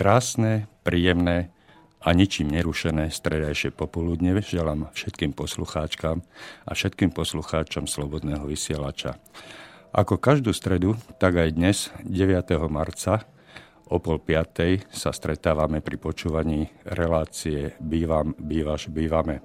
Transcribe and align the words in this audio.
Krásne, 0.00 0.64
príjemné 0.80 1.52
a 2.00 2.16
ničím 2.16 2.48
nerušené 2.56 3.12
stredajšie 3.12 3.68
popoludne 3.68 4.32
želám 4.40 4.88
všetkým 4.96 5.36
poslucháčkam 5.36 6.24
a 6.64 6.70
všetkým 6.72 7.12
poslucháčom 7.12 7.84
Slobodného 7.84 8.48
vysielača. 8.48 9.20
Ako 9.92 10.16
každú 10.16 10.56
stredu, 10.56 10.96
tak 11.20 11.36
aj 11.36 11.52
dnes, 11.52 11.92
9. 12.08 12.32
marca, 12.72 13.28
o 13.92 14.00
pol 14.00 14.16
piatej 14.16 14.88
sa 14.88 15.12
stretávame 15.12 15.84
pri 15.84 16.00
počúvaní 16.00 16.72
relácie 16.88 17.76
Bývam, 17.76 18.32
bývaš, 18.40 18.88
bývame. 18.88 19.44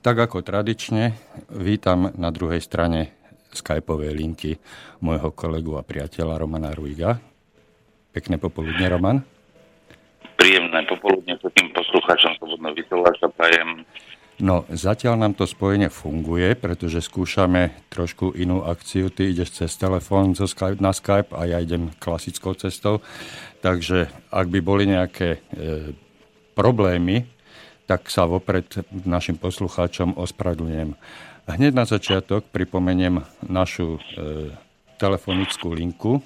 Tak 0.00 0.24
ako 0.24 0.40
tradične, 0.40 1.12
vítam 1.52 2.16
na 2.16 2.32
druhej 2.32 2.64
strane 2.64 3.12
skypovej 3.52 4.16
linky 4.16 4.56
môjho 5.04 5.36
kolegu 5.36 5.76
a 5.76 5.84
priateľa 5.84 6.40
Romana 6.40 6.72
Ruiga. 6.72 7.31
Pekné 8.12 8.36
popoludne, 8.36 8.84
Roman. 8.92 9.24
Príjemné 10.36 10.84
popoludne 10.84 11.32
všetkým 11.40 11.72
poslucháčom 11.72 12.36
Slobodného 12.36 12.76
vysielača 12.76 13.26
prajem. 13.32 13.88
No, 14.42 14.68
zatiaľ 14.68 15.16
nám 15.16 15.32
to 15.38 15.48
spojenie 15.48 15.88
funguje, 15.88 16.52
pretože 16.58 17.04
skúšame 17.04 17.72
trošku 17.88 18.36
inú 18.36 18.68
akciu. 18.68 19.08
Ty 19.08 19.32
ideš 19.32 19.64
cez 19.64 19.72
telefón 19.80 20.36
zo 20.36 20.44
Skype 20.44 20.82
na 20.82 20.92
Skype 20.92 21.32
a 21.32 21.48
ja 21.48 21.62
idem 21.62 21.94
klasickou 21.96 22.52
cestou. 22.58 23.00
Takže 23.64 24.12
ak 24.28 24.46
by 24.50 24.60
boli 24.60 24.90
nejaké 24.90 25.38
e, 25.38 25.94
problémy, 26.52 27.24
tak 27.86 28.12
sa 28.12 28.28
vopred 28.28 28.66
našim 28.92 29.38
poslucháčom 29.40 30.20
ospravedlňujem. 30.20 30.96
Hneď 31.48 31.72
na 31.72 31.84
začiatok 31.86 32.44
pripomeniem 32.50 33.22
našu 33.46 33.96
e, 33.96 34.52
telefonickú 34.98 35.70
linku 35.70 36.18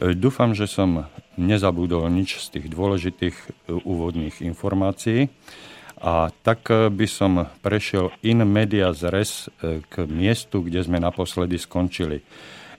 Dúfam, 0.01 0.56
že 0.56 0.65
som 0.65 1.05
nezabudol 1.37 2.09
nič 2.09 2.41
z 2.41 2.59
tých 2.59 2.67
dôležitých 2.72 3.37
e, 3.37 3.77
úvodných 3.77 4.41
informácií. 4.41 5.28
A 6.01 6.33
tak 6.43 6.65
e, 6.72 6.89
by 6.89 7.06
som 7.06 7.47
prešiel 7.61 8.09
in 8.25 8.41
media 8.49 8.91
res 9.12 9.53
e, 9.61 9.84
k 9.84 10.09
miestu, 10.09 10.65
kde 10.65 10.81
sme 10.83 10.97
naposledy 10.97 11.61
skončili. 11.61 12.25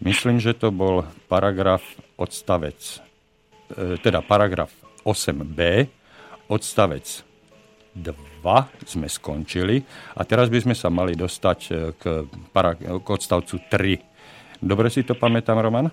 Myslím, 0.03 0.43
že 0.43 0.51
to 0.51 0.67
bol 0.67 1.07
paragraf 1.31 1.79
odstavec, 2.19 2.75
e, 3.71 3.95
teda 4.03 4.19
paragraf 4.19 4.67
8b, 5.07 5.87
odstavec 6.51 7.07
2 7.95 8.83
sme 8.83 9.07
skončili 9.07 9.79
a 10.19 10.27
teraz 10.27 10.51
by 10.51 10.59
sme 10.59 10.75
sa 10.75 10.91
mali 10.91 11.15
dostať 11.15 11.59
e, 11.71 11.73
k, 11.95 12.03
para, 12.51 12.75
k 12.75 13.07
odstavcu 13.07 13.63
3. 13.71 14.59
Dobre 14.59 14.91
si 14.91 15.07
to 15.07 15.15
pamätám, 15.15 15.63
Roman? 15.63 15.87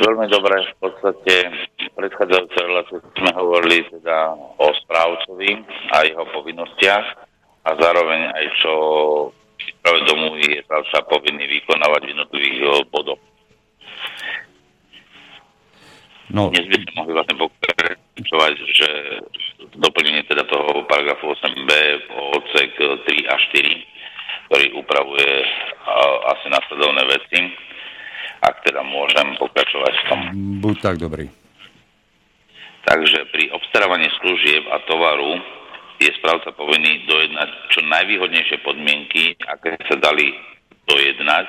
Veľmi 0.00 0.28
dobre. 0.28 0.60
V 0.80 0.88
podstate 0.88 1.48
v 1.80 1.88
predchádzajúcej 1.96 2.62
relácii 2.68 3.00
sme 3.16 3.32
hovorili 3.32 3.84
teda 3.96 4.36
o 4.36 4.68
správcovi 4.84 5.56
a 5.88 6.04
jeho 6.04 6.24
povinnostiach 6.36 7.06
a 7.64 7.70
zároveň 7.80 8.28
aj 8.28 8.46
čo 8.60 8.72
práve 9.80 10.00
domu 10.08 10.36
je 10.38 10.60
sa 10.68 11.00
povinný 11.06 11.46
vykonávať 11.46 12.00
v 12.04 12.12
jednotlivých 12.12 12.58
eh, 12.60 12.84
bodoch. 12.88 13.22
No. 16.30 16.46
Dnes 16.54 16.70
by 16.70 16.76
sme 16.78 16.92
mohli 16.94 17.12
vlastne 17.18 17.36
pokračovať, 17.42 18.54
že 18.70 18.88
doplnenie 19.74 20.22
teda 20.30 20.46
toho 20.46 20.86
paragrafu 20.86 21.34
8b 21.34 21.70
po 22.06 22.38
odsek 22.38 22.70
3 22.78 23.02
a 23.26 23.34
4, 23.34 24.46
ktorý 24.46 24.66
upravuje 24.78 25.30
eh, 25.42 26.30
asi 26.30 26.46
následovné 26.48 27.02
veci. 27.10 27.38
Ak 28.40 28.64
teda 28.64 28.80
môžem 28.80 29.36
pokračovať 29.36 29.92
v 29.92 30.04
tom. 30.08 30.20
Buď 30.64 30.76
tak 30.80 30.96
dobrý. 30.96 31.28
Takže 32.88 33.28
pri 33.28 33.52
obstarávaní 33.52 34.08
služieb 34.16 34.64
a 34.72 34.80
tovaru 34.88 35.36
je 36.00 36.10
správca 36.16 36.56
povinný 36.56 37.04
dojednať 37.04 37.48
čo 37.76 37.84
najvýhodnejšie 37.84 38.64
podmienky, 38.64 39.36
aké 39.44 39.76
sa 39.84 40.00
dali 40.00 40.32
dojednať 40.88 41.46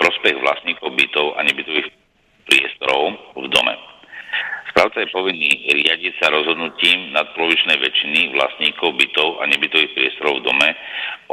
prospech 0.00 0.40
vlastníkov 0.40 0.96
bytov 0.96 1.36
a 1.36 1.44
nebytových 1.44 1.92
priestorov 2.48 3.20
v 3.36 3.46
dome. 3.52 3.76
Správca 4.72 5.04
je 5.04 5.12
povinný 5.12 5.68
riadiť 5.68 6.16
sa 6.16 6.32
rozhodnutím 6.32 7.12
nadpolovičnej 7.12 7.76
väčšiny 7.76 8.32
vlastníkov 8.32 8.96
bytov 8.96 9.44
a 9.44 9.44
nebytových 9.44 9.92
priestorov 9.92 10.40
v 10.40 10.44
dome 10.48 10.68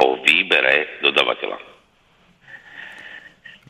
o 0.04 0.20
výbere 0.20 1.00
dodavateľa. 1.00 1.56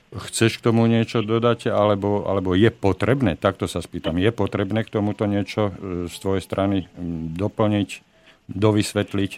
Chceš 0.09 0.59
k 0.59 0.65
tomu 0.73 0.89
niečo 0.89 1.21
dodať, 1.21 1.69
alebo, 1.69 2.25
alebo 2.25 2.57
je 2.57 2.73
potrebné, 2.73 3.37
takto 3.37 3.69
sa 3.69 3.85
spýtam, 3.85 4.17
je 4.17 4.33
potrebné 4.33 4.81
k 4.89 4.93
tomuto 4.97 5.29
niečo 5.29 5.69
e, 5.69 5.73
z 6.09 6.17
tvojej 6.17 6.41
strany 6.41 6.89
doplniť, 7.37 8.08
dovysvetliť? 8.49 9.33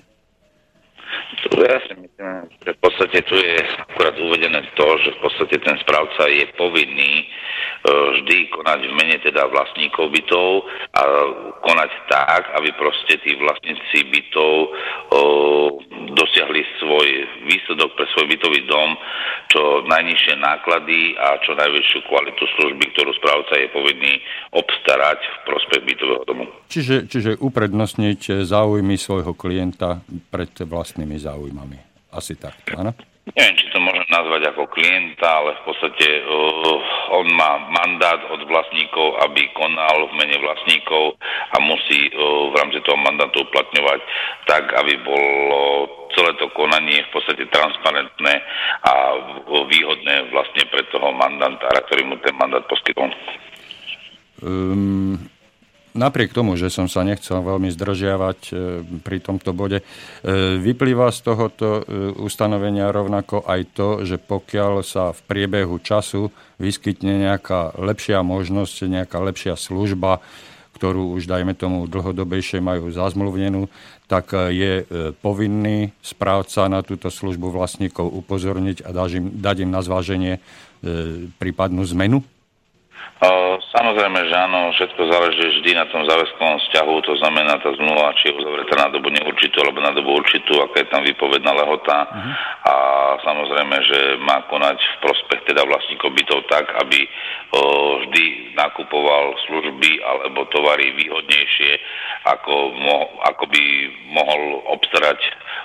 Ja 1.61 1.79
v 2.61 2.79
podstate 2.85 3.25
tu 3.25 3.33
je 3.33 3.57
akurát 3.89 4.13
uvedené 4.21 4.61
to, 4.77 4.87
že 5.01 5.17
v 5.17 5.21
podstate 5.25 5.57
ten 5.65 5.77
správca 5.81 6.29
je 6.29 6.45
povinný 6.53 7.25
e, 7.25 7.27
vždy 7.89 8.37
konať 8.53 8.81
v 8.85 8.93
mene 8.93 9.17
teda 9.25 9.49
vlastníkov 9.49 10.13
bytov 10.13 10.69
a 11.01 11.03
konať 11.65 11.91
tak, 12.13 12.43
aby 12.61 12.77
proste 12.77 13.17
tí 13.25 13.41
vlastníci 13.41 14.05
bytov 14.13 14.53
o, 14.61 15.21
dosiahli 16.13 16.61
svoj 16.77 17.09
výsledok 17.49 17.97
pre 17.97 18.05
svoj 18.13 18.27
bytový 18.37 18.69
dom, 18.69 19.01
čo 19.49 19.85
najnižšie 19.89 20.35
náklady 20.45 21.17
a 21.17 21.41
čo 21.41 21.57
najvyššiu 21.57 22.01
kvalitu 22.05 22.45
služby, 22.61 22.85
ktorú 22.97 23.11
správca 23.17 23.55
je 23.57 23.69
povinný 23.73 24.21
obstarať 24.53 25.21
v 25.25 25.37
prospech 25.49 25.83
bytového 25.89 26.25
domu. 26.29 26.45
Čiže, 26.69 27.09
čiže 27.09 27.41
uprednostniť 27.41 28.45
záujmy 28.45 29.01
svojho 29.01 29.33
klienta 29.33 30.05
pred 30.29 30.53
vlastnými 30.53 31.17
záujmami. 31.17 31.90
Asi 32.11 32.35
tak, 32.35 32.59
áno? 32.75 32.91
Neviem, 33.31 33.55
či 33.63 33.71
to 33.71 33.79
môžem 33.79 34.09
nazvať 34.11 34.51
ako 34.51 34.67
klienta, 34.75 35.23
ale 35.23 35.55
v 35.55 35.63
podstate 35.71 36.09
uh, 36.25 37.15
on 37.15 37.31
má 37.31 37.63
mandát 37.71 38.19
od 38.27 38.43
vlastníkov, 38.49 39.23
aby 39.23 39.47
konal 39.55 40.11
v 40.11 40.19
mene 40.19 40.35
vlastníkov 40.43 41.15
a 41.55 41.57
musí 41.63 42.11
uh, 42.11 42.51
v 42.51 42.55
rámci 42.59 42.83
toho 42.83 42.99
mandátu 42.99 43.47
uplatňovať 43.47 44.01
tak, 44.51 44.75
aby 44.83 44.99
bolo 45.07 45.61
celé 46.17 46.35
to 46.43 46.51
konanie 46.59 47.07
v 47.07 47.11
podstate 47.15 47.47
transparentné 47.55 48.35
a 48.83 48.93
výhodné 49.47 50.35
vlastne 50.35 50.67
pre 50.67 50.83
toho 50.91 51.15
mandantára, 51.15 51.87
ktorý 51.87 52.11
mu 52.11 52.19
ten 52.25 52.35
mandát 52.35 52.67
poskytol. 52.67 53.15
Um, 54.43 55.31
napriek 55.95 56.31
tomu, 56.31 56.55
že 56.55 56.71
som 56.71 56.87
sa 56.87 57.03
nechcel 57.03 57.43
veľmi 57.43 57.71
zdržiavať 57.75 58.41
e, 58.51 58.53
pri 59.03 59.19
tomto 59.19 59.51
bode, 59.51 59.83
e, 59.83 59.85
vyplýva 60.59 61.11
z 61.11 61.19
tohoto 61.25 61.69
e, 61.81 61.83
ustanovenia 62.19 62.95
rovnako 62.95 63.43
aj 63.47 63.61
to, 63.75 63.89
že 64.07 64.19
pokiaľ 64.23 64.87
sa 64.87 65.11
v 65.11 65.21
priebehu 65.27 65.79
času 65.83 66.31
vyskytne 66.63 67.31
nejaká 67.31 67.75
lepšia 67.79 68.23
možnosť, 68.23 68.87
nejaká 68.87 69.19
lepšia 69.19 69.55
služba, 69.59 70.23
ktorú 70.79 71.19
už 71.19 71.29
dajme 71.29 71.53
tomu 71.53 71.85
dlhodobejšie 71.91 72.65
majú 72.65 72.89
zazmluvnenú, 72.89 73.69
tak 74.09 74.33
je 74.33 74.83
povinný 75.21 75.93
správca 76.01 76.67
na 76.73 76.81
túto 76.81 77.13
službu 77.13 77.53
vlastníkov 77.53 78.09
upozorniť 78.11 78.83
a 78.83 78.91
dať 78.91 79.11
im, 79.21 79.27
dať 79.39 79.57
im 79.69 79.71
na 79.71 79.85
zváženie 79.85 80.41
prípadnú 81.37 81.85
zmenu? 81.85 82.25
Samozrejme, 83.21 84.33
že 84.33 84.33
áno, 84.33 84.73
všetko 84.73 85.13
záleží 85.13 85.45
vždy 85.45 85.77
na 85.77 85.85
tom 85.93 86.09
záväzkovom 86.09 86.57
vzťahu, 86.57 86.95
to 87.05 87.15
znamená 87.21 87.61
tá 87.61 87.69
zmluva, 87.77 88.17
či 88.17 88.33
je 88.33 88.41
uzavretá 88.41 88.81
na 88.81 88.89
dobu 88.89 89.13
neurčitú 89.13 89.61
alebo 89.61 89.85
na 89.85 89.93
dobu 89.93 90.17
určitú, 90.25 90.57
aká 90.65 90.81
je 90.81 90.89
tam 90.89 91.05
vypovedná 91.05 91.53
lehota 91.53 92.09
uh-huh. 92.09 92.33
a 92.65 92.75
samozrejme, 93.21 93.77
že 93.85 94.01
má 94.25 94.41
konať 94.49 94.81
v 94.81 94.97
prospech 95.05 95.53
teda 95.53 95.69
vlastníkov 95.69 96.17
bytov 96.17 96.49
tak, 96.49 96.73
aby 96.81 97.05
o, 97.53 97.61
vždy 98.09 98.57
nakupoval 98.57 99.37
služby 99.53 100.01
alebo 100.01 100.49
tovary 100.49 100.89
výhodnejšie, 100.97 101.77
ako, 102.25 102.73
mo, 102.73 103.21
ako 103.29 103.45
by 103.53 103.63
mohol 104.17 104.65
obstarať 104.81 105.21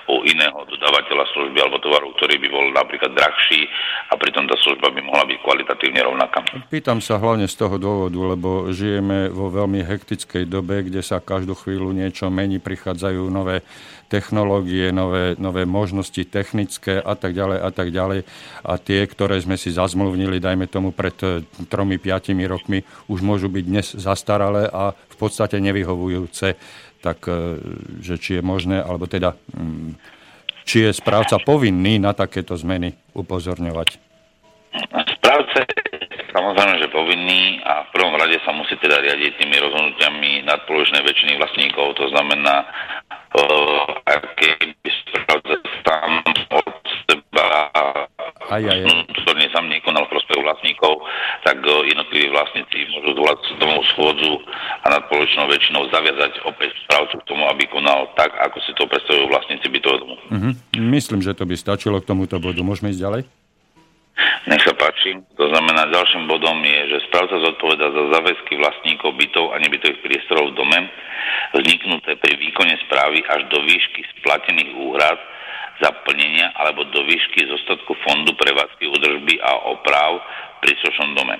u 0.06 0.22
iného 0.22 0.58
dodávateľa 0.70 1.24
služby 1.34 1.58
alebo 1.58 1.82
tovaru, 1.82 2.14
ktorý 2.14 2.38
by 2.38 2.48
bol 2.50 2.64
napríklad 2.70 3.12
drahší 3.14 3.66
a 4.10 4.14
pritom 4.14 4.46
tá 4.46 4.54
služba 4.62 4.94
by 4.94 5.00
mohla 5.02 5.26
byť 5.26 5.38
kvalitatívne 5.42 6.00
rovnaká. 6.06 6.38
Pýtam 6.70 7.02
sa 7.02 7.18
hlavne 7.18 7.50
z 7.50 7.56
toho 7.58 7.76
dôvodu, 7.76 8.18
lebo 8.18 8.70
žijeme 8.70 9.28
vo 9.34 9.50
veľmi 9.50 9.82
hektickej 9.82 10.46
dobe, 10.46 10.86
kde 10.86 11.02
sa 11.02 11.18
každú 11.18 11.58
chvíľu 11.58 11.90
niečo 11.90 12.30
mení, 12.30 12.62
prichádzajú 12.62 13.26
nové 13.26 13.66
technológie, 14.06 14.94
nové, 14.94 15.34
nové 15.36 15.66
možnosti 15.66 16.22
technické 16.30 17.02
a 17.02 17.18
tak 17.18 17.34
ďalej 17.34 17.58
a 17.58 17.70
tak 17.74 17.88
ďalej. 17.90 18.20
A 18.62 18.72
tie, 18.78 19.02
ktoré 19.02 19.42
sme 19.42 19.58
si 19.58 19.74
zazmluvnili, 19.74 20.38
dajme 20.38 20.70
tomu 20.70 20.94
pred 20.94 21.14
eh, 21.26 21.42
tromi, 21.66 21.98
piatimi 21.98 22.46
rokmi, 22.46 22.86
už 23.10 23.20
môžu 23.26 23.50
byť 23.50 23.64
dnes 23.66 23.86
zastaralé 23.98 24.70
a 24.70 24.94
v 24.94 25.16
podstate 25.18 25.58
nevyhovujúce. 25.58 26.54
Tak, 27.00 27.18
eh, 27.28 27.60
že 28.00 28.20
či 28.20 28.38
je 28.38 28.42
možné, 28.42 28.80
alebo 28.80 29.08
teda 29.08 29.36
mm, 29.52 29.96
či 30.66 30.86
je 30.86 30.90
správca 30.90 31.38
povinný 31.38 32.02
na 32.02 32.10
takéto 32.10 32.58
zmeny 32.58 32.92
upozorňovať? 33.14 34.02
Správca 35.16 35.62
samozrejme, 36.36 36.74
že 36.78 36.92
povinný 36.92 37.64
a 37.64 37.88
v 37.88 37.92
prvom 37.96 38.14
rade 38.14 38.36
sa 38.44 38.52
musí 38.52 38.76
teda 38.76 39.00
riadiť 39.00 39.40
tými 39.40 39.56
rozhodnutiami 39.56 40.44
nadpolovičnej 40.44 41.02
väčšiny 41.02 41.32
vlastníkov. 41.40 41.96
To 41.96 42.06
znamená, 42.12 42.66
aké 44.04 44.52
by 44.84 44.90
správca 44.90 45.56
tam 45.82 46.10
od 46.52 46.85
seba 47.06 47.70
aj, 48.46 48.62
aj, 48.62 48.78
aj. 48.86 48.94
ktorý 49.26 49.42
sám 49.50 49.66
nekonal 49.66 50.06
v 50.06 50.12
prospech 50.14 50.38
vlastníkov, 50.42 51.02
tak 51.42 51.58
jednotliví 51.62 52.30
vlastníci 52.30 52.86
môžu 52.94 53.18
zvolať 53.18 53.38
tomu 53.58 53.78
schôdzu 53.94 54.32
a 54.82 54.86
nadpolovičnou 54.94 55.46
väčšinou 55.50 55.82
zaviazať 55.90 56.32
opäť 56.46 56.70
správcu 56.86 57.14
k 57.22 57.26
tomu, 57.26 57.42
aby 57.50 57.66
konal 57.70 58.10
tak, 58.14 58.30
ako 58.38 58.58
si 58.62 58.70
to 58.78 58.86
predstavujú 58.86 59.26
vlastníci 59.30 59.66
bytového 59.66 59.98
domu. 60.02 60.16
Uh-huh. 60.30 60.52
Myslím, 60.78 61.22
že 61.22 61.34
to 61.34 61.42
by 61.46 61.58
stačilo 61.58 61.98
k 61.98 62.08
tomuto 62.08 62.38
bodu. 62.38 62.62
Môžeme 62.62 62.94
ísť 62.94 63.02
ďalej? 63.02 63.22
Nech 64.48 64.64
sa 64.64 64.72
páči. 64.72 65.20
To 65.36 65.44
znamená, 65.52 65.92
ďalším 65.92 66.24
bodom 66.24 66.56
je, 66.64 66.96
že 66.96 67.04
správca 67.10 67.36
zodpoveda 67.36 67.92
za 67.92 68.02
záväzky 68.16 68.56
vlastníkov 68.56 69.12
bytov 69.12 69.52
a 69.52 69.60
nebytových 69.60 70.00
priestorov 70.00 70.54
v 70.54 70.56
dome, 70.56 70.78
vzniknuté 71.52 72.16
pri 72.16 72.32
výkone 72.40 72.80
správy 72.88 73.20
až 73.28 73.44
do 73.52 73.60
výšky 73.60 74.08
splatených 74.16 74.72
úhrad 74.72 75.20
za 75.82 75.90
plnenia 76.04 76.52
alebo 76.56 76.84
do 76.88 77.04
výšky 77.04 77.44
zostatku 77.46 77.92
fondu 78.04 78.32
prevádzky 78.36 78.84
údržby 78.88 79.40
a 79.44 79.52
oprav 79.72 80.20
pri 80.64 80.72
príslušnom 80.72 81.14
dome. 81.14 81.36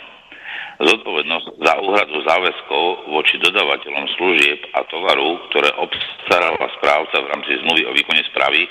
Zodpovednosť 0.76 1.46
za 1.56 1.72
úhradu 1.80 2.20
záväzkov 2.20 2.84
voči 3.08 3.40
dodávateľom 3.40 4.06
služieb 4.20 4.60
a 4.76 4.84
tovaru, 4.92 5.40
ktoré 5.48 5.72
obstarala 5.80 6.68
správca 6.76 7.16
v 7.16 7.30
rámci 7.32 7.52
zmluvy 7.64 7.82
o 7.88 7.96
výkone 7.96 8.20
správy, 8.28 8.68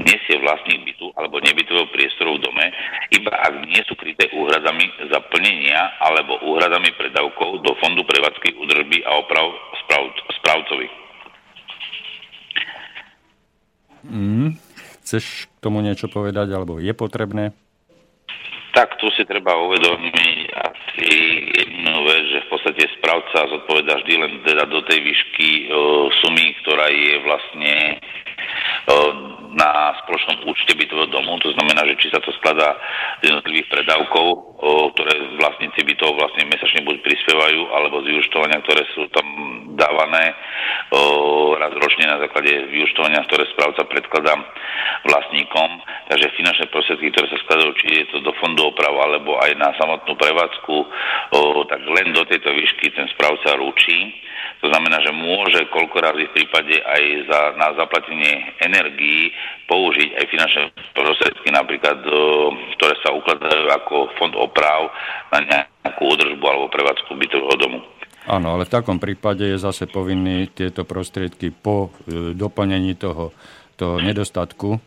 nesie 0.00 0.40
vlastník 0.40 0.88
bytu 0.88 1.12
alebo 1.20 1.40
nebytového 1.40 1.88
priestoru 1.92 2.40
v 2.40 2.44
dome, 2.48 2.66
iba 3.12 3.32
ak 3.32 3.54
nie 3.68 3.80
sú 3.84 3.92
kryté 3.96 4.28
úhradami 4.32 4.88
za 5.12 5.20
plnenia 5.28 6.00
alebo 6.00 6.40
úhradami 6.48 6.88
predavkov 6.96 7.60
do 7.60 7.72
fondu 7.80 8.00
prevádzky 8.04 8.56
údržby 8.56 9.04
a 9.04 9.20
oprav 9.20 9.52
správcovi. 10.40 11.05
Mm, 14.06 14.54
chceš 15.02 15.50
k 15.50 15.58
tomu 15.62 15.82
niečo 15.82 16.06
povedať, 16.06 16.50
alebo 16.54 16.78
je 16.78 16.94
potrebné? 16.94 17.54
Tak 18.76 19.00
tu 19.00 19.08
si 19.16 19.24
treba 19.24 19.56
uvedomiť 19.56 20.52
asi 20.52 21.08
jednu 21.48 21.96
vec, 22.04 22.22
že 22.28 22.44
v 22.44 22.48
podstate 22.52 22.82
správca 23.00 23.48
zodpoveda 23.48 24.04
vždy 24.04 24.14
len 24.20 24.32
teda 24.44 24.68
do 24.68 24.84
tej 24.84 25.00
výšky 25.00 25.48
e, 25.48 25.64
sumy, 26.20 26.46
ktorá 26.60 26.86
je 26.92 27.14
vlastne 27.24 27.74
spoločnom 30.06 30.46
účte 30.46 30.78
bytového 30.78 31.10
domu, 31.10 31.34
to 31.42 31.50
znamená, 31.58 31.82
že 31.90 31.98
či 31.98 32.14
sa 32.14 32.22
to 32.22 32.30
skladá 32.38 32.78
z 33.20 33.34
jednotlivých 33.34 33.66
predávkov, 33.74 34.26
ktoré 34.94 35.12
vlastníci 35.42 35.82
bytov 35.82 36.14
vlastne 36.14 36.46
mesačne 36.46 36.86
buď 36.86 37.02
prispievajú, 37.02 37.60
alebo 37.74 38.06
z 38.06 38.14
vyučtovania, 38.14 38.62
ktoré 38.62 38.86
sú 38.94 39.10
tam 39.10 39.26
dávané 39.74 40.32
raz 41.58 41.72
ročne 41.82 42.06
na 42.06 42.22
základe 42.22 42.70
vyučtovania, 42.70 43.26
ktoré 43.26 43.50
správca 43.50 43.82
predkladá 43.90 44.38
vlastníkom. 45.04 45.82
Takže 46.06 46.38
finančné 46.38 46.70
prostriedky, 46.70 47.10
ktoré 47.10 47.26
sa 47.26 47.42
skladajú, 47.42 47.70
či 47.82 47.86
je 47.98 48.04
to 48.14 48.22
do 48.22 48.30
fondu 48.38 48.70
opravu, 48.70 49.02
alebo 49.02 49.42
aj 49.42 49.58
na 49.58 49.74
samotnú 49.74 50.14
prevádzku, 50.14 50.76
tak 51.66 51.82
len 51.82 52.14
do 52.14 52.22
tejto 52.30 52.54
výšky 52.54 52.94
ten 52.94 53.10
správca 53.10 53.58
ručí. 53.58 54.22
To 54.64 54.72
znamená, 54.72 54.98
že 55.04 55.12
môže 55.12 55.68
koľko 55.68 55.96
razy 56.00 56.24
v 56.26 56.34
prípade 56.40 56.80
aj 56.80 57.02
za, 57.28 57.40
na 57.60 57.68
zaplatenie 57.76 58.56
energií 58.64 59.30
použiť 59.68 60.16
aj 60.16 60.24
finančné 60.32 60.62
prostriedky, 60.96 61.48
napríklad, 61.52 62.00
ktoré 62.80 62.94
sa 63.04 63.12
ukladajú 63.12 63.66
ako 63.68 63.94
fond 64.16 64.34
oprav 64.34 64.88
na 65.30 65.44
nejakú 65.44 66.02
údržbu 66.08 66.44
alebo 66.44 66.72
prevádzku 66.72 67.10
bytového 67.14 67.56
domu. 67.60 67.78
Áno, 68.26 68.58
ale 68.58 68.66
v 68.66 68.74
takom 68.74 68.98
prípade 68.98 69.46
je 69.46 69.58
zase 69.60 69.86
povinný 69.86 70.50
tieto 70.50 70.82
prostriedky 70.82 71.54
po 71.54 71.94
e, 72.10 72.34
doplnení 72.34 72.98
toho, 72.98 73.30
toho 73.78 74.02
nedostatku, 74.02 74.82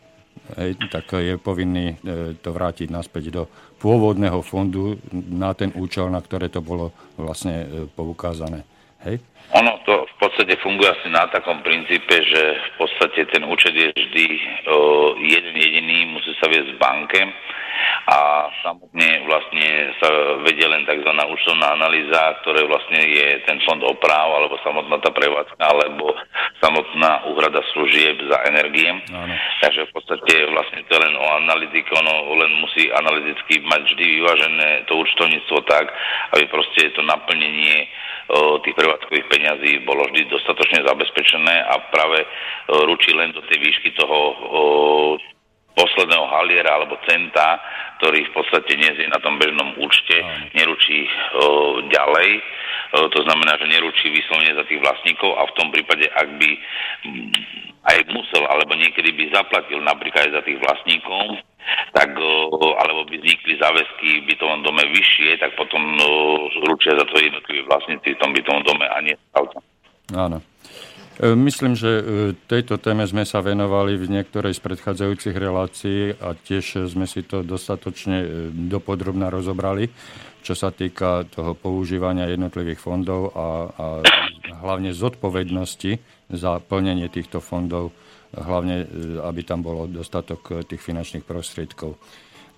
hej, 0.60 0.76
tak 0.92 1.16
je 1.16 1.40
povinný 1.40 1.96
e, 2.04 2.36
to 2.36 2.52
vrátiť 2.52 2.92
naspäť 2.92 3.32
do 3.32 3.44
pôvodného 3.80 4.44
fondu 4.44 5.00
na 5.14 5.56
ten 5.56 5.72
účel, 5.72 6.12
na 6.12 6.20
ktoré 6.20 6.52
to 6.52 6.60
bolo 6.60 6.92
vlastne 7.16 7.64
e, 7.64 7.68
poukázané. 7.88 8.68
Hej? 9.04 9.20
Ono 9.54 9.80
to 9.86 9.99
podstate 10.40 10.64
funguje 10.64 10.88
asi 10.88 11.12
na 11.12 11.28
takom 11.28 11.60
princípe, 11.68 12.16
že 12.16 12.42
v 12.56 12.72
podstate 12.80 13.28
ten 13.28 13.44
účet 13.44 13.76
je 13.76 13.92
vždy 13.92 14.26
o, 14.72 15.12
jeden 15.20 15.52
jediný, 15.52 16.16
musí 16.16 16.32
sa 16.40 16.48
viesť 16.48 16.72
v 16.72 16.80
banke 16.80 17.20
a 18.08 18.48
samotne 18.64 19.28
vlastne 19.28 19.92
sa 20.00 20.08
vedie 20.48 20.64
len 20.64 20.88
tzv. 20.88 21.12
účtovná 21.12 21.76
analýza, 21.76 22.40
ktoré 22.40 22.64
vlastne 22.72 23.04
je 23.04 23.44
ten 23.52 23.60
fond 23.68 23.84
oprav, 23.84 24.32
alebo 24.32 24.56
samotná 24.64 24.96
tá 25.04 25.12
prevádzka, 25.12 25.60
alebo 25.60 26.16
samotná 26.64 27.28
úhrada 27.36 27.60
služieb 27.76 28.24
za 28.32 28.40
energie. 28.48 28.96
Áno. 29.12 29.36
Takže 29.60 29.92
v 29.92 29.94
podstate 29.96 30.34
vlastne 30.56 30.88
to 30.88 30.92
je 30.96 31.04
len 31.04 31.16
o 31.20 31.26
analytike, 31.44 31.92
ono 32.00 32.32
len 32.40 32.64
musí 32.64 32.88
analyticky 32.96 33.60
mať 33.68 33.92
vždy 33.92 34.06
vyvážené 34.24 34.70
to 34.88 35.04
účtovníctvo 35.04 35.68
tak, 35.68 35.92
aby 36.32 36.48
proste 36.48 36.96
to 36.96 37.04
naplnenie 37.04 37.92
tých 38.62 38.78
prevádzkových 38.78 39.26
peňazí 39.26 39.72
bolo 39.90 40.06
vždy 40.06 40.29
dostatočne 40.30 40.86
zabezpečené 40.86 41.56
a 41.66 41.76
práve 41.92 42.24
ručí 42.88 43.12
len 43.12 43.34
do 43.34 43.42
tej 43.50 43.58
výšky 43.60 43.98
toho 43.98 44.18
posledného 45.80 46.26
haliera 46.28 46.76
alebo 46.76 47.00
centa, 47.08 47.56
ktorý 48.04 48.28
v 48.28 48.34
podstate 48.36 48.76
nie 48.76 48.92
je 49.00 49.08
na 49.08 49.20
tom 49.24 49.40
bežnom 49.40 49.80
účte, 49.80 50.20
neručí 50.52 51.08
o, 51.08 51.80
ďalej. 51.88 52.30
O, 53.00 53.08
to 53.08 53.24
znamená, 53.24 53.56
že 53.56 53.72
neručí 53.72 54.12
vyslovene 54.12 54.60
za 54.60 54.68
tých 54.68 54.84
vlastníkov 54.84 55.40
a 55.40 55.48
v 55.48 55.56
tom 55.56 55.72
prípade, 55.72 56.04
ak 56.12 56.28
by 56.36 56.50
aj 57.96 57.98
musel, 58.12 58.44
alebo 58.52 58.76
niekedy 58.76 59.16
by 59.16 59.32
zaplatil 59.32 59.80
napríklad 59.80 60.28
aj 60.28 60.34
za 60.36 60.42
tých 60.44 60.60
vlastníkov, 60.60 61.40
tak, 61.96 62.12
alebo 62.82 63.08
by 63.08 63.16
vznikli 63.16 63.56
záväzky 63.62 64.10
v 64.26 64.28
bytovom 64.36 64.66
dome 64.68 64.84
vyššie, 64.84 65.38
tak 65.40 65.56
potom 65.56 65.80
ručia 66.68 66.98
za 66.98 67.06
to 67.08 67.16
jednotliví 67.24 67.64
vlastníci 67.70 68.18
v 68.18 68.20
tom 68.20 68.36
bytovom 68.36 68.64
dome 68.68 68.84
a 68.84 68.98
nie 69.00 69.16
stavca. 69.32 69.64
Áno. 70.14 70.42
E, 71.20 71.36
myslím, 71.36 71.76
že 71.76 71.92
e, 72.00 72.04
tejto 72.48 72.80
téme 72.80 73.04
sme 73.04 73.28
sa 73.28 73.44
venovali 73.44 74.00
v 74.00 74.08
niektorej 74.08 74.56
z 74.56 74.62
predchádzajúcich 74.64 75.36
relácií 75.36 76.16
a 76.16 76.32
tiež 76.32 76.88
sme 76.88 77.04
si 77.04 77.28
to 77.28 77.44
dostatočne 77.44 78.18
e, 78.24 78.28
dopodrobne 78.56 79.28
rozobrali, 79.28 79.92
čo 80.40 80.56
sa 80.56 80.72
týka 80.72 81.28
toho 81.28 81.60
používania 81.60 82.32
jednotlivých 82.32 82.80
fondov 82.80 83.36
a, 83.36 83.68
a 83.68 83.86
hlavne 84.64 84.96
zodpovednosti 84.96 86.00
za 86.32 86.64
plnenie 86.64 87.12
týchto 87.12 87.44
fondov 87.44 87.92
hlavne 88.30 88.86
aby 89.26 89.42
tam 89.42 89.66
bolo 89.66 89.90
dostatok 89.90 90.62
tých 90.70 90.86
finančných 90.86 91.26
prostriedkov 91.26 91.98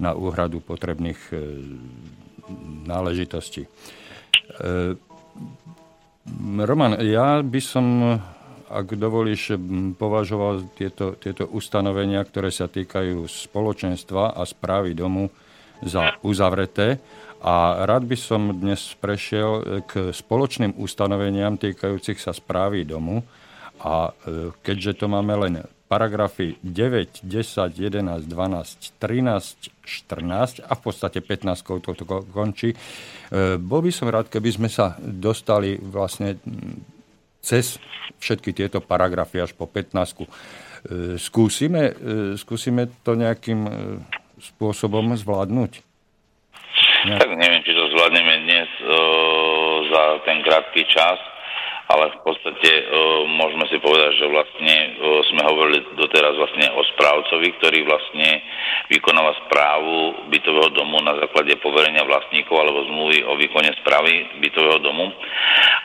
na 0.03 0.11
úhradu 0.11 0.59
potrebných 0.59 1.31
náležitostí. 2.83 3.71
Roman, 6.61 7.01
ja 7.01 7.41
by 7.41 7.61
som, 7.61 8.17
ak 8.69 8.93
dovolíš, 8.93 9.57
považoval 9.97 10.69
tieto, 10.77 11.17
tieto 11.17 11.49
ustanovenia, 11.49 12.21
ktoré 12.21 12.53
sa 12.53 12.69
týkajú 12.69 13.25
spoločenstva 13.25 14.37
a 14.37 14.41
správy 14.45 14.93
domu 14.93 15.33
za 15.81 16.13
uzavreté. 16.21 17.01
A 17.41 17.85
rád 17.89 18.05
by 18.05 18.17
som 18.17 18.53
dnes 18.53 18.93
prešiel 19.01 19.81
k 19.89 20.13
spoločným 20.13 20.77
ustanoveniam 20.77 21.57
týkajúcich 21.57 22.21
sa 22.21 22.37
správy 22.37 22.85
domu, 22.85 23.25
a 23.81 24.13
e, 24.13 24.53
keďže 24.61 25.01
to 25.01 25.05
máme 25.09 25.33
len 25.41 25.53
paragrafy 25.89 26.55
9, 26.61 27.25
10, 27.25 27.81
11, 27.81 28.29
12, 28.29 28.93
13, 29.01 29.70
14 29.83 30.61
a 30.63 30.71
v 30.77 30.81
podstate 30.81 31.19
15 31.19 31.65
to 31.97 32.05
končí. 32.29 32.71
E, 32.71 32.77
bol 33.57 33.81
by 33.81 33.91
som 33.91 34.07
rád, 34.07 34.29
keby 34.29 34.49
sme 34.53 34.69
sa 34.69 34.95
dostali 35.01 35.75
vlastne 35.81 36.37
cez 37.41 37.81
všetky 38.21 38.53
tieto 38.53 38.79
paragrafy 38.85 39.41
až 39.41 39.57
po 39.57 39.65
15. 39.65 41.17
skúsime, 41.17 41.93
skúsime 42.37 42.89
to 43.01 43.17
nejakým 43.17 43.65
spôsobom 44.37 45.17
zvládnuť? 45.17 45.71
Nejak... 47.01 47.17
Tak 47.17 47.31
neviem, 47.33 47.61
či 47.65 47.73
to 47.73 47.89
zvládneme 47.97 48.33
dnes 48.45 48.69
o, 48.85 48.99
za 49.89 50.03
ten 50.25 50.45
krátky 50.45 50.85
čas 50.85 51.17
ale 51.91 52.15
v 52.15 52.19
podstate 52.23 52.71
uh, 52.71 53.27
môžeme 53.27 53.67
si 53.67 53.75
povedať, 53.83 54.15
že 54.15 54.31
vlastne 54.31 54.75
uh, 54.95 55.19
sme 55.27 55.41
hovorili 55.43 55.83
doteraz 55.99 56.39
vlastne 56.39 56.71
o 56.71 56.81
správcovi, 56.95 57.47
ktorý 57.59 57.83
vlastne 57.83 58.39
vykonáva 58.87 59.35
správu 59.47 60.27
bytového 60.31 60.71
domu 60.71 61.03
na 61.03 61.19
základe 61.19 61.51
poverenia 61.59 62.07
vlastníkov 62.07 62.55
alebo 62.55 62.87
zmluvy 62.87 63.27
o 63.27 63.35
výkone 63.35 63.75
správy 63.83 64.39
bytového 64.39 64.79
domu, 64.79 65.11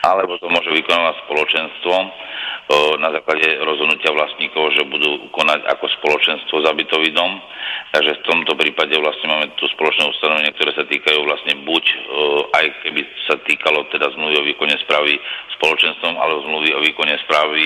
alebo 0.07 0.39
to 0.39 0.47
môže 0.47 0.71
vykonávať 0.71 1.27
spoločenstvo 1.27 1.95
uh, 1.99 2.93
na 3.03 3.11
základe 3.11 3.47
rozhodnutia 3.67 4.15
vlastníkov, 4.15 4.79
že 4.79 4.87
budú 4.87 5.27
konať 5.35 5.67
ako 5.75 5.85
spoločenstvo 5.99 6.63
za 6.63 6.71
bytový 6.71 7.11
dom. 7.11 7.43
Takže 7.87 8.19
v 8.19 8.25
tomto 8.27 8.53
prípade 8.59 8.95
vlastne 8.99 9.27
máme 9.31 9.47
tu 9.55 9.67
spoločné 9.71 10.11
ustanovenie, 10.11 10.51
ktoré 10.55 10.71
sa 10.75 10.85
týkajú 10.87 11.19
vlastne 11.23 11.55
buď, 11.63 11.83
aj 12.51 12.65
keby 12.83 13.01
sa 13.27 13.35
týkalo 13.47 13.87
teda 13.89 14.11
zmluvy 14.11 14.35
o 14.39 14.47
výkone 14.53 14.75
správy 14.83 15.15
spoločenstva, 15.57 15.96
prostredníctvom 15.97 16.15
alebo 16.21 16.37
zmluvy 16.45 16.69
o 16.77 16.79
výkone 16.85 17.15
správy 17.25 17.63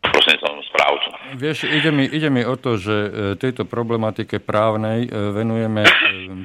prostredníctvom 0.00 0.62
správcu. 0.70 1.08
Vieš, 1.34 1.58
ide 1.66 1.90
mi, 1.90 2.04
ide 2.06 2.30
mi 2.30 2.42
o 2.46 2.54
to, 2.56 2.76
že 2.78 2.96
e, 2.96 3.10
tejto 3.38 3.66
problematike 3.66 4.38
právnej 4.42 5.06
e, 5.06 5.08
venujeme 5.10 5.82
e, 5.86 5.92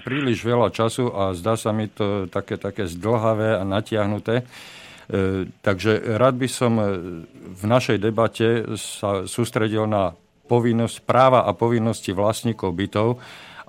príliš 0.05 0.45
veľa 0.45 0.69
času 0.73 1.11
a 1.13 1.33
zdá 1.37 1.57
sa 1.57 1.69
mi 1.73 1.89
to 1.89 2.25
také, 2.29 2.57
také 2.57 2.89
zdlhavé 2.89 3.57
a 3.57 3.63
natiahnuté. 3.63 4.45
Takže 5.61 6.17
rád 6.17 6.33
by 6.33 6.49
som 6.49 6.81
v 7.37 7.63
našej 7.69 8.01
debate 8.01 8.65
sa 8.73 9.29
sústredil 9.29 9.85
na 9.85 10.17
povinnosť, 10.49 11.05
práva 11.05 11.45
a 11.45 11.53
povinnosti 11.53 12.09
vlastníkov 12.09 12.73
bytov 12.73 13.21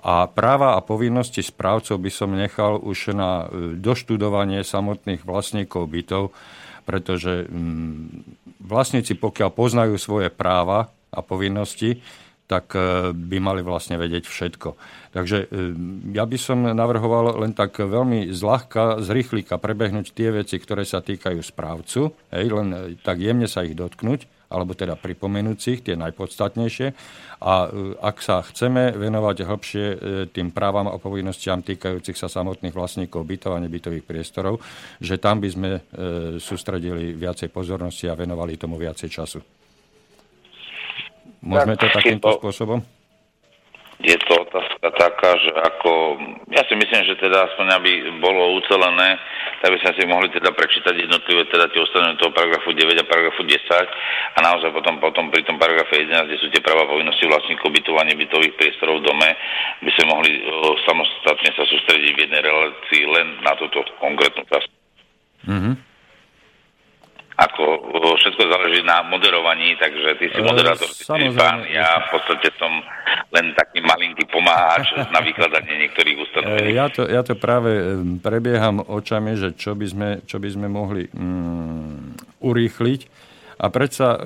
a 0.07 0.23
práva 0.31 0.79
a 0.79 0.79
povinnosti 0.79 1.43
správcov 1.43 1.99
by 1.99 2.07
som 2.07 2.31
nechal 2.31 2.79
už 2.79 3.11
na 3.11 3.43
e, 3.43 3.75
doštudovanie 3.75 4.63
samotných 4.63 5.27
vlastníkov 5.27 5.91
bytov, 5.91 6.31
pretože 6.87 7.43
mm, 7.51 8.23
vlastníci, 8.63 9.19
pokiaľ 9.19 9.49
poznajú 9.51 9.99
svoje 9.99 10.31
práva 10.31 10.95
a 11.11 11.19
povinnosti, 11.19 11.99
tak 12.47 12.71
e, 12.71 13.11
by 13.11 13.37
mali 13.43 13.59
vlastne 13.59 13.99
vedieť 13.99 14.23
všetko. 14.23 14.79
Takže 15.11 15.37
e, 15.43 15.47
ja 16.15 16.23
by 16.23 16.37
som 16.39 16.63
navrhoval 16.63 17.43
len 17.43 17.51
tak 17.51 17.75
veľmi 17.75 18.31
zľahka, 18.31 19.03
z 19.03 19.11
rýchlika 19.11 19.59
prebehnúť 19.59 20.15
tie 20.15 20.31
veci, 20.31 20.55
ktoré 20.55 20.87
sa 20.87 21.03
týkajú 21.03 21.43
správcu, 21.43 22.15
hej, 22.31 22.47
len 22.47 22.95
tak 23.03 23.19
jemne 23.19 23.51
sa 23.51 23.67
ich 23.67 23.75
dotknúť 23.75 24.36
alebo 24.47 24.71
teda 24.73 24.95
pripomenúcich, 24.95 25.83
tie 25.83 25.95
najpodstatnejšie. 25.99 26.87
A 27.43 27.53
e, 27.67 27.95
ak 27.99 28.17
sa 28.23 28.41
chceme 28.41 28.95
venovať 28.95 29.37
hĺbšie 29.43 29.85
e, 29.85 29.97
tým 30.31 30.55
právam 30.55 30.87
a 30.87 30.95
povinnostiam 30.97 31.59
týkajúcich 31.61 32.15
sa 32.15 32.31
samotných 32.31 32.73
vlastníkov 32.73 33.27
bytov 33.27 33.59
a 33.59 33.63
nebytových 33.63 34.07
priestorov, 34.07 34.63
že 35.03 35.19
tam 35.19 35.43
by 35.43 35.49
sme 35.51 35.69
e, 35.75 35.81
sústredili 36.39 37.13
viacej 37.13 37.51
pozornosti 37.51 38.07
a 38.07 38.15
venovali 38.15 38.55
tomu 38.55 38.79
viacej 38.79 39.09
času. 39.11 39.39
Môžeme 41.43 41.77
to 41.77 41.87
takýmto 41.93 42.27
spôsobom? 42.41 42.96
Je 43.97 44.13
to 44.29 44.33
otázka 44.45 44.93
taká, 44.93 45.33
že 45.41 45.49
ako, 45.57 46.21
ja 46.53 46.61
si 46.69 46.77
myslím, 46.77 47.01
že 47.01 47.17
teda 47.17 47.49
aspoň 47.49 47.65
aby 47.81 47.91
bolo 48.21 48.53
ucelené, 48.61 49.17
tak 49.65 49.73
by 49.73 49.77
sme 49.81 49.91
si 49.97 50.03
mohli 50.05 50.29
teda 50.29 50.53
prečítať 50.53 50.93
jednotlivé 50.93 51.49
teda 51.49 51.65
tie 51.73 51.81
ustanovenia 51.81 52.21
toho 52.21 52.29
paragrafu 52.29 52.77
9 52.77 52.93
a 52.93 53.09
paragrafu 53.09 53.41
10 53.41 53.57
a 54.37 54.39
naozaj 54.45 54.69
potom, 54.69 55.01
potom 55.01 55.33
pri 55.33 55.41
tom 55.49 55.57
paragrafe 55.57 56.05
11, 56.05 56.29
kde 56.29 56.37
sú 56.37 56.47
tie 56.53 56.61
práva 56.61 56.85
povinnosti 56.85 57.25
vlastníkov 57.25 57.73
bytovania 57.73 58.13
bytových 58.13 58.53
priestorov 58.53 59.01
v 59.01 59.07
dome, 59.09 59.29
by 59.81 59.91
sme 59.97 60.05
mohli 60.13 60.31
o, 60.45 60.77
samostatne 60.85 61.49
sa 61.57 61.65
sústrediť 61.65 62.11
v 62.13 62.21
jednej 62.21 62.41
relácii 62.45 63.01
len 63.09 63.27
na 63.41 63.57
túto 63.57 63.81
konkrétnu 63.97 64.45
časť. 64.45 64.69
Mm-hmm 65.49 65.86
ako 67.37 67.63
všetko 68.17 68.43
záleží 68.49 68.81
na 68.81 69.05
moderovaní, 69.05 69.77
takže 69.77 70.17
ty 70.17 70.25
si 70.33 70.41
e, 70.41 70.45
moderátor, 70.45 70.89
ty 70.89 71.05
si 71.05 71.29
pán, 71.37 71.61
ja 71.69 72.09
v 72.09 72.17
podstate 72.17 72.49
som 72.57 72.81
len 73.29 73.53
taký 73.53 73.85
malinký 73.85 74.25
pomáhač 74.25 74.89
na 75.13 75.21
vykladanie 75.21 75.85
niektorých 75.85 76.17
ustanovení. 76.17 76.73
Ja 76.73 76.89
to, 76.89 77.05
ja 77.05 77.21
to 77.21 77.37
práve 77.37 78.01
prebieham 78.25 78.81
očami, 78.81 79.37
že 79.37 79.53
čo 79.53 79.77
by 79.77 79.85
sme, 79.85 80.09
čo 80.25 80.41
by 80.41 80.49
sme 80.49 80.65
mohli 80.65 81.05
mm, 81.05 82.41
urýchliť. 82.41 83.01
A 83.57 83.65
predsa 83.69 84.17
e, 84.17 84.19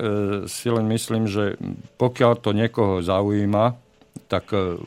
si 0.48 0.68
len 0.72 0.88
myslím, 0.88 1.28
že 1.28 1.56
pokiaľ 2.00 2.32
to 2.40 2.56
niekoho 2.56 3.04
zaujíma, 3.04 3.76
tak 4.28 4.56
e, 4.56 4.80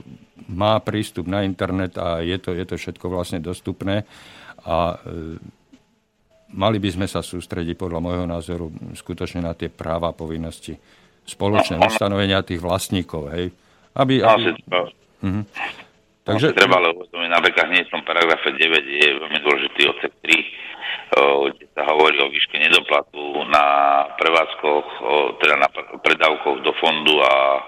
má 0.50 0.78
prístup 0.82 1.26
na 1.26 1.42
internet 1.42 1.98
a 1.98 2.22
je 2.22 2.38
to, 2.38 2.54
je 2.54 2.66
to 2.66 2.76
všetko 2.78 3.06
vlastne 3.10 3.42
dostupné. 3.42 4.06
A 4.66 4.98
e, 5.02 5.38
mali 6.54 6.78
by 6.78 6.90
sme 6.94 7.08
sa 7.10 7.26
sústrediť 7.26 7.74
podľa 7.80 8.00
môjho 8.04 8.26
názoru 8.30 8.70
skutočne 8.94 9.42
na 9.42 9.58
tie 9.58 9.72
práva 9.72 10.14
a 10.14 10.18
povinnosti 10.18 10.78
spoločné 11.26 11.82
ustanovenia 11.82 12.46
tých 12.46 12.62
vlastníkov. 12.62 13.34
Hej? 13.34 13.50
Aby, 13.98 14.22
aby... 14.22 14.54
Uh-huh. 14.54 15.44
Takže... 16.26 16.54
Treba, 16.54 16.82
lebo 16.82 17.06
to 17.10 17.18
mi 17.18 17.30
napríklad 17.30 17.70
hneď 17.70 17.90
v 17.90 17.94
tom 17.98 18.04
paragrafe 18.06 18.54
9 18.54 18.62
je 18.82 19.10
veľmi 19.22 19.40
dôležitý 19.42 19.82
odsek 19.90 20.14
3, 20.22 20.34
kde 21.56 21.66
sa 21.78 21.84
hovorí 21.86 22.18
o 22.20 22.32
výške 22.32 22.58
nedoplatu 22.58 23.46
na 23.52 23.66
prevádzkoch, 24.18 24.88
teda 25.40 25.56
na 25.62 25.70
predávkoch 26.02 26.66
do 26.66 26.72
fondu 26.82 27.22
a 27.22 27.62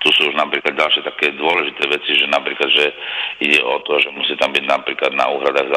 tu 0.00 0.08
sú 0.16 0.32
už 0.32 0.36
napríklad 0.36 0.80
ďalšie 0.80 1.04
také 1.04 1.36
dôležité 1.36 1.84
veci, 1.92 2.16
že 2.16 2.26
napríklad, 2.32 2.72
že 2.72 2.88
ide 3.44 3.60
o 3.60 3.84
to, 3.84 4.00
že 4.00 4.08
musí 4.16 4.32
tam 4.40 4.48
byť 4.56 4.64
napríklad 4.64 5.12
na 5.12 5.28
úhradách 5.28 5.68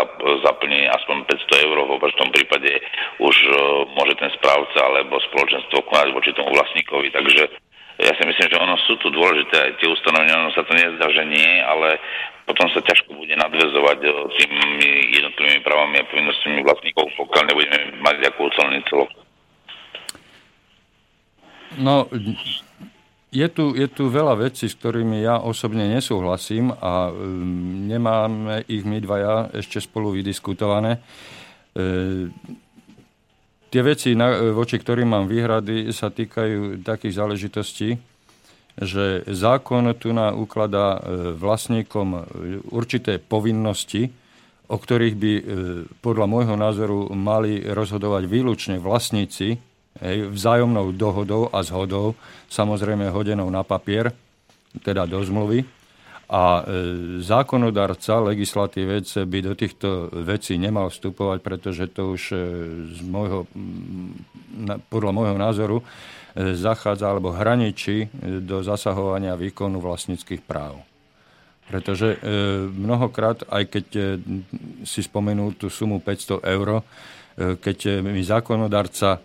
zaplnenie 0.47 0.87
aspoň 0.87 1.27
500 1.27 1.65
eur, 1.67 1.77
v 1.83 1.95
opačnom 1.99 2.31
prípade 2.31 2.71
už 3.19 3.35
môže 3.99 4.15
ten 4.15 4.31
správca 4.39 4.79
alebo 4.79 5.19
spoločenstvo 5.27 5.83
konať 5.91 6.07
voči 6.15 6.31
tomu 6.39 6.55
vlastníkovi, 6.55 7.11
takže 7.11 7.51
ja 8.01 8.11
si 8.17 8.23
myslím, 8.25 8.47
že 8.49 8.57
ono 8.57 8.75
sú 8.89 8.97
tu 8.97 9.13
dôležité 9.13 9.53
aj 9.53 9.71
tie 9.77 9.87
ustanovenia, 9.89 10.41
ono 10.41 10.51
sa 10.55 10.65
to 10.65 10.73
nezdá, 10.73 11.05
že 11.13 11.23
nie, 11.29 11.51
ale 11.61 12.01
potom 12.43 12.67
sa 12.73 12.81
ťažko 12.81 13.15
bude 13.15 13.35
nadvezovať 13.37 13.99
e, 14.03 14.09
tými 14.41 14.87
jednotlivými 15.15 15.61
právami 15.63 16.01
a 16.01 16.09
povinnostiami 16.09 16.59
vlastníkov, 16.65 17.05
pokiaľ 17.15 17.43
nebudeme 17.47 17.79
mať 18.03 18.15
ako 18.33 18.39
ucelený 18.49 18.79
celok. 18.89 19.11
No, 21.73 22.05
je 23.33 23.47
tu, 23.49 23.73
je 23.73 23.87
tu 23.89 24.13
veľa 24.13 24.37
vecí, 24.37 24.69
s 24.69 24.77
ktorými 24.77 25.25
ja 25.25 25.41
osobne 25.41 25.89
nesúhlasím 25.89 26.69
a 26.69 27.09
um, 27.09 27.89
nemáme 27.89 28.61
ich 28.69 28.85
my 28.85 29.01
dvaja 29.01 29.49
ešte 29.57 29.81
spolu 29.81 30.13
vydiskutované. 30.13 31.01
E, 31.73 32.29
tie 33.73 33.81
veci, 33.81 34.13
na, 34.13 34.53
voči 34.53 34.77
ktorým 34.77 35.09
mám 35.09 35.25
výhrady, 35.25 35.89
sa 35.89 36.13
týkajú 36.13 36.85
takých 36.85 37.17
záležitostí, 37.17 37.97
že 38.77 39.25
zákon 39.25 39.89
tu 39.97 40.13
na 40.13 40.33
ukladá 40.33 40.97
e, 40.97 41.33
vlastníkom 41.33 42.07
e, 42.13 42.19
určité 42.69 43.17
povinnosti, 43.17 44.09
o 44.69 44.77
ktorých 44.77 45.15
by 45.17 45.31
e, 45.33 45.43
podľa 46.01 46.25
môjho 46.25 46.55
názoru 46.57 46.99
mali 47.13 47.61
rozhodovať 47.61 48.25
výlučne 48.25 48.81
vlastníci 48.81 49.57
hej, 50.01 50.17
vzájomnou 50.29 50.89
dohodou 50.93 51.53
a 51.53 51.61
zhodou, 51.61 52.17
samozrejme 52.49 53.13
hodenou 53.13 53.49
na 53.53 53.61
papier, 53.61 54.09
teda 54.81 55.05
do 55.05 55.21
zmluvy. 55.21 55.82
A 56.33 56.65
e, 56.65 57.21
zákonodarca, 57.21 58.17
legislatívec 58.25 59.05
by 59.05 59.39
do 59.45 59.53
týchto 59.53 60.09
vecí 60.25 60.57
nemal 60.57 60.89
vstupovať, 60.89 61.39
pretože 61.45 61.85
to 61.93 62.17
už 62.17 62.23
e, 62.33 62.37
z 62.89 62.99
môjho, 63.05 63.45
podľa 64.89 65.11
môjho 65.13 65.37
názoru 65.37 65.77
e, 65.77 65.83
zachádza 66.57 67.13
alebo 67.13 67.37
hraničí 67.37 68.09
do 68.41 68.65
zasahovania 68.65 69.37
výkonu 69.37 69.77
vlastníckých 69.77 70.41
práv. 70.41 70.81
Pretože 71.63 72.19
mnohokrát, 72.75 73.47
aj 73.47 73.63
keď 73.71 73.85
si 74.83 74.99
spomenul 74.99 75.55
tú 75.55 75.71
sumu 75.71 76.03
500 76.03 76.43
eur, 76.43 76.83
keď 77.39 78.03
mi 78.03 78.19
zákonodarca 78.19 79.23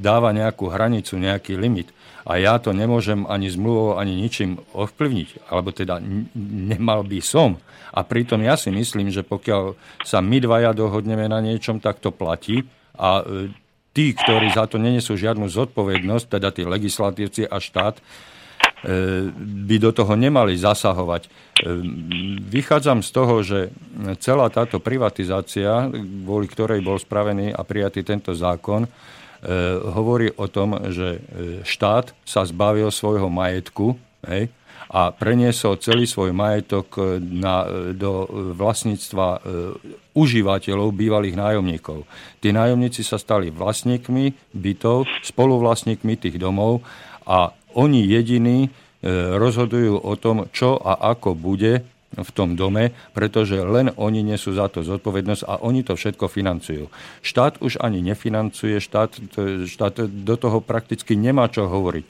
dáva 0.00 0.32
nejakú 0.32 0.72
hranicu, 0.72 1.20
nejaký 1.20 1.60
limit 1.60 1.92
a 2.26 2.32
ja 2.42 2.58
to 2.58 2.74
nemôžem 2.74 3.22
ani 3.30 3.46
zmluvou, 3.46 4.02
ani 4.02 4.18
ničím 4.18 4.58
ovplyvniť, 4.74 5.46
alebo 5.46 5.70
teda 5.70 6.02
nemal 6.74 7.06
by 7.06 7.22
som. 7.22 7.62
A 7.94 8.02
pritom 8.02 8.42
ja 8.42 8.58
si 8.58 8.74
myslím, 8.74 9.14
že 9.14 9.22
pokiaľ 9.22 9.78
sa 10.02 10.18
my 10.18 10.42
dvaja 10.42 10.74
dohodneme 10.74 11.30
na 11.30 11.38
niečom, 11.38 11.78
tak 11.78 12.02
to 12.02 12.10
platí 12.10 12.66
a 12.98 13.22
e, 13.22 13.54
tí, 13.94 14.12
ktorí 14.12 14.50
za 14.52 14.66
to 14.66 14.76
nenesú 14.82 15.14
žiadnu 15.14 15.46
zodpovednosť, 15.46 16.26
teda 16.26 16.50
tí 16.50 16.66
legislatívci 16.66 17.46
a 17.46 17.62
štát, 17.62 18.02
by 19.66 19.76
do 19.80 19.90
toho 19.90 20.14
nemali 20.14 20.54
zasahovať. 20.54 21.26
Vychádzam 22.44 23.00
z 23.00 23.10
toho, 23.10 23.34
že 23.40 23.72
celá 24.20 24.52
táto 24.52 24.78
privatizácia, 24.78 25.88
kvôli 25.90 26.46
ktorej 26.46 26.84
bol 26.84 27.00
spravený 27.00 27.56
a 27.56 27.64
prijatý 27.64 28.04
tento 28.04 28.36
zákon, 28.36 28.84
hovorí 29.94 30.34
o 30.34 30.50
tom, 30.50 30.74
že 30.90 31.22
štát 31.62 32.10
sa 32.26 32.42
zbavil 32.42 32.90
svojho 32.90 33.30
majetku 33.30 33.94
hej, 34.26 34.50
a 34.90 35.10
preniesol 35.10 35.78
celý 35.78 36.06
svoj 36.06 36.30
majetok 36.34 37.18
na, 37.18 37.66
do 37.94 38.26
vlastníctva 38.54 39.42
užívateľov, 40.14 40.94
bývalých 40.94 41.34
nájomníkov. 41.38 42.06
Tí 42.42 42.50
nájomníci 42.50 43.06
sa 43.06 43.18
stali 43.18 43.50
vlastníkmi 43.50 44.54
bytov, 44.54 45.06
spoluvlastníkmi 45.26 46.14
tých 46.18 46.38
domov 46.38 46.86
a 47.26 47.50
oni 47.74 48.02
jediní 48.02 48.70
rozhodujú 49.38 50.02
o 50.02 50.14
tom, 50.18 50.50
čo 50.50 50.78
a 50.78 51.14
ako 51.14 51.38
bude 51.38 51.86
v 52.14 52.30
tom 52.30 52.54
dome, 52.54 52.94
pretože 53.12 53.58
len 53.58 53.90
oni 53.98 54.22
nesú 54.22 54.54
za 54.54 54.70
to 54.70 54.86
zodpovednosť 54.86 55.42
a 55.44 55.58
oni 55.60 55.82
to 55.82 55.98
všetko 55.98 56.30
financujú. 56.30 56.86
Štát 57.20 57.58
už 57.60 57.82
ani 57.82 58.00
nefinancuje, 58.00 58.78
štát, 58.78 59.18
štát 59.66 60.06
do 60.06 60.34
toho 60.38 60.62
prakticky 60.62 61.18
nemá 61.18 61.50
čo 61.50 61.66
hovoriť. 61.66 62.06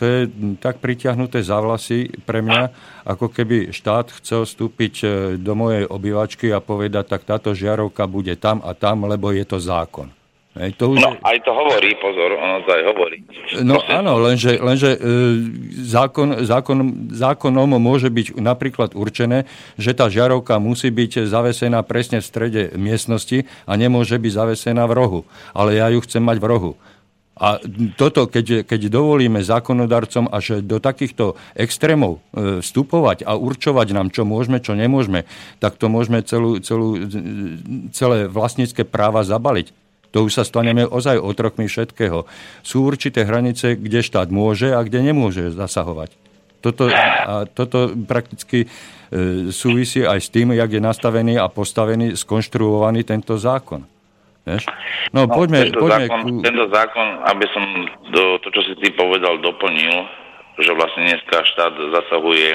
To 0.00 0.02
je 0.08 0.20
tak 0.58 0.80
pritiahnuté 0.80 1.44
za 1.44 1.60
vlasy 1.60 2.10
pre 2.24 2.40
mňa, 2.42 2.62
ako 3.06 3.28
keby 3.28 3.70
štát 3.70 4.10
chcel 4.18 4.48
vstúpiť 4.48 4.94
e, 5.04 5.06
do 5.36 5.52
mojej 5.52 5.84
obývačky 5.86 6.50
a 6.50 6.64
povedať, 6.64 7.12
tak 7.12 7.28
táto 7.28 7.52
žiarovka 7.52 8.08
bude 8.08 8.34
tam 8.40 8.64
a 8.64 8.72
tam, 8.72 9.04
lebo 9.06 9.30
je 9.30 9.44
to 9.44 9.60
zákon. 9.60 10.10
Hej, 10.52 10.76
to 10.76 10.92
už... 10.92 11.00
No, 11.00 11.16
aj 11.24 11.38
to 11.48 11.50
hovorí, 11.56 11.96
pozor, 11.96 12.36
ono 12.36 12.60
to 12.60 12.76
aj 12.76 12.82
hovorí. 12.92 13.24
No 13.64 13.80
Proste... 13.80 13.96
áno, 13.96 14.12
lenže, 14.20 14.52
lenže 14.60 14.90
e, 14.92 14.98
zákon, 15.80 16.44
zákon, 16.44 17.08
zákonom 17.08 17.80
môže 17.80 18.12
byť 18.12 18.36
napríklad 18.36 18.92
určené, 18.92 19.48
že 19.80 19.96
tá 19.96 20.12
žiarovka 20.12 20.60
musí 20.60 20.92
byť 20.92 21.24
zavesená 21.24 21.80
presne 21.88 22.20
v 22.20 22.28
strede 22.28 22.62
miestnosti 22.76 23.48
a 23.64 23.72
nemôže 23.80 24.20
byť 24.20 24.32
zavesená 24.32 24.84
v 24.84 24.92
rohu. 24.92 25.20
Ale 25.56 25.80
ja 25.80 25.88
ju 25.88 26.04
chcem 26.04 26.20
mať 26.20 26.36
v 26.36 26.44
rohu. 26.44 26.72
A 27.32 27.56
toto, 27.96 28.28
keď, 28.28 28.68
keď 28.68 28.92
dovolíme 28.92 29.40
zákonodarcom 29.40 30.28
až 30.28 30.60
do 30.60 30.76
takýchto 30.76 31.32
extrémov 31.56 32.20
e, 32.36 32.60
vstupovať 32.60 33.24
a 33.24 33.40
určovať 33.40 33.96
nám, 33.96 34.12
čo 34.12 34.28
môžeme, 34.28 34.60
čo 34.60 34.76
nemôžeme, 34.76 35.24
tak 35.64 35.80
to 35.80 35.88
môžeme 35.88 36.20
celú, 36.28 36.60
celú, 36.60 37.08
celé 37.96 38.28
vlastnícke 38.28 38.84
práva 38.84 39.24
zabaliť. 39.24 39.81
To 40.12 40.28
už 40.28 40.32
sa 40.36 40.44
staneme 40.44 40.84
ozaj 40.84 41.16
otrokmi 41.16 41.66
všetkého. 41.66 42.28
Sú 42.60 42.84
určité 42.84 43.24
hranice, 43.24 43.80
kde 43.80 44.04
štát 44.04 44.28
môže 44.28 44.76
a 44.76 44.84
kde 44.84 45.12
nemôže 45.12 45.48
zasahovať. 45.52 46.12
Toto, 46.62 46.86
a 46.92 47.42
toto 47.50 47.90
prakticky 48.06 48.64
e, 48.64 48.68
súvisí 49.50 50.06
aj 50.06 50.20
s 50.22 50.30
tým, 50.30 50.54
jak 50.54 50.70
je 50.70 50.78
nastavený 50.78 51.34
a 51.34 51.50
postavený, 51.50 52.14
skonštruovaný 52.14 53.02
tento 53.02 53.34
zákon. 53.34 53.82
Vieš? 54.46 54.70
No, 55.10 55.26
no 55.26 55.34
poďme, 55.34 55.70
tento, 55.70 55.82
poďme 55.82 56.06
zákon, 56.06 56.20
ku... 56.22 56.30
tento 56.38 56.66
zákon, 56.70 57.06
aby 57.34 57.46
som 57.50 57.64
do, 58.14 58.24
to, 58.46 58.48
čo 58.54 58.62
si 58.62 58.74
ty 58.78 58.94
povedal, 58.94 59.42
doplnil, 59.42 60.06
že 60.62 60.70
vlastne 60.74 61.02
dneska 61.08 61.42
štát 61.42 61.74
zasahuje 61.74 62.48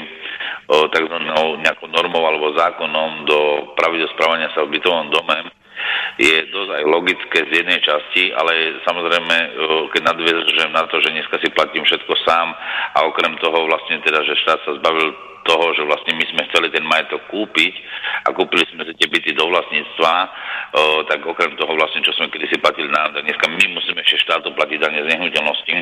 o, 0.72 0.88
tzv. 0.88 1.16
nejakou 1.60 1.88
normou 1.92 2.24
alebo 2.24 2.56
zákonom 2.56 3.28
do 3.28 3.38
pravidel 3.76 4.08
správania 4.16 4.48
sa 4.56 4.64
v 4.64 4.78
bytovom 4.78 5.12
dome, 5.12 5.52
je 6.18 6.36
dosť 6.50 6.70
aj 6.78 6.84
logické 6.86 7.38
z 7.46 7.52
jednej 7.62 7.80
časti, 7.82 8.34
ale 8.34 8.82
samozrejme, 8.82 9.36
e, 9.38 9.48
keď 9.94 10.02
nadviežem 10.14 10.70
na 10.74 10.84
to, 10.90 10.98
že 10.98 11.14
dneska 11.14 11.38
si 11.38 11.48
platím 11.54 11.86
všetko 11.86 12.12
sám 12.26 12.54
a 12.94 12.98
okrem 13.06 13.38
toho 13.38 13.66
vlastne 13.70 14.02
teda, 14.02 14.22
že 14.26 14.38
štát 14.42 14.60
sa 14.66 14.76
zbavil 14.78 15.14
toho, 15.48 15.72
že 15.72 15.82
vlastne 15.88 16.12
my 16.12 16.24
sme 16.28 16.42
chceli 16.52 16.68
ten 16.68 16.84
majetok 16.84 17.24
kúpiť 17.32 17.74
a 18.28 18.36
kúpili 18.36 18.68
sme 18.68 18.84
si 18.84 18.92
tie 19.00 19.08
byty 19.08 19.32
do 19.32 19.48
vlastníctva, 19.48 20.12
o, 20.20 20.26
e, 20.76 21.08
tak 21.08 21.24
okrem 21.24 21.56
toho 21.56 21.72
vlastne, 21.72 22.04
čo 22.04 22.12
sme 22.12 22.28
kedysi 22.28 22.60
platili 22.60 22.92
na 22.92 23.08
tak 23.08 23.24
dneska 23.24 23.48
my 23.48 23.64
musíme 23.72 24.04
ešte 24.04 24.28
štátu 24.28 24.52
platiť 24.52 24.78
dane 24.82 25.00
z 25.00 25.10
nehnuteľnosti, 25.16 25.74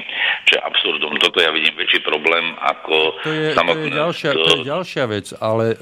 čo 0.47 0.53
je 0.55 0.61
absurdum. 0.63 1.19
Toto 1.19 1.43
ja 1.43 1.51
vidím 1.51 1.75
väčší 1.75 2.07
problém 2.07 2.55
ako 2.63 2.97
to 3.27 3.31
je, 3.35 3.51
samotné... 3.59 3.83
To 3.83 3.91
je 3.91 3.99
ďalšia, 3.99 4.31
to 4.31 4.51
je 4.55 4.69
ďalšia 4.71 5.05
vec, 5.11 5.27
ale 5.43 5.75
e, 5.75 5.77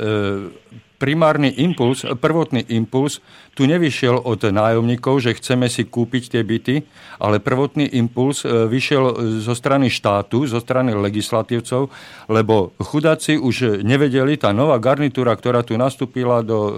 primárny 0.97 1.53
impuls, 1.61 2.09
prvotný 2.17 2.65
impuls 2.73 3.21
tu 3.55 3.71
nevyšiel 3.71 4.19
od 4.27 4.51
nájomníkov, 4.51 5.23
že 5.23 5.39
chceme 5.39 5.71
si 5.71 5.87
kúpiť 5.87 6.35
tie 6.35 6.43
byty, 6.43 6.83
ale 7.23 7.39
prvotný 7.39 7.87
impuls 7.95 8.43
e, 8.43 8.51
vyšiel 8.67 9.39
zo 9.41 9.55
strany 9.55 9.87
štátu, 9.87 10.43
zo 10.51 10.59
strany 10.59 10.91
legislatívcov, 10.91 11.87
lebo 12.27 12.75
chudáci 12.83 13.39
už 13.39 13.87
nevedeli, 13.87 14.35
tá 14.35 14.51
nová 14.51 14.83
garnitúra, 14.83 15.39
ktorá 15.39 15.63
tu 15.63 15.79
nastúpila 15.79 16.43
do 16.43 16.59
e, 16.67 16.73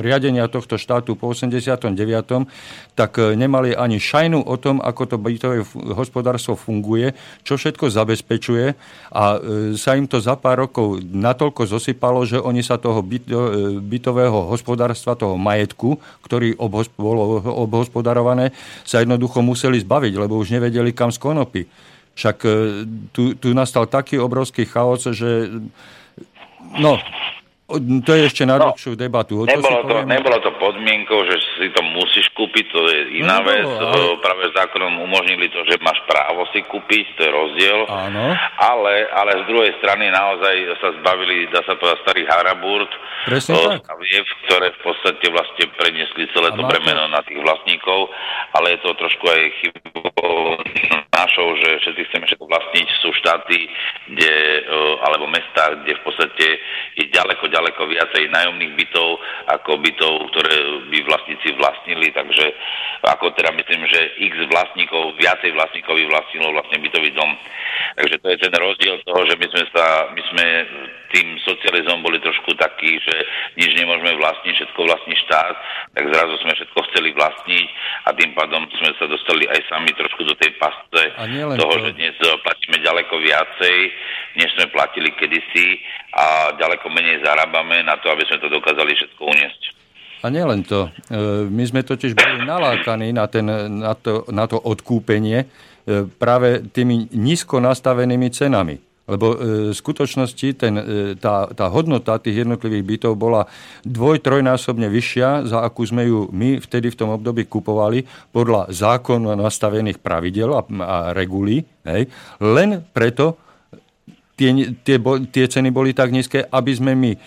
riadenia 0.00 0.46
tohto 0.46 0.78
štátu 0.78 1.18
po 1.18 1.34
89., 1.34 1.98
tak 2.94 3.18
e, 3.18 3.34
nemali 3.34 3.74
ani 3.74 3.98
šajnu 3.98 4.46
o 4.46 4.54
tom, 4.54 4.78
ako 4.78 5.02
to 5.10 5.16
bytové 5.18 5.66
hospodárstvo 5.98 6.54
funguje, 6.54 7.10
čo 7.42 7.58
všetko 7.58 7.90
zabezpečuje 7.90 8.78
a 9.10 9.24
sa 9.74 9.98
im 9.98 10.06
to 10.06 10.22
za 10.22 10.38
pár 10.38 10.66
rokov 10.66 11.02
natoľko 11.02 11.66
zosypalo, 11.66 12.22
že 12.22 12.38
oni 12.38 12.62
sa 12.62 12.78
toho 12.78 13.02
bytového 13.82 14.50
hospodárstva, 14.50 15.18
toho 15.18 15.34
majetku, 15.34 15.98
ktorý 16.24 16.56
obhosp- 16.56 16.96
bolo 16.96 17.40
obhospodarované, 17.44 18.52
sa 18.82 19.00
jednoducho 19.00 19.44
museli 19.44 19.80
zbaviť, 19.80 20.12
lebo 20.16 20.40
už 20.40 20.54
nevedeli 20.54 20.94
kam 20.96 21.12
z 21.12 21.18
konopy. 21.20 21.62
Však 22.14 22.36
e, 22.46 22.50
tu, 23.10 23.34
tu 23.34 23.50
nastal 23.52 23.90
taký 23.90 24.22
obrovský 24.22 24.64
chaos, 24.64 25.02
že 25.10 25.50
no, 26.78 26.98
to 28.04 28.12
je 28.12 28.28
ešte 28.28 28.44
na 28.44 28.60
no, 28.60 28.76
debatu. 28.76 29.44
To 29.44 29.48
nebolo, 29.48 29.88
to, 29.88 29.96
nebolo 30.04 30.36
to 30.44 30.52
podmienkou, 30.60 31.24
že 31.24 31.36
si 31.56 31.72
to 31.72 31.80
musíš 31.96 32.28
kúpiť, 32.36 32.64
to 32.68 32.80
je 32.92 33.00
iná 33.24 33.40
no, 33.40 33.48
vec. 33.48 33.64
Ale... 33.64 34.20
Práve 34.20 34.52
zákonom 34.52 35.00
umožnili 35.00 35.48
to, 35.48 35.64
že 35.64 35.80
máš 35.80 35.96
právo 36.04 36.44
si 36.52 36.60
kúpiť, 36.60 37.04
to 37.16 37.20
je 37.24 37.30
rozdiel. 37.32 37.78
Áno. 37.88 38.36
Ale, 38.60 39.08
ale 39.16 39.32
z 39.40 39.44
druhej 39.48 39.72
strany 39.80 40.12
naozaj 40.12 40.54
sa 40.80 40.88
zbavili, 41.00 41.48
dá 41.48 41.64
sa 41.64 41.72
povedať, 41.80 42.04
starý 42.04 42.22
Haraburt. 42.28 42.92
Staviev, 43.24 44.24
ktoré 44.44 44.68
v 44.76 44.80
podstate 44.84 45.24
vlastne 45.32 45.64
preniesli 45.80 46.28
celé 46.36 46.52
to 46.52 46.62
bremeno 46.68 47.08
na 47.08 47.24
tých 47.24 47.40
vlastníkov, 47.40 48.12
ale 48.52 48.76
je 48.76 48.78
to 48.84 48.90
trošku 49.00 49.24
aj 49.24 49.42
chybou 49.64 50.60
našou, 51.14 51.48
že 51.56 51.68
všetci 51.80 52.02
chceme 52.10 52.24
všetko 52.28 52.44
vlastniť. 52.44 52.88
Sú 53.00 53.08
štáty, 53.16 53.70
kde, 54.12 54.34
alebo 55.00 55.13
mesta, 55.64 55.82
kde 55.84 55.92
v 55.96 56.04
podstate 56.04 56.46
je 56.96 57.04
ďaleko, 57.10 57.48
ďaleko 57.48 57.82
viacej 57.88 58.28
nájomných 58.30 58.72
bytov 58.76 59.08
ako 59.48 59.80
bytov, 59.80 60.12
ktoré 60.32 60.56
by 60.90 60.98
vlastníci 61.08 61.48
vlastnili, 61.56 62.12
takže 62.12 62.52
ako 63.04 63.32
teda 63.36 63.50
myslím, 63.56 63.86
že 63.88 64.00
x 64.20 64.34
vlastníkov, 64.52 65.16
viacej 65.16 65.50
vlastníkov 65.56 65.96
vlastnilo 66.08 66.52
vlastne 66.52 66.78
bytový 66.80 67.10
dom. 67.16 67.30
Takže 67.96 68.16
to 68.22 68.26
je 68.30 68.38
ten 68.38 68.54
rozdiel 68.54 68.96
toho, 69.02 69.20
že 69.26 69.34
my 69.36 69.46
sme 69.50 69.64
sa, 69.74 69.84
my 70.14 70.22
sme 70.30 70.46
tým 71.14 71.38
socializmom 71.46 72.02
boli 72.02 72.18
trošku 72.18 72.58
takí, 72.58 72.98
že 72.98 73.14
nič 73.54 73.70
nemôžeme 73.78 74.18
vlastniť, 74.18 74.50
všetko 74.58 74.80
vlastní 74.82 75.14
štát, 75.22 75.54
tak 75.94 76.04
zrazu 76.10 76.34
sme 76.42 76.52
všetko 76.58 76.78
chceli 76.90 77.14
vlastniť 77.14 77.66
a 78.04 78.08
tým 78.18 78.34
pádom 78.34 78.66
sme 78.74 78.90
sa 78.98 79.06
dostali 79.06 79.46
aj 79.46 79.62
sami 79.70 79.94
trošku 79.94 80.26
do 80.26 80.34
tej 80.34 80.58
pasce 80.58 81.02
toho, 81.54 81.74
to. 81.78 81.82
že 81.86 81.90
dnes 81.94 82.18
platíme 82.18 82.82
ďaleko 82.82 83.14
viacej, 83.22 83.76
než 84.42 84.48
sme 84.58 84.66
platili 84.74 85.14
kedysi 85.14 85.78
a 86.18 86.50
ďaleko 86.58 86.90
menej 86.90 87.22
zarábame 87.22 87.86
na 87.86 87.94
to, 88.02 88.10
aby 88.10 88.26
sme 88.26 88.42
to 88.42 88.50
dokázali 88.50 88.90
všetko 88.98 89.22
uniesť. 89.22 89.62
A 90.24 90.32
nielen 90.32 90.64
to. 90.64 90.88
E, 91.12 91.46
my 91.52 91.64
sme 91.68 91.84
totiž 91.84 92.16
boli 92.16 92.48
nalákaní 92.48 93.12
na, 93.12 93.28
ten, 93.28 93.44
na, 93.44 93.92
to, 93.92 94.24
na 94.32 94.48
to 94.48 94.56
odkúpenie 94.56 95.44
e, 95.44 95.46
práve 96.16 96.64
tými 96.72 97.12
nízko 97.12 97.60
nastavenými 97.60 98.32
cenami. 98.32 98.80
Lebo 99.04 99.26
e, 99.32 99.36
v 99.70 99.76
skutočnosti 99.76 100.48
ten, 100.56 100.74
e, 100.80 100.84
tá, 101.20 101.44
tá 101.52 101.68
hodnota 101.68 102.16
tých 102.16 102.48
jednotlivých 102.48 102.84
bytov 102.84 103.12
bola 103.20 103.44
dvoj, 103.84 104.24
trojnásobne 104.24 104.88
vyššia, 104.88 105.44
za 105.44 105.60
akú 105.60 105.84
sme 105.84 106.08
ju 106.08 106.32
my 106.32 106.56
vtedy 106.56 106.88
v 106.88 106.98
tom 106.98 107.12
období 107.12 107.44
kupovali 107.44 108.08
podľa 108.32 108.72
zákonu 108.72 109.28
nastavených 109.36 110.00
pravidel 110.00 110.56
a, 110.56 110.64
a 110.64 110.96
regulí. 111.12 111.68
Hej. 111.84 112.08
Len 112.40 112.80
preto 112.96 113.36
tie, 114.40 114.72
tie, 114.82 114.96
tie 115.28 115.44
ceny 115.52 115.68
boli 115.68 115.92
tak 115.92 116.08
nízke, 116.08 116.40
aby 116.48 116.72
sme 116.72 116.92
my 116.96 117.12
e, 117.12 117.18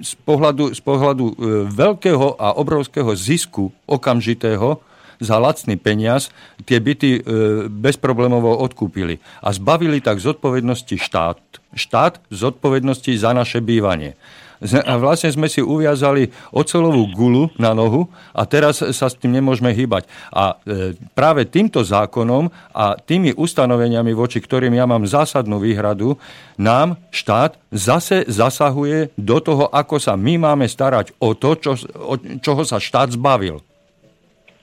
z 0.00 0.12
pohľadu, 0.24 0.74
z 0.76 0.80
pohľadu 0.82 1.24
e, 1.30 1.34
veľkého 1.70 2.36
a 2.36 2.56
obrovského 2.56 3.14
zisku 3.16 3.72
okamžitého 3.86 4.89
za 5.20 5.36
lacný 5.36 5.76
peniaz 5.76 6.32
tie 6.64 6.80
byty 6.80 7.10
e, 7.16 7.20
bezproblémovo 7.68 8.56
odkúpili 8.56 9.20
a 9.44 9.52
zbavili 9.52 10.00
tak 10.00 10.18
zodpovednosti 10.18 10.96
štát. 10.96 11.38
Štát 11.76 12.18
zodpovednosti 12.32 13.12
za 13.14 13.36
naše 13.36 13.60
bývanie. 13.60 14.16
A 14.60 15.00
vlastne 15.00 15.32
sme 15.32 15.48
si 15.48 15.64
uviazali 15.64 16.28
ocelovú 16.52 17.08
gulu 17.16 17.48
na 17.56 17.72
nohu 17.72 18.12
a 18.36 18.44
teraz 18.44 18.84
sa 18.84 19.08
s 19.08 19.16
tým 19.16 19.40
nemôžeme 19.40 19.72
hýbať. 19.72 20.04
A 20.28 20.60
e, 20.68 20.92
práve 21.16 21.48
týmto 21.48 21.80
zákonom 21.80 22.52
a 22.76 22.92
tými 23.00 23.32
ustanoveniami, 23.32 24.12
voči 24.12 24.36
ktorým 24.36 24.76
ja 24.76 24.84
mám 24.84 25.08
zásadnú 25.08 25.56
výhradu, 25.64 26.20
nám 26.60 27.00
štát 27.08 27.56
zase 27.72 28.28
zasahuje 28.28 29.16
do 29.16 29.40
toho, 29.40 29.64
ako 29.72 29.96
sa 29.96 30.12
my 30.12 30.36
máme 30.36 30.68
starať 30.68 31.16
o 31.24 31.32
to, 31.32 31.56
čo, 31.56 31.72
o, 31.96 32.20
čoho 32.44 32.60
sa 32.68 32.76
štát 32.76 33.16
zbavil. 33.16 33.64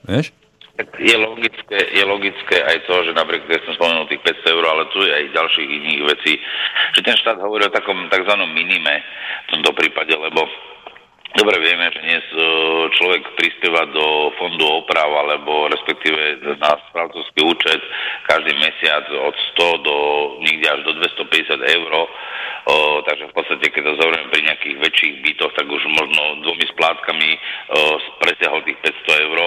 Vieš? 0.06 0.30
Je 0.78 1.16
logické, 1.18 1.78
je 1.90 2.04
logické 2.06 2.56
aj 2.62 2.86
to, 2.86 2.94
že 3.02 3.12
napríklad, 3.18 3.50
keď 3.50 3.62
som 3.66 3.74
spomenul 3.74 4.06
tých 4.06 4.22
500 4.22 4.54
eur, 4.54 4.64
ale 4.70 4.82
tu 4.94 5.02
je 5.02 5.10
aj 5.10 5.34
ďalších 5.34 5.68
iných 5.68 6.02
vecí, 6.06 6.32
že 6.94 7.00
ten 7.02 7.18
štát 7.18 7.42
hovorí 7.42 7.66
o 7.66 7.74
takom 7.74 7.98
tzv. 8.06 8.34
minime 8.54 9.02
v 9.50 9.58
tomto 9.58 9.74
prípade, 9.74 10.14
lebo 10.14 10.46
Dobre 11.36 11.60
vieme, 11.60 11.92
že 11.92 12.00
dnes 12.00 12.24
e, 12.32 12.40
človek 12.96 13.36
prispieva 13.36 13.84
do 13.92 14.32
fondu 14.40 14.64
oprav 14.80 15.12
alebo 15.12 15.68
respektíve 15.68 16.40
na 16.56 16.72
správcovský 16.88 17.44
účet 17.44 17.76
každý 18.24 18.56
mesiac 18.56 19.04
od 19.12 19.36
100 19.60 19.86
do 19.86 19.96
niekde 20.40 20.66
až 20.72 20.80
do 20.88 20.96
250 20.96 21.52
eur. 21.78 21.92
O, 22.64 23.04
takže 23.04 23.28
v 23.28 23.36
podstate, 23.36 23.68
keď 23.68 23.82
to 23.92 24.00
zaujímavé 24.00 24.26
pri 24.32 24.40
nejakých 24.48 24.76
väčších 24.80 25.14
bytoch, 25.20 25.52
tak 25.52 25.68
už 25.68 25.84
možno 25.92 26.22
dvomi 26.48 26.64
splátkami 26.72 27.30
presiahol 28.24 28.64
tých 28.64 28.80
500 28.80 29.24
eur 29.28 29.38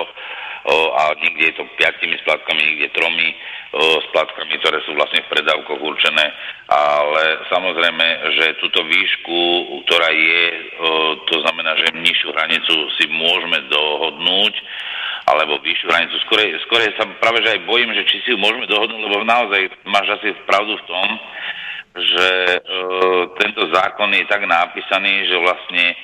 a 0.69 1.17
niekde 1.17 1.51
je 1.51 1.55
to 1.57 1.65
piatimi 1.77 2.17
splátkami, 2.21 2.61
niekde 2.61 2.93
tromi 2.93 3.33
splátkami, 4.11 4.59
ktoré 4.59 4.83
sú 4.83 4.91
vlastne 4.93 5.23
v 5.23 5.31
predávkoch 5.31 5.79
určené. 5.79 6.25
Ale 6.67 7.23
samozrejme, 7.47 8.05
že 8.35 8.59
túto 8.59 8.83
výšku, 8.83 9.39
ktorá 9.87 10.11
je, 10.11 10.43
to 11.31 11.35
znamená, 11.47 11.71
že 11.79 11.95
nižšiu 11.95 12.29
hranicu 12.35 12.75
si 12.99 13.05
môžeme 13.09 13.63
dohodnúť, 13.71 14.53
alebo 15.29 15.61
vyššiu 15.61 15.87
hranicu. 15.87 16.15
Skôr, 16.27 16.39
skôr 16.67 16.81
sa 16.97 17.05
práve 17.21 17.45
že 17.45 17.55
aj 17.55 17.67
bojím, 17.69 17.93
že 17.93 18.07
či 18.09 18.19
si 18.25 18.29
ju 18.33 18.37
môžeme 18.41 18.65
dohodnúť, 18.67 19.01
lebo 19.05 19.23
naozaj 19.23 19.61
máš 19.85 20.07
asi 20.19 20.33
pravdu 20.49 20.75
v 20.75 20.87
tom, 20.89 21.07
že 21.91 22.29
e, 22.47 22.59
tento 23.39 23.67
zákon 23.71 24.09
je 24.15 24.25
tak 24.31 24.43
napísaný, 24.47 25.27
že 25.27 25.37
vlastne 25.43 25.85
e, 25.91 25.95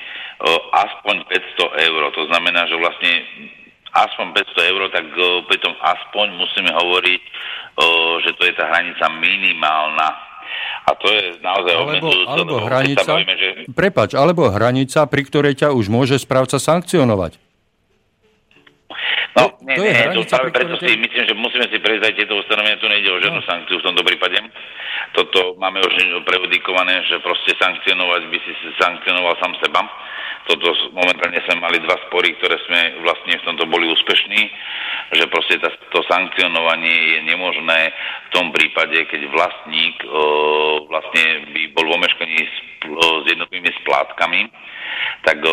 aspoň 0.88 1.16
500 1.28 1.88
eur. 1.88 2.02
To 2.12 2.24
znamená, 2.32 2.68
že 2.68 2.76
vlastne 2.76 3.14
aspoň 3.94 4.36
500 4.36 4.72
eur, 4.72 4.82
tak 4.92 5.06
uh, 5.14 5.44
pritom 5.48 5.74
aspoň 5.80 6.28
musíme 6.36 6.72
hovoriť, 6.72 7.22
uh, 7.24 8.14
že 8.24 8.32
to 8.36 8.42
je 8.48 8.54
tá 8.56 8.66
hranica 8.68 9.06
minimálna. 9.20 10.10
A 10.88 10.96
to 10.96 11.08
je 11.12 11.36
naozaj 11.44 11.74
alebo, 11.76 12.08
alebo 12.32 12.56
hranica, 12.64 13.04
bavíme, 13.04 13.36
že... 13.36 13.48
prepač, 13.76 14.16
alebo 14.16 14.48
hranica, 14.48 15.04
pri 15.04 15.22
ktorej 15.28 15.54
ťa 15.60 15.76
už 15.76 15.92
môže 15.92 16.16
správca 16.16 16.56
sankcionovať. 16.56 17.47
No, 19.38 19.54
nie, 19.62 19.76
to 19.78 19.84
nie, 19.86 19.94
je 19.94 20.02
hranica, 20.02 20.34
to 20.34 20.34
práve 20.34 20.50
preto 20.50 20.76
si 20.82 20.98
myslím, 20.98 21.24
že 21.30 21.34
musíme 21.38 21.66
si 21.70 21.78
prejsť 21.78 22.04
aj 22.10 22.14
tieto 22.18 22.34
ustanovenia, 22.42 22.82
tu 22.82 22.90
nejde 22.90 23.10
o 23.14 23.22
žiadnu 23.22 23.42
no. 23.42 23.48
sankciu 23.48 23.78
v 23.78 23.86
tomto 23.86 24.02
prípade. 24.02 24.38
Toto 25.14 25.54
máme 25.62 25.78
už 25.86 25.94
preudikované, 26.26 27.06
že 27.06 27.22
proste 27.22 27.54
sankcionovať 27.62 28.22
by 28.34 28.38
si 28.42 28.52
sankcionoval 28.82 29.38
sám 29.38 29.54
seba 29.62 29.86
toto 30.48 30.72
momentálne 30.96 31.44
sme 31.44 31.60
mali 31.60 31.78
dva 31.84 32.00
spory, 32.08 32.32
ktoré 32.40 32.56
sme 32.64 33.04
vlastne 33.04 33.36
v 33.36 33.46
tomto 33.52 33.68
boli 33.68 33.92
úspešní, 33.92 34.42
že 35.20 35.28
proste 35.28 35.60
tá, 35.60 35.68
to 35.92 36.00
sankcionovanie 36.08 37.20
je 37.20 37.20
nemožné 37.28 37.92
v 37.92 38.30
tom 38.32 38.56
prípade, 38.56 38.96
keď 39.12 39.28
vlastník 39.28 39.96
e, 40.00 40.10
vlastne 40.88 41.24
by 41.52 41.62
bol 41.76 41.92
v 41.92 41.96
omeškaní 42.00 42.40
s, 42.82 43.24
jednotlivými 43.28 43.74
splátkami, 43.84 44.50
tak 45.26 45.44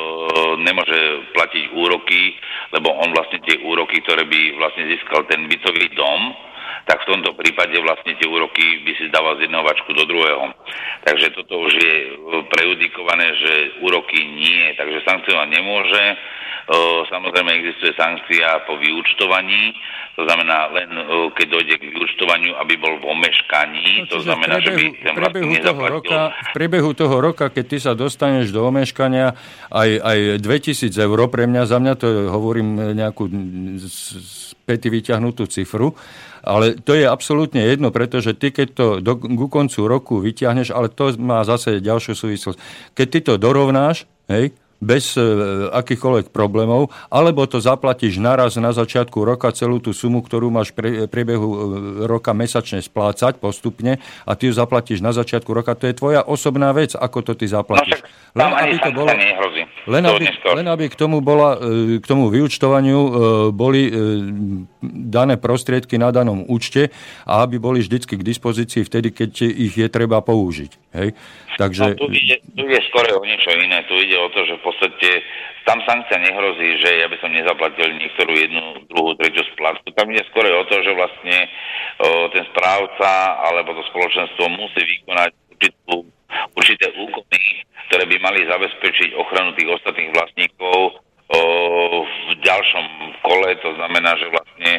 nemôže 0.62 1.00
platiť 1.34 1.74
úroky, 1.74 2.38
lebo 2.72 2.94
on 2.94 3.10
vlastne 3.12 3.42
tie 3.44 3.58
úroky, 3.64 4.00
ktoré 4.06 4.24
by 4.24 4.40
vlastne 4.56 4.86
získal 4.88 5.26
ten 5.26 5.44
bytový 5.50 5.90
dom, 5.98 6.20
tak 6.84 7.00
v 7.04 7.08
tomto 7.16 7.32
prípade 7.36 7.76
vlastne 7.80 8.12
tie 8.16 8.28
úroky 8.28 8.84
by 8.84 8.92
si 8.96 9.08
dával 9.08 9.40
z 9.40 9.48
jedného 9.48 9.64
vačku 9.64 9.90
do 9.96 10.04
druhého. 10.04 10.52
Takže 11.04 11.32
toto 11.36 11.64
už 11.64 11.72
je 11.76 11.94
e, 12.04 12.08
prejudikované, 12.52 13.26
že 13.40 13.52
úroky 13.80 14.20
nie, 14.20 14.72
takže 14.76 15.04
sankcionovať 15.04 15.48
nemôže. 15.48 16.04
E, 16.04 16.16
samozrejme 17.08 17.50
existuje 17.60 17.92
sankcia 17.96 18.64
po 18.68 18.76
vyúčtovaní, 18.80 19.76
to 20.16 20.24
znamená 20.24 20.70
len 20.72 20.90
e, 20.92 21.02
keď 21.36 21.46
dojde 21.50 21.74
k 21.76 21.84
vyúčtovaniu, 21.92 22.52
aby 22.56 22.74
bol 22.80 22.96
v 23.00 23.04
omeškaní, 23.04 23.88
no, 24.04 24.08
to 24.08 24.18
znamená, 24.24 24.60
priebehu, 24.60 24.64
že 24.64 24.72
by 24.72 24.84
ten 24.96 25.14
vlastne 25.18 25.60
toho 25.60 25.82
roka, 25.88 26.18
V 26.32 26.48
priebehu 26.56 26.90
toho 26.92 27.16
roka, 27.20 27.44
keď 27.52 27.64
ty 27.68 27.78
sa 27.80 27.92
dostaneš 27.92 28.52
do 28.52 28.64
omeškania, 28.64 29.36
aj, 29.72 29.90
aj 30.00 30.18
2000 30.40 30.88
eur, 30.94 31.18
pre 31.28 31.44
mňa, 31.44 31.62
za 31.68 31.76
mňa 31.80 31.94
to 31.96 32.08
hovorím 32.32 32.96
nejakú 32.96 33.28
späty 34.64 34.88
vyťahnutú 34.88 35.44
cifru, 35.50 35.92
ale 36.44 36.76
to 36.76 36.92
je 36.92 37.08
absolútne 37.08 37.64
jedno, 37.64 37.88
pretože 37.88 38.36
ty, 38.36 38.52
keď 38.52 38.68
to 38.76 38.86
do, 39.00 39.16
ku 39.16 39.48
koncu 39.48 39.88
roku 39.88 40.20
vyťahneš, 40.20 40.70
ale 40.70 40.92
to 40.92 41.16
má 41.16 41.40
zase 41.42 41.80
ďalšiu 41.80 42.12
súvislosť. 42.12 42.58
Keď 42.92 43.06
ty 43.08 43.18
to 43.24 43.32
dorovnáš, 43.40 44.04
hej, 44.28 44.52
bez 44.82 45.14
e, 45.16 45.22
akýchkoľvek 45.70 46.30
problémov, 46.34 46.90
alebo 47.08 47.46
to 47.46 47.62
zaplatíš 47.62 48.18
naraz 48.18 48.58
na 48.58 48.74
začiatku 48.74 49.22
roka 49.22 49.50
celú 49.54 49.78
tú 49.78 49.94
sumu, 49.94 50.20
ktorú 50.20 50.50
máš 50.50 50.74
pre, 50.74 51.06
priebehu 51.06 51.48
e, 51.48 51.58
roka 52.06 52.34
mesačne 52.34 52.82
splácať 52.82 53.38
postupne 53.38 54.02
a 54.26 54.32
ty 54.34 54.50
ju 54.50 54.52
zaplatíš 54.54 55.00
na 55.00 55.14
začiatku 55.14 55.50
roka. 55.54 55.78
To 55.78 55.88
je 55.88 55.94
tvoja 55.94 56.20
osobná 56.24 56.74
vec, 56.74 56.92
ako 56.98 57.18
to 57.20 57.32
ty 57.38 57.46
zaplatíš. 57.48 58.02
No, 58.34 58.50
len 58.50 58.52
aby, 58.66 58.76
to 58.82 58.90
bolo, 58.90 59.08
len, 59.86 60.02
aby, 60.04 60.24
len 60.30 60.66
aby 60.66 60.84
k 60.90 60.96
tomu, 60.98 61.22
bola, 61.22 61.56
e, 61.58 62.02
k 62.02 62.06
tomu 62.06 62.28
vyučtovaniu 62.28 62.96
boli 63.54 63.86
dané 64.84 65.36
prostriedky 65.38 65.96
na 66.00 66.10
danom 66.10 66.42
účte 66.48 66.90
a 67.24 67.46
aby 67.46 67.62
boli 67.62 67.80
vždycky 67.80 68.18
k 68.18 68.26
dispozícii 68.26 68.82
vtedy, 68.82 69.14
keď 69.14 69.32
ich 69.48 69.74
je 69.74 69.88
treba 69.88 70.20
použiť. 70.20 70.72
Hej? 70.98 71.08
Takže... 71.54 71.94
No, 71.94 72.06
tu, 72.06 72.08
ide, 72.10 72.36
tu 72.42 72.62
ide 72.66 72.80
skôr 72.90 73.06
o 73.14 73.22
niečo 73.22 73.50
iné. 73.54 73.78
Tu 73.86 73.94
ide 74.02 74.18
o 74.18 74.28
to, 74.34 74.42
že 74.42 74.58
v 74.58 74.62
podstate 74.74 75.22
tam 75.64 75.80
sankcia 75.88 76.20
nehrozí, 76.20 76.76
že 76.84 77.00
ja 77.00 77.06
by 77.08 77.16
som 77.22 77.32
nezaplatil 77.32 77.88
niektorú 77.96 78.32
jednu, 78.36 78.84
druhú, 78.92 79.16
tretiu 79.16 79.40
splátku. 79.56 79.88
Tam 79.96 80.12
ide 80.12 80.20
skôr 80.28 80.44
o 80.44 80.68
to, 80.68 80.76
že 80.84 80.92
vlastne 80.92 81.36
o, 82.04 82.28
ten 82.34 82.44
správca 82.52 83.40
alebo 83.48 83.72
to 83.72 83.82
spoločenstvo 83.88 84.44
musí 84.52 84.82
vykonať 84.84 85.32
určitú, 85.56 85.94
určité 86.52 86.86
úkony, 86.92 87.40
ktoré 87.88 88.04
by 88.04 88.16
mali 88.20 88.44
zabezpečiť 88.44 89.16
ochranu 89.16 89.56
tých 89.56 89.72
ostatných 89.72 90.12
vlastníkov 90.12 90.78
o, 91.32 91.40
v 92.04 92.30
ďalšom 92.44 92.86
kole. 93.24 93.48
To 93.64 93.70
znamená, 93.80 94.20
že 94.20 94.28
vlastne 94.28 94.72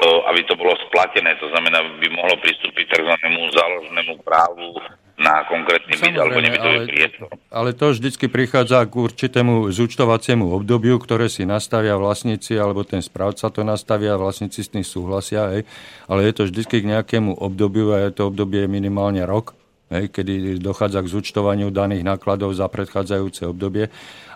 aby 0.00 0.40
to 0.48 0.56
bolo 0.56 0.72
splatené, 0.88 1.36
to 1.36 1.50
znamená, 1.52 1.84
by 2.00 2.08
mohlo 2.14 2.32
pristúpiť 2.40 2.88
tzv. 2.88 3.12
záložnému 3.52 4.22
právu 4.24 4.80
na 5.20 5.44
konkrétny 5.44 6.00
byt 6.00 6.16
alebo 6.16 6.40
nebytový 6.40 6.78
ale, 6.80 6.88
priestor. 6.88 7.28
Ale 7.52 7.70
to 7.76 7.92
vždycky 7.92 8.26
prichádza 8.32 8.88
k 8.88 8.92
určitému 8.96 9.68
zúčtovaciemu 9.68 10.48
obdobiu, 10.48 10.96
ktoré 10.96 11.28
si 11.28 11.44
nastavia 11.44 12.00
vlastníci, 12.00 12.56
alebo 12.56 12.88
ten 12.88 13.04
správca 13.04 13.52
to 13.52 13.60
nastavia, 13.60 14.16
vlastníci 14.16 14.64
s 14.64 14.72
tým 14.72 14.80
súhlasia, 14.80 15.52
hej. 15.52 15.68
ale 16.08 16.24
je 16.24 16.32
to 16.32 16.42
vždycky 16.48 16.80
k 16.80 16.90
nejakému 16.96 17.36
obdobiu 17.36 17.92
a 17.92 18.08
je 18.08 18.16
to 18.16 18.32
obdobie 18.32 18.64
minimálne 18.64 19.20
rok 19.28 19.59
hej, 19.90 20.08
kedy 20.08 20.62
dochádza 20.62 21.02
k 21.02 21.12
zúčtovaniu 21.12 21.74
daných 21.74 22.06
nákladov 22.06 22.54
za 22.54 22.70
predchádzajúce 22.70 23.50
obdobie. 23.50 23.90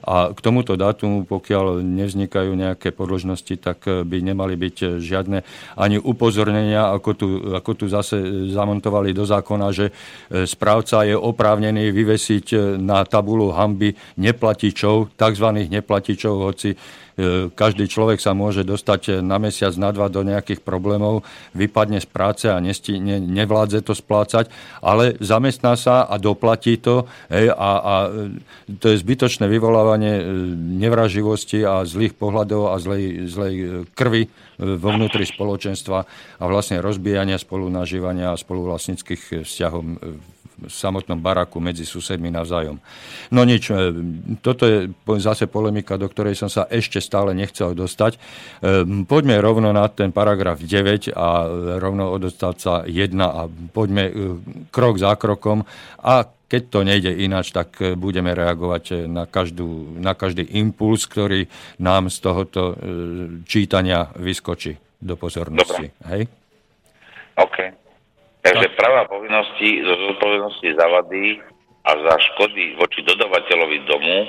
A 0.05 0.37
k 0.37 0.39
tomuto 0.45 0.77
dátumu, 0.77 1.25
pokiaľ 1.25 1.81
nevznikajú 1.81 2.53
nejaké 2.53 2.93
podložnosti, 2.93 3.57
tak 3.57 3.89
eh, 3.89 4.05
by 4.05 4.21
nemali 4.21 4.59
byť 4.59 4.77
eh, 4.85 4.89
žiadne 5.01 5.39
ani 5.81 5.97
upozornenia, 5.97 6.93
ako 6.93 7.11
tu, 7.17 7.29
ako 7.57 7.71
tu 7.73 7.85
zase 7.89 8.21
zamontovali 8.53 9.17
do 9.17 9.25
zákona, 9.25 9.73
že 9.73 9.89
eh, 9.89 10.45
správca 10.45 11.09
je 11.09 11.17
oprávnený 11.17 11.89
vyvesiť 11.95 12.77
na 12.77 13.07
tabulu 13.09 13.49
hamby 13.55 13.97
neplatičov, 14.21 15.17
tzv. 15.17 15.47
neplatičov, 15.73 16.35
hoci 16.53 16.77
každý 17.55 17.87
človek 17.87 18.19
sa 18.19 18.35
môže 18.35 18.67
dostať 18.67 19.23
na 19.23 19.39
mesiac, 19.39 19.71
na 19.79 19.95
dva 19.95 20.11
do 20.11 20.27
nejakých 20.27 20.67
problémov, 20.67 21.23
vypadne 21.55 22.03
z 22.03 22.09
práce 22.11 22.47
a 22.51 22.59
nesti, 22.59 22.99
ne, 22.99 23.23
nevládze 23.23 23.87
to 23.87 23.95
splácať, 23.95 24.51
ale 24.83 25.15
zamestná 25.23 25.79
sa 25.79 26.03
a 26.03 26.19
doplatí 26.19 26.75
to 26.83 27.07
hej, 27.31 27.55
a, 27.55 27.71
a 27.79 27.95
to 28.67 28.87
je 28.91 28.99
zbytočné 28.99 29.47
vyvolávanie 29.47 30.15
e, 30.19 30.23
nevraživosti 30.83 31.63
a 31.63 31.87
zlých 31.87 32.19
pohľadov 32.19 32.75
a 32.75 32.83
zlej, 32.83 33.31
zlej 33.31 33.55
e, 33.55 33.67
krvi 33.95 34.27
vo 34.59 34.91
vnútri 34.95 35.27
spoločenstva 35.27 35.99
a 36.39 36.45
vlastne 36.47 36.83
rozbijania 36.83 37.39
spolunažívania 37.39 38.35
a 38.35 38.39
spoluvlastnických 38.39 39.47
vzťahov 39.47 39.83
samotnom 40.69 41.19
baraku 41.21 41.61
medzi 41.61 41.83
susedmi 41.87 42.31
navzájom. 42.31 42.79
No 43.31 43.41
nič, 43.43 43.71
e, 43.71 43.93
toto 44.41 44.65
je 44.65 44.91
zase 45.21 45.51
polemika, 45.51 45.99
do 46.01 46.09
ktorej 46.09 46.39
som 46.39 46.51
sa 46.51 46.67
ešte 46.71 47.03
stále 47.03 47.35
nechcel 47.35 47.75
dostať. 47.75 48.17
E, 48.17 48.19
poďme 49.05 49.41
rovno 49.43 49.75
na 49.75 49.87
ten 49.91 50.15
paragraf 50.15 50.63
9 50.63 51.13
a 51.15 51.29
rovno 51.79 52.15
od 52.15 52.31
odstavca 52.31 52.87
1 52.87 53.15
a 53.21 53.47
poďme 53.75 54.05
e, 54.09 54.13
krok 54.71 54.97
za 55.01 55.15
krokom 55.19 55.67
a 56.01 56.27
keď 56.45 56.63
to 56.71 56.81
nejde 56.87 57.11
ináč, 57.11 57.51
tak 57.51 57.83
budeme 57.99 58.31
reagovať 58.31 59.11
na, 59.11 59.27
každú, 59.27 59.99
na 59.99 60.15
každý 60.15 60.47
impuls, 60.55 61.03
ktorý 61.11 61.51
nám 61.83 62.15
z 62.15 62.17
tohoto 62.23 62.79
čítania 63.43 64.15
vyskočí 64.15 64.79
do 65.03 65.19
pozornosti. 65.19 65.91
Dobre. 65.91 66.09
Hej? 66.15 66.23
OK. 67.43 67.84
Takže 68.45 68.77
práva 68.77 69.09
povinnosti 69.09 69.81
zo 69.81 69.95
zodpovednosti 69.97 70.69
za 70.77 70.87
vady 70.93 71.41
a 71.89 71.91
za 71.97 72.15
škody 72.21 72.77
voči 72.77 73.01
dodavateľovi 73.01 73.79
domu 73.89 74.29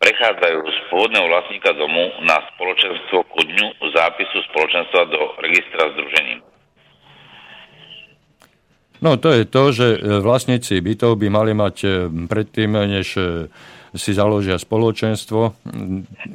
prechádzajú 0.00 0.58
z 0.64 0.78
pôvodného 0.88 1.26
vlastníka 1.28 1.76
domu 1.76 2.08
na 2.24 2.40
spoločenstvo 2.54 3.28
ku 3.28 3.40
dňu 3.44 3.66
zápisu 3.92 4.38
spoločenstva 4.48 5.00
do 5.12 5.20
registra 5.44 5.92
združením. 5.92 6.40
No 8.98 9.14
to 9.20 9.30
je 9.30 9.44
to, 9.44 9.62
že 9.70 9.86
vlastníci 10.24 10.80
bytov 10.82 11.20
by 11.22 11.28
mali 11.30 11.54
mať 11.54 11.76
e, 11.84 11.88
predtým, 12.26 12.74
než 12.74 13.14
e, 13.14 13.46
si 13.98 14.14
založia 14.14 14.56
spoločenstvo, 14.56 15.58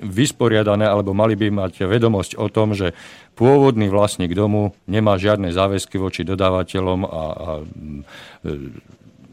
vysporiadané, 0.03 0.85
alebo 0.85 1.15
mali 1.15 1.33
by 1.39 1.49
mať 1.49 1.87
vedomosť 1.87 2.37
o 2.37 2.51
tom, 2.51 2.75
že 2.75 2.93
pôvodný 3.33 3.89
vlastník 3.89 4.35
domu 4.37 4.75
nemá 4.85 5.17
žiadne 5.17 5.49
záväzky 5.49 5.97
voči 5.97 6.21
dodávateľom 6.27 6.99
a, 7.07 7.07
a 7.09 7.49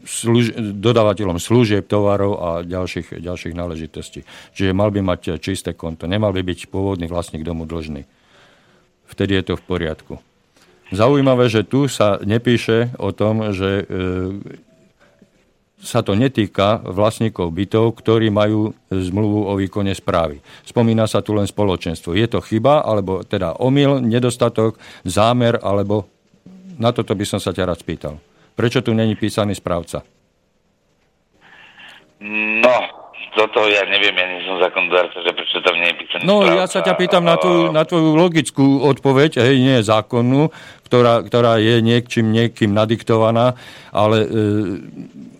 služ, 0.05 0.57
dodávateľom 0.57 1.37
služieb, 1.37 1.85
tovarov 1.85 2.33
a 2.41 2.49
ďalších, 2.65 3.21
ďalších 3.21 3.53
náležitostí. 3.53 4.25
Čiže 4.57 4.71
mal 4.73 4.89
by 4.89 5.01
mať 5.05 5.37
čisté 5.37 5.77
konto, 5.77 6.09
nemal 6.09 6.33
by 6.33 6.41
byť 6.41 6.71
pôvodný 6.73 7.05
vlastník 7.05 7.45
domu 7.45 7.69
dlžný. 7.69 8.07
Vtedy 9.11 9.35
je 9.37 9.43
to 9.43 9.53
v 9.59 9.63
poriadku. 9.67 10.13
Zaujímavé, 10.91 11.47
že 11.47 11.63
tu 11.63 11.87
sa 11.87 12.19
nepíše 12.19 12.95
o 12.99 13.15
tom, 13.15 13.55
že 13.55 13.83
e, 13.83 13.93
sa 15.81 16.05
to 16.05 16.13
netýka 16.13 16.77
vlastníkov 16.85 17.49
bytov, 17.49 17.97
ktorí 17.97 18.29
majú 18.29 18.71
zmluvu 18.93 19.49
o 19.49 19.53
výkone 19.57 19.89
správy. 19.97 20.37
Spomína 20.61 21.09
sa 21.09 21.25
tu 21.25 21.33
len 21.33 21.49
spoločenstvo. 21.49 22.13
Je 22.13 22.29
to 22.29 22.37
chyba, 22.39 22.85
alebo 22.85 23.25
teda 23.25 23.57
omyl, 23.57 23.97
nedostatok, 23.97 24.77
zámer, 25.01 25.57
alebo 25.57 26.05
na 26.77 26.93
toto 26.93 27.17
by 27.17 27.25
som 27.25 27.41
sa 27.41 27.49
ťa 27.49 27.65
rád 27.65 27.81
spýtal. 27.81 28.21
Prečo 28.53 28.85
tu 28.85 28.93
není 28.93 29.17
písaný 29.17 29.57
správca? 29.57 30.05
No, 32.61 33.00
toto 33.31 33.63
ja 33.67 33.83
neviem, 33.87 34.11
ja 34.11 34.25
nie 34.27 34.43
som 34.43 34.59
zákonodárca, 34.59 35.17
že 35.23 35.31
prečo 35.31 35.57
tam 35.63 35.75
nie 35.79 35.87
je 35.91 35.95
písaný 36.03 36.21
No, 36.27 36.43
správca. 36.43 36.57
ja 36.59 36.65
sa 36.67 36.79
ťa 36.83 36.93
pýtam 36.95 37.23
na 37.23 37.35
tvoju, 37.39 37.63
na 37.71 37.83
tvoju 37.87 38.09
logickú 38.13 38.83
odpoveď, 38.83 39.39
hej, 39.39 39.55
nie 39.59 39.77
zákonnú, 39.79 40.51
ktorá, 40.87 41.23
ktorá 41.23 41.55
je 41.57 41.79
niekčím 41.79 42.29
niekým 42.29 42.75
nadiktovaná, 42.75 43.55
ale 43.89 44.17
e, 44.21 44.27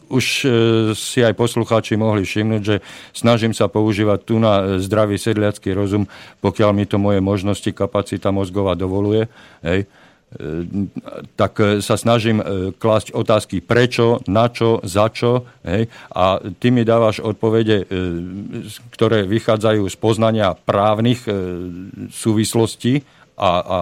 už 0.07 0.25
e, 0.43 0.47
si 0.95 1.19
aj 1.19 1.35
poslucháči 1.35 1.99
mohli 1.99 2.23
všimnúť, 2.23 2.61
že 2.63 2.75
snažím 3.11 3.51
sa 3.51 3.67
používať 3.67 4.19
tu 4.23 4.39
na 4.39 4.79
zdravý 4.79 5.19
sedliacký 5.19 5.75
rozum, 5.75 6.07
pokiaľ 6.39 6.71
mi 6.71 6.87
to 6.87 6.95
moje 6.95 7.19
možnosti, 7.19 7.71
kapacita 7.71 8.31
mozgová 8.31 8.75
dovoluje. 8.75 9.27
Hej 9.63 9.87
tak 11.35 11.59
e, 11.59 11.83
sa 11.83 11.99
snažím 11.99 12.39
e, 12.39 12.71
klásť 12.71 13.11
otázky 13.11 13.59
prečo, 13.59 14.23
na 14.31 14.47
čo, 14.47 14.79
za 14.87 15.11
čo. 15.11 15.43
Hej? 15.67 15.91
A 16.15 16.39
ty 16.55 16.71
mi 16.71 16.87
dávaš 16.87 17.19
odpovede, 17.19 17.83
e, 17.83 17.85
ktoré 18.95 19.27
vychádzajú 19.27 19.83
z 19.91 19.95
poznania 19.99 20.55
právnych 20.55 21.27
súvislostí 22.15 23.03
a, 23.35 23.51
a 23.59 23.77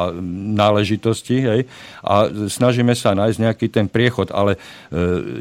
náležitosti. 0.58 1.38
Hej? 1.38 1.62
A 2.02 2.34
snažíme 2.50 2.98
sa 2.98 3.14
nájsť 3.14 3.38
nejaký 3.38 3.68
ten 3.70 3.86
priechod. 3.86 4.34
Ale 4.34 4.58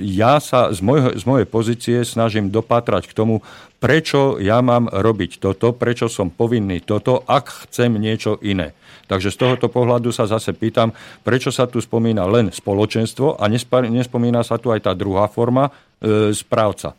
ja 0.03 0.43
sa 0.43 0.69
z, 0.75 0.85
môjho, 0.85 1.17
z 1.17 1.25
mojej 1.25 1.47
pozície 1.49 1.97
snažím 2.05 2.53
dopatrať 2.53 3.09
k 3.09 3.17
tomu, 3.17 3.41
prečo 3.79 4.37
ja 4.43 4.59
mám 4.61 4.91
robiť 4.91 5.39
toto, 5.41 5.73
prečo 5.73 6.11
som 6.11 6.29
povinný 6.29 6.83
toto, 6.83 7.23
ak 7.25 7.71
chcem 7.71 7.95
niečo 7.97 8.37
iné. 8.43 8.75
Takže 9.09 9.33
z 9.33 9.41
tohoto 9.41 9.67
pohľadu 9.73 10.13
sa 10.13 10.29
zase 10.29 10.53
pýtam, 10.53 10.93
prečo 11.25 11.49
sa 11.49 11.65
tu 11.65 11.81
spomína 11.81 12.29
len 12.29 12.53
spoločenstvo 12.53 13.41
a 13.41 13.49
nespomína 13.49 14.45
sa 14.45 14.61
tu 14.61 14.69
aj 14.69 14.85
tá 14.85 14.93
druhá 14.93 15.27
forma 15.33 15.73
e, 15.73 16.37
správca. 16.37 16.93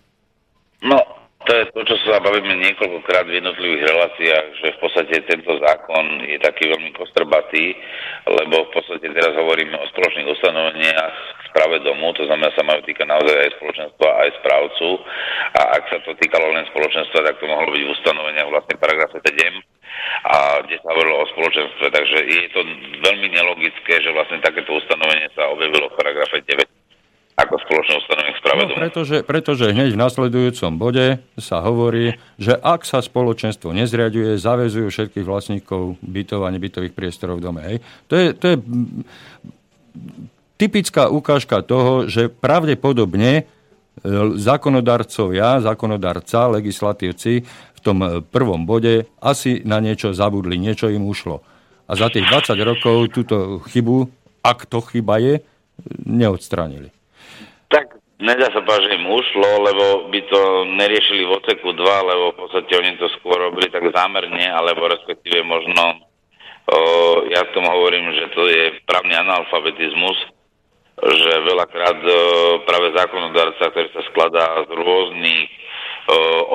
No, 0.81 0.97
to 1.45 1.51
je 1.55 1.65
to, 1.71 1.81
čo 1.87 1.95
sa 2.05 2.19
bavíme 2.19 2.51
niekoľkokrát 2.61 3.25
v 3.29 3.39
jednotlivých 3.39 3.83
reláciách, 3.89 4.45
že 4.59 4.67
v 4.75 4.79
podstate 4.81 5.15
tento 5.23 5.53
zákon 5.61 6.25
je 6.25 6.37
taký 6.41 6.67
veľmi 6.67 6.91
kostrbatý, 6.97 7.73
lebo 8.27 8.67
v 8.67 8.71
podstate 8.75 9.07
teraz 9.09 9.33
hovoríme 9.33 9.73
o 9.77 9.89
spoločných 9.89 10.29
ustanoveniach 10.29 11.15
v 11.49 11.81
domu, 11.81 12.13
to 12.13 12.29
znamená, 12.29 12.53
sa 12.53 12.61
majú 12.61 12.85
týka 12.85 13.03
naozaj 13.09 13.33
aj 13.33 13.51
spoločenstva, 13.57 14.07
aj 14.21 14.29
správcu. 14.41 14.87
A 15.57 15.61
ak 15.81 15.83
sa 15.89 15.97
to 16.05 16.13
týkalo 16.21 16.53
len 16.53 16.69
spoločenstva, 16.69 17.25
tak 17.25 17.41
to 17.41 17.49
mohlo 17.49 17.73
byť 17.73 17.83
v 17.83 17.93
ustanoveniach 17.97 18.49
vlastne 18.53 18.75
paragrafe 18.77 19.17
7 19.17 19.78
a 20.25 20.63
kde 20.65 20.75
sa 20.81 20.87
hovorilo 20.91 21.23
o 21.23 21.31
spoločenstve. 21.31 21.85
Takže 21.89 22.17
je 22.27 22.49
to 22.51 22.61
veľmi 23.03 23.27
nelogické, 23.31 24.03
že 24.03 24.09
vlastne 24.11 24.43
takéto 24.43 24.75
ustanovenie 24.75 25.29
sa 25.33 25.47
objavilo 25.49 25.87
v 25.89 25.97
paragrafe 25.97 26.43
9 26.43 26.79
ako 27.39 27.55
spoločné 27.63 27.93
ustanovenie 28.03 28.35
spravedlnosti. 28.35 28.75
No, 28.75 28.83
pretože, 28.83 29.17
pretože 29.23 29.65
hneď 29.71 29.95
v 29.95 30.01
nasledujúcom 30.03 30.71
bode 30.75 31.23
sa 31.39 31.63
hovorí, 31.63 32.19
že 32.35 32.59
ak 32.59 32.83
sa 32.83 32.99
spoločenstvo 32.99 33.71
nezriaduje, 33.71 34.35
zavezujú 34.35 34.91
všetkých 34.91 35.23
vlastníkov 35.23 35.95
bytov 36.03 36.43
a 36.43 36.51
nebytových 36.51 36.91
priestorov 36.91 37.39
v 37.39 37.45
dome. 37.47 37.61
Hej. 37.63 37.77
To, 38.11 38.13
je, 38.19 38.27
to 38.35 38.45
je 38.51 38.55
typická 40.59 41.07
ukážka 41.07 41.63
toho, 41.63 42.11
že 42.11 42.27
pravdepodobne 42.27 43.31
e, 43.39 43.43
zákonodarcovia, 44.35 45.63
zákonodarca, 45.63 46.59
legislatívci 46.59 47.47
v 47.79 47.81
tom 47.81 47.97
e, 48.03 48.07
prvom 48.19 48.67
bode 48.67 49.07
asi 49.23 49.63
na 49.63 49.79
niečo 49.79 50.11
zabudli, 50.11 50.59
niečo 50.59 50.91
im 50.91 51.07
ušlo. 51.07 51.39
A 51.87 51.95
za 51.95 52.11
tých 52.11 52.27
20 52.27 52.59
rokov 52.61 53.09
túto 53.15 53.63
chybu, 53.71 54.11
ak 54.43 54.67
to 54.67 54.83
chyba 54.83 55.17
je, 55.23 55.33
neodstranili. 56.05 56.91
Tak 57.71 57.97
nedá 58.19 58.51
sa 58.51 58.59
povedať, 58.61 58.91
že 58.91 58.97
im 58.99 59.07
ušlo, 59.07 59.49
lebo 59.63 59.85
by 60.11 60.19
to 60.27 60.41
neriešili 60.75 61.23
v 61.23 61.35
oceku 61.39 61.71
2, 61.71 61.79
lebo 61.81 62.23
v 62.35 62.37
podstate 62.45 62.71
oni 62.75 62.91
to 62.99 63.07
skôr 63.17 63.39
robili 63.39 63.71
tak 63.71 63.87
zámerne, 63.89 64.43
alebo 64.51 64.91
respektíve 64.91 65.41
možno, 65.47 66.03
o, 66.67 66.79
ja 67.31 67.41
v 67.47 67.53
tom 67.55 67.65
hovorím, 67.65 68.11
že 68.13 68.25
to 68.35 68.43
je 68.45 68.75
právny 68.83 69.15
analfabetizmus, 69.15 70.19
že 70.99 71.31
veľakrát 71.47 71.99
o, 72.03 72.17
práve 72.67 72.91
zákonodárca, 72.91 73.71
ktorý 73.71 73.87
sa 73.95 74.03
skladá 74.11 74.45
z 74.67 74.71
rôznych 74.75 75.47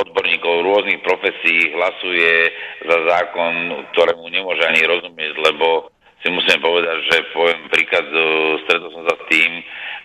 odborníkov 0.02 0.66
rôznych 0.66 1.00
profesí 1.06 1.70
hlasuje 1.74 2.50
za 2.84 2.98
zákon, 3.06 3.86
ktorému 3.94 4.26
nemôže 4.30 4.62
ani 4.66 4.82
rozumieť, 4.82 5.34
lebo 5.38 5.94
si 6.24 6.32
musím 6.32 6.56
povedať, 6.64 7.04
že 7.12 7.16
poviem 7.36 7.68
príklad, 7.68 8.08
stretol 8.64 8.90
som 8.96 9.04
sa 9.04 9.14
s 9.14 9.24
tým, 9.28 9.50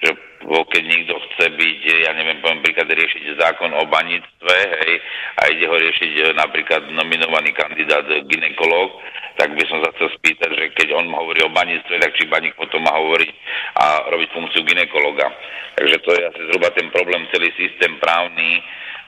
že 0.03 0.11
keď 0.43 0.83
niekto 0.83 1.15
chce 1.15 1.45
byť, 1.51 1.79
ja 2.07 2.11
neviem, 2.15 2.39
poviem 2.43 2.63
príklad, 2.63 2.91
riešiť 2.91 3.39
zákon 3.39 3.71
o 3.75 3.83
baníctve, 3.87 4.55
hej, 4.83 4.93
a 5.39 5.41
ide 5.51 5.65
ho 5.67 5.75
riešiť 5.75 6.11
e, 6.15 6.23
napríklad 6.35 6.87
nominovaný 6.91 7.51
kandidát 7.55 8.07
ginekolog, 8.27 8.99
tak 9.39 9.55
by 9.55 9.63
som 9.67 9.79
sa 9.83 9.91
chcel 9.95 10.11
spýtať, 10.19 10.51
že 10.51 10.65
keď 10.75 10.99
on 10.99 11.07
hovorí 11.11 11.39
o 11.43 11.51
baníctve, 11.51 11.99
tak 12.03 12.15
či 12.19 12.27
baník 12.27 12.55
potom 12.59 12.83
má 12.83 12.91
hovoriť 12.95 13.31
a 13.79 14.11
robiť 14.11 14.29
funkciu 14.35 14.67
ginekologa. 14.67 15.31
Takže 15.79 15.97
to 16.03 16.09
je 16.11 16.21
asi 16.27 16.41
zhruba 16.51 16.71
ten 16.75 16.91
problém, 16.91 17.23
celý 17.31 17.51
systém 17.55 17.95
právny, 18.03 18.59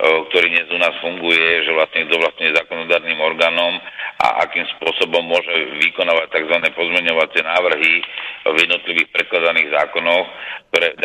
ktorý 0.01 0.47
dnes 0.49 0.67
u 0.73 0.79
nás 0.81 0.97
funguje, 0.97 1.61
že 1.61 1.71
vlastne 1.77 2.09
kto 2.09 2.17
vlastne 2.17 2.49
je 2.49 2.57
zákonodárnym 2.57 3.21
orgánom 3.21 3.77
a 4.17 4.41
akým 4.49 4.65
spôsobom 4.77 5.21
môže 5.29 5.53
vykonávať 5.77 6.41
tzv. 6.41 6.57
pozmeňovacie 6.73 7.41
návrhy 7.45 7.93
v 8.49 8.55
jednotlivých 8.65 9.09
predkladaných 9.13 9.69
zákonoch, 9.69 10.25
ktoré, 10.73 10.97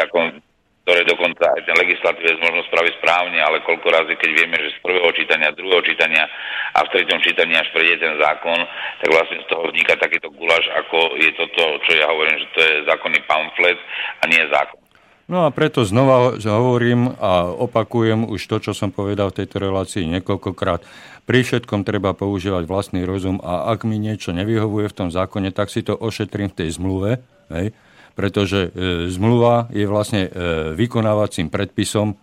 ktoré 0.86 1.00
dokonca 1.04 1.44
aj 1.44 1.62
ten 1.68 1.76
legislatívec 1.76 2.40
možno 2.40 2.64
spraviť 2.72 2.94
správne, 3.02 3.36
ale 3.42 3.60
koľko 3.68 3.84
razy, 3.90 4.16
keď 4.16 4.30
vieme, 4.32 4.56
že 4.64 4.72
z 4.72 4.80
prvého 4.80 5.10
čítania, 5.12 5.52
druhého 5.52 5.84
čítania 5.84 6.24
a 6.72 6.78
v 6.86 6.92
treťom 6.96 7.20
čítaní 7.20 7.52
až 7.58 7.68
prejde 7.76 8.00
ten 8.00 8.14
zákon, 8.16 8.64
tak 9.02 9.08
vlastne 9.12 9.44
z 9.44 9.46
toho 9.50 9.66
vzniká 9.68 9.98
takýto 10.00 10.32
gulaš, 10.32 10.64
ako 10.72 11.20
je 11.20 11.30
toto, 11.36 11.84
čo 11.84 11.92
ja 12.00 12.08
hovorím, 12.08 12.38
že 12.38 12.48
to 12.54 12.60
je 12.64 12.74
zákonný 12.88 13.20
pamflet 13.28 13.76
a 14.22 14.24
nie 14.24 14.40
zákon. 14.48 14.85
No 15.26 15.42
a 15.42 15.50
preto 15.50 15.82
znova 15.82 16.38
hovorím 16.38 17.10
a 17.18 17.50
opakujem 17.50 18.30
už 18.30 18.46
to, 18.46 18.70
čo 18.70 18.72
som 18.78 18.94
povedal 18.94 19.34
v 19.34 19.42
tejto 19.42 19.58
relácii 19.58 20.06
niekoľkokrát. 20.06 20.86
Pri 21.26 21.42
všetkom 21.42 21.82
treba 21.82 22.14
používať 22.14 22.62
vlastný 22.70 23.02
rozum 23.02 23.42
a 23.42 23.66
ak 23.74 23.82
mi 23.82 23.98
niečo 23.98 24.30
nevyhovuje 24.30 24.86
v 24.86 24.96
tom 25.02 25.08
zákone, 25.10 25.50
tak 25.50 25.74
si 25.74 25.82
to 25.82 25.98
ošetrím 25.98 26.54
v 26.54 26.58
tej 26.62 26.78
zmluve, 26.78 27.18
hej? 27.50 27.74
pretože 28.14 28.70
e, 28.70 29.10
zmluva 29.10 29.66
je 29.74 29.82
vlastne 29.90 30.30
e, 30.30 30.30
vykonávacím 30.78 31.50
predpisom 31.50 32.14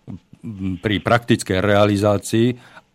pri 0.79 1.03
praktickej 1.03 1.59
realizácii, 1.59 2.47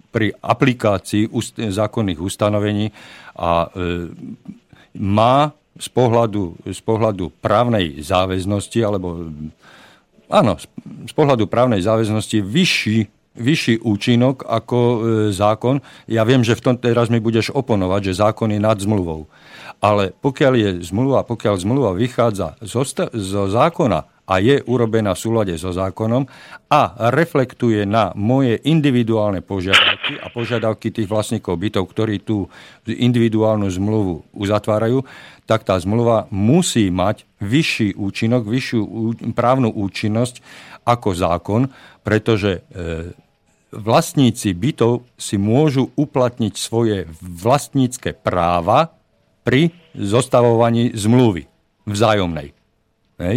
pri 0.09 0.33
aplikácii 0.33 1.29
ust- 1.29 1.61
zákonných 1.61 2.17
ustanovení 2.17 2.97
a 3.37 3.69
e, 3.69 4.09
má 4.97 5.53
z 5.77 5.89
pohľadu, 5.93 6.59
z 6.65 6.81
pohľadu 6.81 7.29
právnej 7.45 8.01
záväznosti 8.01 8.81
alebo 8.83 9.31
áno, 10.29 10.57
z 11.09 11.13
pohľadu 11.13 11.49
právnej 11.49 11.81
záväznosti 11.81 12.45
vyšší, 12.45 12.99
vyšší 13.39 13.75
účinok 13.83 14.45
ako 14.45 14.79
e, 14.79 14.99
zákon. 15.33 15.81
Ja 16.09 16.25
viem, 16.29 16.45
že 16.45 16.57
v 16.57 16.65
tom 16.65 16.75
teraz 16.77 17.09
mi 17.09 17.21
budeš 17.21 17.53
oponovať, 17.53 18.13
že 18.13 18.21
zákon 18.21 18.53
je 18.53 18.61
nad 18.61 18.77
zmluvou. 18.77 19.27
Ale 19.79 20.11
pokiaľ 20.11 20.53
je 20.59 20.71
zmluva, 20.91 21.23
pokiaľ 21.23 21.55
zmluva 21.63 21.91
vychádza 21.95 22.59
zo, 22.63 22.83
zo 23.15 23.43
zákona 23.47 24.27
a 24.29 24.35
je 24.43 24.61
urobená 24.69 25.17
v 25.17 25.23
súlade 25.23 25.55
so 25.57 25.73
zákonom 25.73 26.27
a 26.69 26.81
reflektuje 27.15 27.89
na 27.89 28.13
moje 28.13 28.61
individuálne 28.67 29.41
požiadavky, 29.41 30.21
a 30.21 30.29
požiadavky 30.29 30.93
tých 30.93 31.09
vlastníkov 31.09 31.57
bytov, 31.57 31.89
ktorí 31.89 32.21
tú 32.21 32.51
individuálnu 32.85 33.71
zmluvu 33.71 34.29
uzatvárajú, 34.37 35.07
tak 35.49 35.65
tá 35.65 35.79
zmluva 35.81 36.29
musí 36.29 36.93
mať 36.93 37.28
vyšší 37.39 37.95
účinok, 37.95 38.47
vyššiu 38.47 38.81
právnu 39.35 39.71
účinnosť 39.71 40.43
ako 40.87 41.09
zákon, 41.15 41.63
pretože 42.03 42.65
e, 42.67 43.15
vlastníci 43.71 44.57
bytov 44.57 45.05
si 45.15 45.37
môžu 45.37 45.93
uplatniť 45.95 46.55
svoje 46.57 47.05
vlastnícke 47.21 48.17
práva 48.17 48.97
pri 49.45 49.73
zostavovaní 49.97 50.93
zmluvy 50.97 51.49
vzájomnej. 51.89 52.53
Hej. 53.19 53.37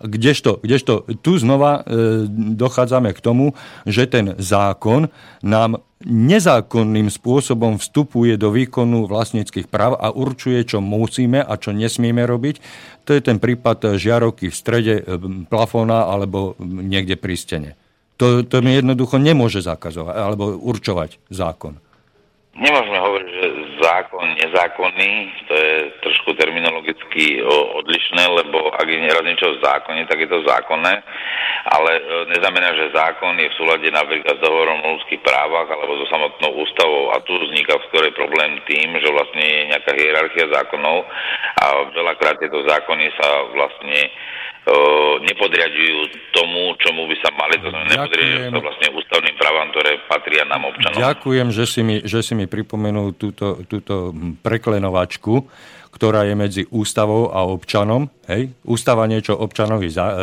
Kdežto, 0.00 0.56
kdežto 0.64 1.04
tu 1.20 1.36
znova 1.36 1.84
e, 1.84 2.24
dochádzame 2.56 3.12
k 3.12 3.20
tomu, 3.20 3.52
že 3.84 4.08
ten 4.08 4.32
zákon 4.40 5.12
nám 5.44 5.84
nezákonným 6.08 7.12
spôsobom 7.12 7.76
vstupuje 7.76 8.40
do 8.40 8.48
výkonu 8.48 9.04
vlastníckých 9.04 9.68
práv 9.68 10.00
a 10.00 10.08
určuje, 10.08 10.64
čo 10.64 10.80
musíme 10.80 11.44
a 11.44 11.52
čo 11.60 11.76
nesmieme 11.76 12.24
robiť. 12.24 12.56
To 13.04 13.12
je 13.12 13.20
ten 13.20 13.36
prípad 13.36 14.00
žiarovky 14.00 14.48
v 14.48 14.56
strede 14.56 14.94
e, 15.00 15.02
plafóna 15.52 16.08
alebo 16.08 16.56
niekde 16.64 17.20
pri 17.20 17.36
stene. 17.36 17.70
To, 18.16 18.44
to 18.44 18.64
mi 18.64 18.76
jednoducho 18.76 19.20
nemôže 19.20 19.60
zakazovať 19.60 20.16
alebo 20.16 20.56
určovať 20.56 21.20
zákon. 21.28 21.76
Nemôžeme 22.56 22.98
hovoriť, 23.00 23.28
že 23.32 23.44
zákon 23.90 24.26
nezákonný, 24.38 25.12
to 25.50 25.54
je 25.54 25.74
trošku 26.06 26.30
terminologicky 26.38 27.42
odlišné, 27.82 28.22
lebo 28.22 28.70
ak 28.70 28.86
je 28.86 29.10
raz 29.10 29.24
niečo 29.26 29.58
v 29.58 29.62
zákone, 29.66 30.06
tak 30.06 30.18
je 30.22 30.28
to 30.30 30.46
zákonné, 30.46 30.94
ale 31.74 31.90
e, 31.98 32.02
neznamená, 32.30 32.70
že 32.78 32.94
zákon 32.94 33.34
je 33.34 33.50
v 33.50 33.58
súlade 33.58 33.88
napríklad 33.90 34.38
s 34.38 34.44
dohovorom 34.44 34.78
o 34.80 34.92
ľudských 34.96 35.22
právach 35.26 35.68
alebo 35.68 35.98
so 35.98 36.06
samotnou 36.06 36.50
ústavou. 36.62 37.10
A 37.12 37.20
tu 37.26 37.34
vzniká 37.34 37.74
skorej 37.90 38.14
problém 38.14 38.62
tým, 38.70 38.94
že 38.96 39.08
vlastne 39.10 39.42
je 39.42 39.60
nejaká 39.74 39.92
hierarchia 39.98 40.46
zákonov 40.54 41.04
a 41.60 41.64
veľakrát 41.90 42.38
tieto 42.38 42.62
zákony 42.62 43.10
sa 43.18 43.28
vlastne 43.52 43.98
nepodriadujú 45.20 45.98
tomu, 46.32 46.76
čomu 46.80 47.08
by 47.08 47.16
sa 47.20 47.30
mali, 47.34 47.56
to 47.60 47.68
znamená, 47.68 47.90
nepodriadujú 47.96 48.50
sa 48.52 48.60
vlastne 48.60 48.88
ústavným 48.92 49.36
právam, 49.36 49.66
ktoré 49.72 49.90
patria 50.06 50.42
nám 50.48 50.62
občanom. 50.68 50.98
Ďakujem, 51.00 51.48
že 51.52 51.64
si 51.66 51.80
mi, 51.84 51.96
že 52.04 52.20
si 52.20 52.32
mi 52.36 52.46
pripomenul 52.48 53.16
túto, 53.16 53.60
túto 53.66 54.12
preklenovačku, 54.44 55.34
ktorá 55.90 56.24
je 56.24 56.34
medzi 56.38 56.62
ústavou 56.70 57.34
a 57.34 57.44
občanom. 57.44 58.08
Hej? 58.30 58.54
Ústava 58.64 59.04
niečo 59.10 59.34
občanovi 59.36 59.90
za, 59.90 60.06
e, 60.06 60.16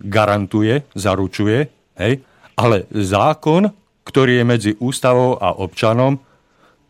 garantuje, 0.00 0.86
zaručuje, 0.94 1.58
hej? 2.00 2.12
ale 2.54 2.76
zákon, 2.92 3.68
ktorý 4.06 4.40
je 4.40 4.44
medzi 4.44 4.70
ústavou 4.78 5.40
a 5.40 5.58
občanom, 5.58 6.20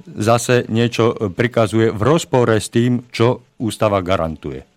zase 0.05 0.68
niečo 0.68 1.16
prikazuje 1.33 1.88
v 1.88 2.03
rozpore 2.05 2.61
s 2.61 2.68
tým, 2.68 3.09
čo 3.09 3.57
ústava 3.57 4.05
garantuje. 4.05 4.74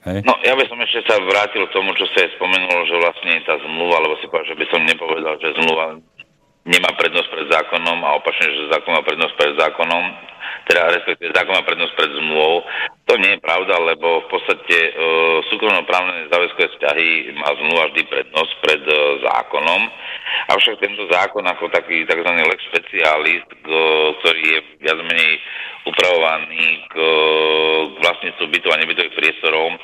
Hej. 0.00 0.24
No, 0.24 0.32
ja 0.40 0.56
by 0.56 0.64
som 0.64 0.80
ešte 0.80 1.04
sa 1.04 1.20
vrátil 1.20 1.60
k 1.68 1.74
tomu, 1.76 1.92
čo 1.92 2.08
sa 2.16 2.24
aj 2.24 2.32
spomenul, 2.40 2.88
že 2.88 2.96
vlastne 2.96 3.32
tá 3.44 3.54
zmluva, 3.60 4.00
alebo 4.00 4.16
si 4.16 4.32
povedal, 4.32 4.48
že 4.48 4.56
by 4.56 4.66
som 4.72 4.80
nepovedal, 4.88 5.34
že 5.36 5.56
zmluva 5.60 6.00
nemá 6.64 6.90
prednosť 6.96 7.28
pred 7.28 7.46
zákonom 7.52 7.98
a 8.04 8.16
opačne, 8.16 8.48
že 8.48 8.72
zákon 8.72 8.92
má 8.96 9.02
prednosť 9.04 9.34
pred 9.36 9.52
zákonom, 9.60 10.02
teda 10.68 10.80
respektíve 10.92 11.36
zákon 11.36 11.52
má 11.56 11.62
prednosť 11.64 11.92
pred 11.96 12.10
zmluvou. 12.16 12.56
To 13.10 13.18
nie 13.18 13.34
je 13.34 13.42
pravda, 13.42 13.74
lebo 13.82 14.22
v 14.22 14.28
podstate 14.30 14.70
e, 14.70 14.90
súkromnoprávne 15.50 16.30
záväzkové 16.30 16.66
vzťahy 16.70 17.34
má 17.42 17.50
zmluva 17.58 17.90
vždy 17.90 18.06
prednosť 18.06 18.52
pred 18.62 18.82
e, 18.86 18.94
zákonom. 19.26 19.82
Avšak 20.54 20.78
tento 20.78 21.10
zákon 21.10 21.42
ako 21.42 21.74
taký 21.74 22.06
tzv. 22.06 22.30
lex 22.30 22.62
specialis, 22.70 23.42
ktorý 24.22 24.42
je 24.46 24.60
viac 24.78 24.98
menej 25.02 25.42
upravovaný 25.88 26.84
k, 26.92 26.94
k 27.88 27.96
vlastníctvu 28.04 28.46
bytov 28.52 28.70
a 28.76 28.80
nebytových 28.84 29.16
priestorov, 29.16 29.80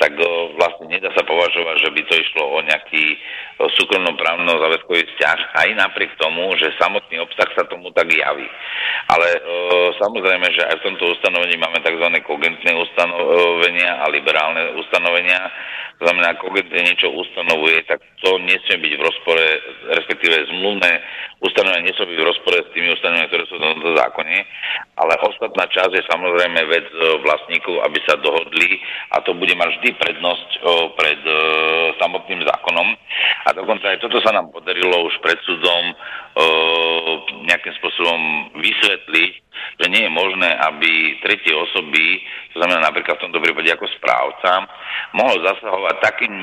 tak 0.00 0.16
e, 0.16 0.24
vlastne 0.56 0.86
nedá 0.88 1.12
sa 1.12 1.22
považovať, 1.22 1.76
že 1.84 1.90
by 1.92 2.00
to 2.08 2.14
išlo 2.16 2.42
o 2.48 2.58
nejaký 2.64 3.04
e, 3.12 3.16
súkromnoprávno 3.76 4.50
záväzkový 4.56 5.02
vzťah, 5.04 5.38
aj 5.52 5.68
napriek 5.76 6.16
tomu, 6.16 6.48
že 6.56 6.72
samotný 6.80 7.20
obsah 7.20 7.48
sa 7.52 7.68
tomu 7.68 7.92
tak 7.92 8.08
javí. 8.08 8.48
Ale 9.12 9.28
e, 9.36 9.40
samozrejme, 10.00 10.46
že 10.48 10.62
aj 10.64 10.76
v 10.80 10.84
tomto 10.88 11.12
ustanovení 11.12 11.60
máme 11.60 11.84
tzv. 11.84 12.08
Kogentné 12.64 12.80
ustanovenia 12.80 14.00
a 14.00 14.08
liberálne 14.08 14.72
ustanovenia. 14.80 15.52
To 16.00 16.10
znamená, 16.10 16.34
ak 16.34 16.42
kogentné 16.42 16.80
niečo 16.80 17.12
ustanovuje, 17.12 17.84
tak 17.86 18.00
to 18.24 18.40
nesmie 18.40 18.82
byť 18.82 18.92
v 18.98 19.04
rozpore, 19.04 19.44
respektíve 19.94 20.48
zmluvné 20.50 20.90
ustanovenia 21.44 21.86
nesmie 21.86 22.16
byť 22.16 22.18
v 22.18 22.28
rozpore 22.34 22.58
s 22.64 22.72
tými 22.72 22.88
ustanoveniami, 22.96 23.30
ktoré 23.30 23.44
sú 23.46 23.60
v 23.60 23.64
tomto 23.68 23.90
zákone, 23.94 24.36
ale 24.96 25.12
ostatná 25.22 25.64
časť 25.70 25.92
je 25.92 26.02
samozrejme 26.08 26.60
vec 26.66 26.86
e, 26.88 26.96
vlastníkov, 27.22 27.84
aby 27.84 27.98
sa 28.08 28.16
dohodli 28.18 28.80
a 29.12 29.22
to 29.22 29.36
bude 29.36 29.54
mať 29.54 29.68
vždy 29.78 29.90
prednosť 30.02 30.48
e, 30.50 30.58
pred 30.98 31.20
e, 31.20 31.36
samotným 32.00 32.42
zákonom. 32.42 32.88
A 33.44 33.48
dokonca 33.54 33.92
aj 33.92 34.02
toto 34.02 34.18
sa 34.24 34.34
nám 34.34 34.50
podarilo 34.50 35.04
už 35.04 35.20
pred 35.20 35.36
súdom 35.44 35.94
nejakým 37.46 37.74
spôsobom 37.78 38.50
vysvetliť, 38.58 39.32
že 39.78 39.86
nie 39.90 40.02
je 40.06 40.10
možné, 40.10 40.50
aby 40.66 41.18
tretie 41.22 41.54
osoby, 41.54 42.18
to 42.54 42.62
znamená 42.62 42.86
napríklad 42.86 43.18
v 43.18 43.24
tomto 43.26 43.42
prípade 43.42 43.66
ako 43.74 43.90
správca, 43.98 44.70
mohol 45.10 45.42
zasahovať 45.42 45.96
takým 46.06 46.34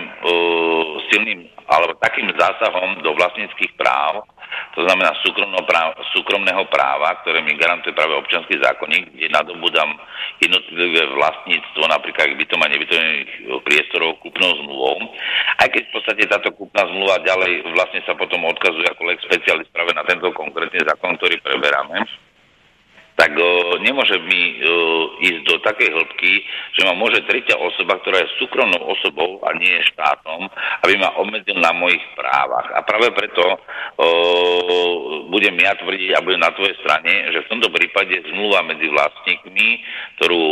silným 1.08 1.48
alebo 1.72 1.96
takým 2.04 2.28
zásahom 2.36 3.00
do 3.00 3.16
vlastníckých 3.16 3.80
práv, 3.80 4.28
to 4.76 4.84
znamená 4.84 5.16
súkromného 6.12 6.68
práva, 6.68 7.16
ktoré 7.24 7.40
mi 7.40 7.56
garantuje 7.56 7.96
práve 7.96 8.20
občanský 8.20 8.60
zákonník, 8.60 9.16
kde 9.16 9.32
nadobudám 9.32 9.96
jednotlivé 10.44 11.08
vlastníctvo, 11.16 11.88
napríklad 11.88 12.36
bytom 12.36 12.60
a 12.60 12.68
nebytových 12.68 13.32
priestorov 13.64 14.20
kúpnou 14.20 14.52
zmluvou. 14.60 15.16
Aj 15.56 15.72
keď 15.72 15.88
v 15.88 15.94
podstate 15.96 16.24
táto 16.28 16.52
kúpna 16.52 16.84
zmluva 16.84 17.24
ďalej 17.24 17.72
vlastne 17.72 18.04
sa 18.04 18.12
potom 18.20 18.44
odkazuje 18.52 18.92
ako 18.92 19.08
lex 19.08 19.24
specialist 19.24 19.72
práve 19.72 19.96
na 19.96 20.04
tento 20.04 20.28
konkrétny 20.36 20.84
zákon, 20.84 21.16
ktorý 21.16 21.40
preberáme 21.40 22.04
tak 23.16 23.32
uh, 23.36 23.78
nemôže 23.84 24.18
mi 24.24 24.60
uh, 24.60 25.24
ísť 25.24 25.40
do 25.46 25.56
takej 25.62 25.90
hĺbky, 25.94 26.34
že 26.78 26.82
ma 26.88 26.94
môže 26.96 27.22
tretia 27.28 27.60
osoba, 27.60 28.00
ktorá 28.02 28.24
je 28.24 28.38
súkromnou 28.40 28.82
osobou 28.92 29.38
a 29.46 29.54
nie 29.58 29.70
je 29.70 29.90
štátom, 29.94 30.48
aby 30.88 30.94
ma 30.98 31.14
obmedzil 31.20 31.58
na 31.60 31.76
mojich 31.76 32.02
právach. 32.18 32.72
A 32.74 32.82
práve 32.82 33.12
preto 33.14 33.44
uh, 33.46 33.58
budem 35.30 35.56
ja 35.60 35.76
tvrdiť 35.78 36.18
a 36.18 36.24
budem 36.24 36.42
na 36.42 36.54
tvojej 36.56 36.76
strane, 36.82 37.30
že 37.36 37.44
v 37.46 37.50
tomto 37.52 37.70
prípade 37.70 38.16
zmluva 38.32 38.64
medzi 38.66 38.88
vlastníkmi, 38.90 39.68
ktorú 40.18 40.46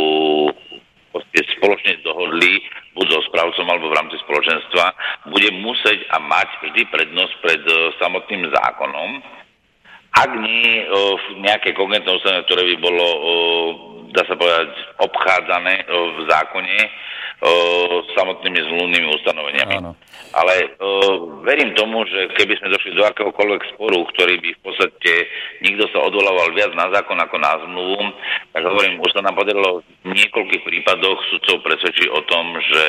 spoločne 1.60 2.00
dohodli, 2.06 2.62
buď 2.94 3.06
so 3.10 3.20
správcom 3.28 3.66
alebo 3.66 3.90
v 3.90 3.98
rámci 3.98 4.16
spoločenstva, 4.22 4.84
bude 5.28 5.50
musieť 5.58 6.06
a 6.14 6.22
mať 6.22 6.48
vždy 6.62 6.82
prednosť 6.88 7.34
pred 7.42 7.62
samotným 7.98 8.48
zákonom 8.48 9.40
ak 10.14 10.30
nie 10.42 10.84
o, 10.90 11.16
nejaké 11.38 11.74
kogentné 11.74 12.10
ustanovenie, 12.10 12.46
ktoré 12.46 12.62
by 12.74 12.76
bolo, 12.82 13.06
o, 13.06 13.32
dá 14.12 14.22
sa 14.26 14.34
povedať, 14.34 14.70
obchádzané 14.98 15.74
o, 15.86 15.98
v 16.14 16.18
zákone 16.28 16.78
o, 17.40 17.52
samotnými 18.14 18.60
zmluvnými 18.60 19.06
ustanoveniami. 19.16 19.76
Áno. 19.80 19.92
Ale 20.30 20.78
o, 20.78 20.88
verím 21.42 21.74
tomu, 21.74 22.06
že 22.06 22.30
keby 22.38 22.58
sme 22.58 22.70
došli 22.70 22.94
do 22.94 23.02
akéhokoľvek 23.06 23.62
sporu, 23.74 24.06
ktorý 24.14 24.38
by 24.38 24.50
v 24.54 24.62
podstate 24.62 25.12
nikto 25.62 25.90
sa 25.90 26.06
odvolával 26.06 26.54
viac 26.54 26.70
na 26.78 26.86
zákon 26.94 27.18
ako 27.18 27.36
na 27.38 27.52
zmluvu, 27.66 27.98
tak 28.54 28.62
hovorím, 28.66 29.02
už 29.02 29.10
sa 29.14 29.22
nám 29.26 29.34
podarilo 29.34 29.82
v 30.06 30.10
niekoľkých 30.14 30.62
prípadoch 30.62 31.18
sudcov 31.30 31.62
presvedčiť 31.66 32.08
o 32.10 32.20
tom, 32.26 32.56
že 32.62 32.82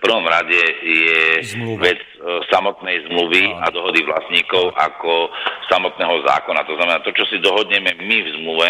v 0.00 0.08
prvom 0.08 0.24
rade 0.24 0.62
je 0.80 1.44
Zmluva. 1.44 1.92
vec 1.92 2.00
samotnej 2.48 3.04
zmluvy 3.08 3.52
a 3.64 3.68
dohody 3.68 4.00
vlastníkov 4.04 4.72
ako 4.76 5.28
samotného 5.68 6.24
zákona. 6.24 6.64
To 6.68 6.74
znamená, 6.76 6.98
to, 7.04 7.12
čo 7.16 7.24
si 7.28 7.36
dohodneme 7.40 7.96
my 7.96 8.16
v 8.24 8.28
zmluve, 8.40 8.68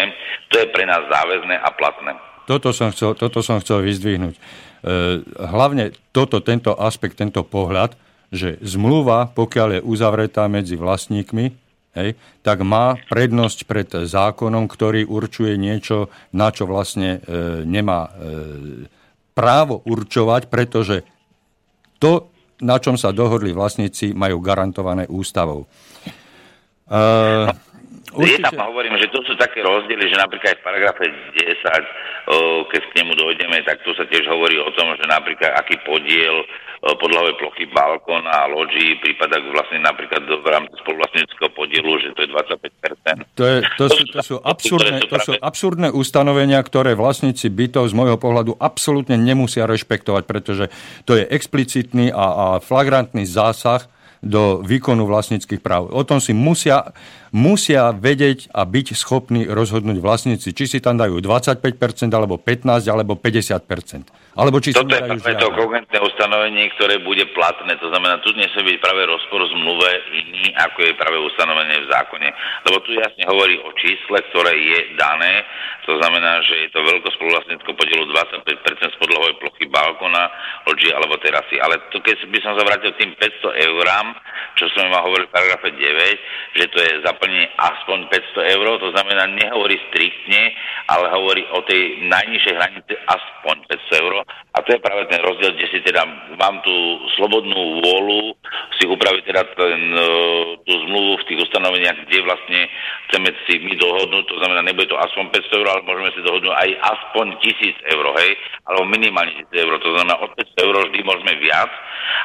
to 0.51 0.59
je 0.59 0.67
pre 0.71 0.83
nás 0.87 1.03
záväzné 1.07 1.55
a 1.55 1.69
platné. 1.75 1.90
Toto 2.49 2.73
som 2.73 2.89
chcel, 2.91 3.13
toto 3.15 3.39
som 3.45 3.61
chcel 3.61 3.85
vyzdvihnúť. 3.85 4.35
E, 4.35 4.41
hlavne 5.39 5.93
toto, 6.11 6.41
tento 6.41 6.73
aspekt, 6.73 7.21
tento 7.21 7.45
pohľad, 7.45 7.93
že 8.33 8.57
zmluva, 8.63 9.29
pokiaľ 9.31 9.79
je 9.79 9.81
uzavretá 9.85 10.47
medzi 10.47 10.79
vlastníkmi, 10.79 11.45
hej, 11.95 12.15
tak 12.41 12.63
má 12.63 12.95
prednosť 13.11 13.59
pred 13.67 13.87
zákonom, 13.87 14.65
ktorý 14.65 15.05
určuje 15.05 15.59
niečo, 15.59 16.07
na 16.31 16.49
čo 16.49 16.65
vlastne 16.65 17.19
e, 17.19 17.63
nemá 17.67 18.07
e, 18.07 18.11
právo 19.35 19.83
určovať, 19.83 20.47
pretože 20.47 21.03
to, 22.01 22.31
na 22.63 22.79
čom 22.81 22.95
sa 22.95 23.13
dohodli 23.13 23.53
vlastníci, 23.53 24.15
majú 24.15 24.41
garantované 24.41 25.05
ústavou. 25.11 25.67
E, 26.87 27.70
Určite. 28.11 28.43
Je 28.43 28.45
tam, 28.51 28.67
hovorím, 28.67 28.99
že 28.99 29.07
tu 29.07 29.23
sú 29.23 29.33
také 29.39 29.63
rozdiely, 29.63 30.11
že 30.11 30.19
napríklad 30.19 30.51
aj 30.51 30.57
v 30.59 30.65
paragrafe 30.67 31.03
10, 31.07 32.67
keď 32.67 32.81
k 32.91 32.95
nemu 32.99 33.11
dojdeme, 33.15 33.57
tak 33.63 33.79
tu 33.87 33.95
sa 33.95 34.03
tiež 34.03 34.27
hovorí 34.27 34.59
o 34.59 34.71
tom, 34.75 34.91
že 34.99 35.05
napríklad 35.07 35.55
aký 35.55 35.79
podiel 35.87 36.43
podlahovej 36.81 37.37
plochy 37.37 37.69
balkón 37.69 38.25
a 38.25 38.49
loďí 38.49 38.97
prípada 38.97 39.37
vlastne 39.53 39.85
napríklad 39.85 40.25
v 40.25 40.47
rámci 40.49 40.73
spoluvlastníckého 40.81 41.53
podielu, 41.53 41.89
že 42.01 42.09
to 42.17 42.25
je 42.25 42.29
25%. 42.33 43.37
To, 43.37 43.43
je, 43.45 43.57
to, 43.77 43.85
sú, 43.85 44.01
to, 44.09 44.21
sú 44.25 44.35
absurdné, 44.41 44.97
to 45.05 45.17
sú 45.21 45.33
absurdné 45.37 45.93
ustanovenia, 45.93 46.57
ktoré 46.65 46.97
vlastníci 46.97 47.53
bytov 47.53 47.85
z 47.85 47.93
môjho 47.93 48.17
pohľadu 48.17 48.57
absolútne 48.57 49.13
nemusia 49.13 49.69
rešpektovať, 49.69 50.23
pretože 50.25 50.65
to 51.05 51.21
je 51.21 51.29
explicitný 51.29 52.09
a, 52.09 52.25
a 52.33 52.45
flagrantný 52.57 53.29
zásah 53.29 53.85
do 54.21 54.65
výkonu 54.65 55.05
vlastníckých 55.05 55.61
práv. 55.61 55.93
O 55.93 56.01
tom 56.01 56.17
si 56.17 56.33
musia, 56.33 56.93
musia 57.31 57.95
vedieť 57.95 58.51
a 58.51 58.67
byť 58.67 58.87
schopní 58.91 59.47
rozhodnúť 59.47 60.03
vlastníci, 60.03 60.51
či 60.51 60.67
si 60.67 60.77
tam 60.83 60.99
dajú 60.99 61.23
25%, 61.23 61.63
alebo 62.11 62.35
15%, 62.35 62.91
alebo 62.91 63.15
50%. 63.15 64.31
Alebo 64.31 64.63
či 64.63 64.71
Toto 64.71 64.87
je 64.95 65.03
práve 65.03 65.35
to 65.43 65.51
kogentné 65.51 65.99
ustanovenie, 65.99 66.71
ktoré 66.79 67.03
bude 67.03 67.27
platné. 67.35 67.75
To 67.83 67.91
znamená, 67.91 68.23
tu 68.23 68.31
nesmie 68.31 68.63
byť 68.63 68.77
práve 68.79 69.03
rozpor 69.03 69.43
zmluve 69.43 69.91
iný, 70.15 70.55
ako 70.55 70.87
je 70.87 70.93
práve 70.95 71.19
ustanovenie 71.19 71.83
v 71.83 71.91
zákone. 71.91 72.29
Lebo 72.63 72.77
tu 72.87 72.95
jasne 72.95 73.27
hovorí 73.27 73.59
o 73.59 73.75
čísle, 73.75 74.23
ktoré 74.31 74.55
je 74.55 74.79
dané. 74.95 75.43
To 75.83 75.99
znamená, 75.99 76.39
že 76.47 76.63
je 76.63 76.69
to 76.71 76.79
veľkosť 76.79 77.15
spoluvlastníckého 77.19 77.75
podielu 77.75 78.03
25% 78.07 78.95
z 78.95 78.97
podlahovej 79.03 79.35
plochy 79.43 79.67
balkona, 79.67 80.31
loďi 80.63 80.95
alebo 80.95 81.19
terasy. 81.19 81.59
Ale 81.59 81.75
to, 81.91 81.99
keď 81.99 82.23
by 82.31 82.39
som 82.39 82.55
sa 82.55 82.63
vrátil 82.63 82.95
tým 82.95 83.11
500 83.19 83.67
eurám, 83.67 84.15
čo 84.55 84.71
som 84.71 84.87
vám 84.87 85.11
hovoril 85.11 85.27
v 85.27 85.35
paragrafe 85.35 85.75
9, 85.75 86.55
že 86.55 86.65
to 86.71 86.77
je 86.79 86.93
zaplnenie 87.21 87.53
aspoň 87.53 88.09
500 88.09 88.57
eur, 88.57 88.65
to 88.81 88.89
znamená, 88.97 89.29
nehovorí 89.29 89.77
striktne, 89.93 90.57
ale 90.89 91.13
hovorí 91.13 91.45
o 91.53 91.61
tej 91.69 92.01
najnižšej 92.09 92.53
hranici 92.57 92.93
aspoň 92.97 93.61
500 93.69 94.01
eur. 94.01 94.25
A 94.25 94.57
to 94.65 94.73
je 94.73 94.81
práve 94.81 95.05
ten 95.05 95.21
rozdiel, 95.21 95.53
kde 95.53 95.69
si 95.69 95.79
teda 95.85 96.01
mám 96.41 96.65
tú 96.65 96.73
slobodnú 97.21 97.85
vôľu 97.85 98.33
si 98.81 98.89
upraviť 98.89 99.23
teda 99.29 99.43
ten, 99.53 99.81
e, 99.93 100.05
tú 100.65 100.73
zmluvu 100.89 101.21
v 101.21 101.27
tých 101.29 101.39
ustanoveniach, 101.45 101.97
kde 102.09 102.25
vlastne 102.25 102.59
chceme 103.07 103.29
si 103.45 103.53
my 103.69 103.73
dohodnúť, 103.77 104.25
to 104.25 104.35
znamená, 104.41 104.65
nebude 104.65 104.89
to 104.89 104.97
aspoň 104.97 105.29
500 105.29 105.61
eur, 105.61 105.67
ale 105.69 105.85
môžeme 105.85 106.09
si 106.17 106.21
dohodnúť 106.25 106.53
aj 106.57 106.69
aspoň 106.89 107.25
1000 107.37 107.77
eur, 107.93 108.05
hej, 108.17 108.31
alebo 108.65 108.83
minimálne 108.89 109.45
1000 109.53 109.61
eur, 109.61 109.73
to 109.77 109.89
znamená 109.93 110.15
od 110.25 110.31
500 110.33 110.65
eur 110.65 110.75
vždy 110.89 110.99
môžeme 111.05 111.33
viac, 111.37 111.71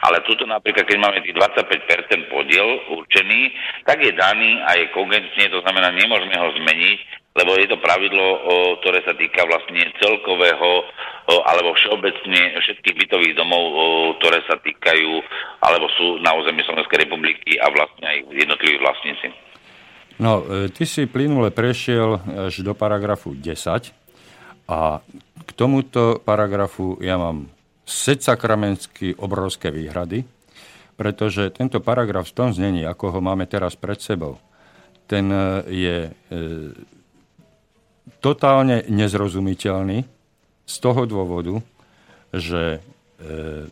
ale 0.09 0.25
tuto 0.25 0.49
napríklad, 0.49 0.89
keď 0.89 0.99
máme 0.99 1.21
tých 1.21 1.37
25% 1.37 2.33
podiel 2.33 2.69
určený, 2.91 3.41
tak 3.85 4.01
je 4.03 4.13
daný 4.17 4.63
a 4.65 4.86
je 4.91 5.51
to 5.53 5.61
znamená, 5.63 5.91
nemôžeme 5.93 6.35
ho 6.37 6.49
zmeniť, 6.57 6.99
lebo 7.37 7.53
je 7.61 7.69
to 7.69 7.77
pravidlo, 7.77 8.27
ktoré 8.81 9.05
sa 9.05 9.13
týka 9.13 9.45
vlastne 9.45 9.85
celkového 10.01 10.71
alebo 11.27 11.75
všeobecne 11.75 12.55
všetkých 12.63 12.97
bytových 13.03 13.35
domov, 13.37 13.63
ktoré 14.23 14.41
sa 14.47 14.57
týkajú 14.57 15.11
alebo 15.61 15.87
sú 15.99 16.23
na 16.23 16.33
území 16.39 16.63
Slovenskej 16.65 17.05
republiky 17.05 17.59
a 17.61 17.69
vlastne 17.69 18.07
aj 18.07 18.19
jednotliví 18.31 18.79
vlastníci. 18.79 19.29
No, 20.17 20.41
e, 20.49 20.73
ty 20.73 20.89
si 20.89 21.05
plynule 21.05 21.53
prešiel 21.53 22.17
až 22.49 22.65
do 22.65 22.73
paragrafu 22.73 23.37
10 23.37 23.93
a 24.71 25.05
k 25.45 25.51
tomuto 25.53 26.25
paragrafu 26.25 26.97
ja 27.05 27.21
mám 27.21 27.53
sedsakramensky 27.85 29.15
obrovské 29.21 29.69
výhrady, 29.69 30.25
pretože 30.97 31.53
tento 31.53 31.79
paragraf 31.85 32.33
v 32.33 32.37
tom 32.37 32.49
znení, 32.51 32.89
ako 32.89 33.19
ho 33.19 33.21
máme 33.21 33.45
teraz 33.45 33.77
pred 33.77 34.01
sebou, 34.01 34.41
ten 35.07 35.27
e, 35.31 35.39
je 35.71 35.97
e, 36.07 36.11
totálne 38.21 38.83
nezrozumiteľný 38.91 40.03
z 40.67 40.75
toho 40.83 41.07
dôvodu, 41.07 41.63
že 42.35 42.83
e, 43.23 43.71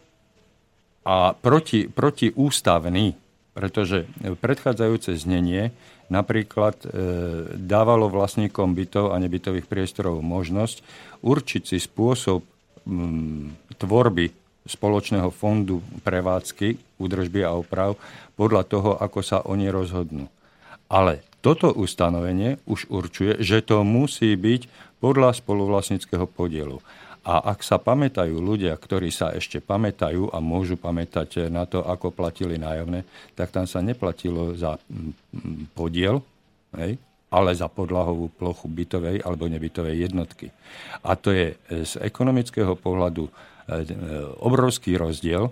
a 1.04 1.36
proti, 1.36 1.84
protiústavný, 1.84 3.12
pretože 3.52 4.08
predchádzajúce 4.40 5.20
znenie 5.20 5.70
napríklad 6.08 6.80
e, 6.80 6.88
dávalo 7.60 8.08
vlastníkom 8.08 8.72
bytov 8.72 9.12
a 9.12 9.20
nebytových 9.20 9.68
priestorov 9.68 10.24
možnosť 10.24 10.80
určiť 11.20 11.62
si 11.64 11.78
spôsob 11.80 12.40
m, 12.88 13.52
tvorby 13.76 14.32
spoločného 14.64 15.28
fondu 15.28 15.84
prevádzky, 16.00 16.96
údržby 16.96 17.44
a 17.44 17.52
oprav 17.52 18.00
podľa 18.32 18.62
toho, 18.64 18.90
ako 18.96 19.20
sa 19.20 19.44
oni 19.44 19.68
rozhodnú. 19.68 20.33
Ale 20.94 21.26
toto 21.42 21.74
ustanovenie 21.74 22.62
už 22.70 22.86
určuje, 22.86 23.42
že 23.42 23.66
to 23.66 23.82
musí 23.82 24.38
byť 24.38 24.70
podľa 25.02 25.34
spoluvlastnického 25.34 26.30
podielu. 26.30 26.78
A 27.24 27.50
ak 27.50 27.66
sa 27.66 27.80
pamätajú 27.82 28.36
ľudia, 28.36 28.76
ktorí 28.76 29.08
sa 29.08 29.32
ešte 29.32 29.58
pamätajú 29.58 30.30
a 30.30 30.38
môžu 30.38 30.78
pamätať 30.78 31.48
na 31.50 31.66
to, 31.66 31.82
ako 31.82 32.14
platili 32.14 32.60
nájomné, 32.60 33.02
tak 33.34 33.50
tam 33.50 33.66
sa 33.66 33.82
neplatilo 33.82 34.54
za 34.54 34.78
podiel, 35.72 36.20
hej, 36.78 37.00
ale 37.32 37.50
za 37.56 37.66
podlahovú 37.66 38.30
plochu 38.30 38.70
bytovej 38.70 39.24
alebo 39.24 39.50
nebytovej 39.50 40.06
jednotky. 40.06 40.52
A 41.02 41.18
to 41.18 41.34
je 41.34 41.58
z 41.66 41.92
ekonomického 41.98 42.78
pohľadu 42.78 43.26
e, 43.26 43.32
obrovský 44.38 44.94
rozdiel 45.00 45.50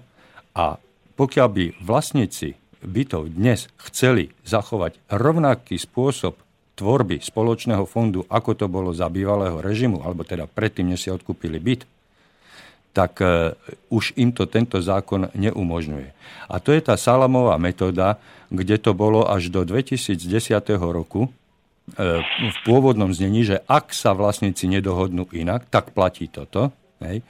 a 0.53 0.76
pokiaľ 1.16 1.49
by 1.51 1.64
vlastníci 1.82 2.62
bytov 2.83 3.30
dnes 3.30 3.70
chceli 3.89 4.35
zachovať 4.43 4.99
rovnaký 5.09 5.78
spôsob 5.78 6.37
tvorby 6.74 7.22
spoločného 7.22 7.85
fondu, 7.87 8.26
ako 8.26 8.59
to 8.59 8.66
bolo 8.66 8.91
za 8.91 9.07
bývalého 9.07 9.61
režimu, 9.62 10.03
alebo 10.03 10.26
teda 10.26 10.51
predtým, 10.51 10.93
než 10.93 11.07
si 11.07 11.11
odkúpili 11.12 11.62
byt, 11.62 11.87
tak 12.93 13.22
uh, 13.24 13.57
už 13.89 14.18
im 14.20 14.35
to 14.35 14.45
tento 14.45 14.76
zákon 14.83 15.33
neumožňuje. 15.33 16.11
A 16.53 16.55
to 16.61 16.76
je 16.76 16.83
tá 16.85 16.99
salamová 17.01 17.57
metóda, 17.57 18.20
kde 18.53 18.76
to 18.76 18.93
bolo 18.93 19.24
až 19.24 19.49
do 19.49 19.64
2010 19.64 20.18
roku 20.76 21.28
uh, 21.28 22.20
v 22.24 22.57
pôvodnom 22.68 23.09
znení, 23.14 23.49
že 23.49 23.64
ak 23.64 23.97
sa 23.97 24.12
vlastníci 24.12 24.68
nedohodnú 24.68 25.24
inak, 25.33 25.68
tak 25.72 25.97
platí 25.97 26.28
toto. 26.28 26.72
Hej 27.01 27.24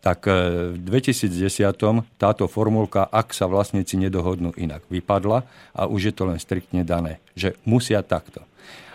tak 0.00 0.24
e, 0.26 0.74
v 0.74 0.78
2010 0.80 1.76
táto 2.16 2.44
formulka, 2.48 3.06
ak 3.08 3.36
sa 3.36 3.44
vlastníci 3.44 4.00
nedohodnú 4.00 4.56
inak, 4.56 4.84
vypadla 4.88 5.44
a 5.76 5.82
už 5.84 6.10
je 6.10 6.14
to 6.16 6.24
len 6.28 6.40
striktne 6.40 6.82
dané, 6.84 7.20
že 7.36 7.56
musia 7.68 8.00
takto. 8.00 8.44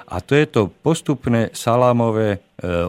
A 0.06 0.22
to 0.22 0.38
je 0.38 0.46
to 0.46 0.70
postupné 0.86 1.50
salámové 1.50 2.38
e, 2.38 2.40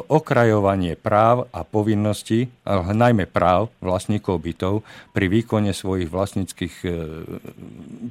okrajovanie 0.04 1.00
práv 1.00 1.48
a 1.48 1.64
povinností, 1.64 2.52
ale 2.60 2.92
najmä 2.92 3.24
práv 3.24 3.72
vlastníkov 3.80 4.36
bytov 4.44 4.74
pri 5.16 5.32
výkone 5.32 5.72
svojich 5.72 6.12
vlastníckých, 6.12 6.76
e, 6.84 6.92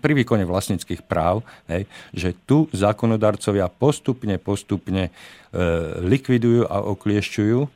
pri 0.02 0.14
výkone 0.18 0.42
vlastníckých 0.50 1.06
práv, 1.06 1.46
hej, 1.70 1.86
že 2.18 2.34
tu 2.50 2.66
zákonodarcovia 2.74 3.70
postupne, 3.70 4.42
postupne 4.42 5.14
e, 5.54 5.62
likvidujú 6.02 6.66
a 6.66 6.82
okliešťujú 6.90 7.75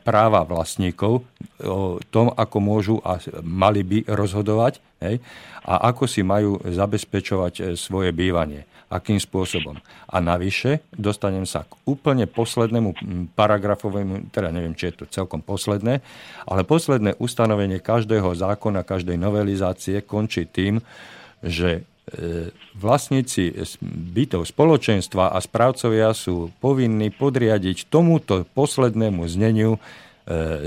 práva 0.00 0.48
vlastníkov 0.48 1.20
o 1.60 2.00
tom, 2.08 2.32
ako 2.32 2.56
môžu 2.56 2.96
a 3.04 3.20
mali 3.44 3.84
by 3.84 3.98
rozhodovať 4.08 4.80
hej, 5.04 5.20
a 5.60 5.92
ako 5.92 6.08
si 6.08 6.24
majú 6.24 6.56
zabezpečovať 6.64 7.54
e, 7.60 7.62
svoje 7.76 8.16
bývanie, 8.16 8.64
akým 8.88 9.20
spôsobom. 9.20 9.76
A 10.08 10.16
navyše 10.24 10.80
dostanem 10.94 11.44
sa 11.44 11.68
k 11.68 11.76
úplne 11.84 12.24
poslednému 12.24 12.96
paragrafovému, 13.36 14.32
teda 14.32 14.48
neviem, 14.48 14.72
či 14.72 14.88
je 14.88 15.04
to 15.04 15.10
celkom 15.10 15.44
posledné, 15.44 16.00
ale 16.48 16.60
posledné 16.64 17.20
ustanovenie 17.20 17.82
každého 17.82 18.32
zákona, 18.32 18.88
každej 18.88 19.20
novelizácie 19.20 20.00
končí 20.00 20.48
tým, 20.48 20.80
že 21.44 21.84
E, 21.84 21.95
vlastníci 22.78 23.50
bytov 24.14 24.46
spoločenstva 24.46 25.34
a 25.34 25.38
správcovia 25.42 26.14
sú 26.14 26.54
povinní 26.62 27.10
podriadiť 27.10 27.90
tomuto 27.90 28.46
poslednému 28.54 29.26
zneniu 29.26 29.74
e, 29.74 29.80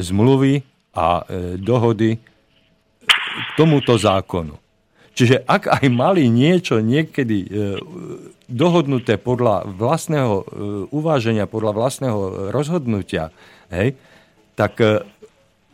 zmluvy 0.04 0.68
a 0.92 1.24
e, 1.24 1.56
dohody 1.56 2.20
k 2.20 3.50
tomuto 3.56 3.96
zákonu. 3.96 4.60
Čiže 5.16 5.48
ak 5.48 5.80
aj 5.80 5.86
mali 5.92 6.28
niečo 6.32 6.80
niekedy 6.80 7.52
dohodnuté 8.48 9.20
podľa 9.20 9.68
vlastného 9.68 10.48
uváženia, 10.96 11.44
podľa 11.44 11.76
vlastného 11.76 12.20
rozhodnutia, 12.56 13.28
hej, 13.68 14.00
tak 14.56 14.80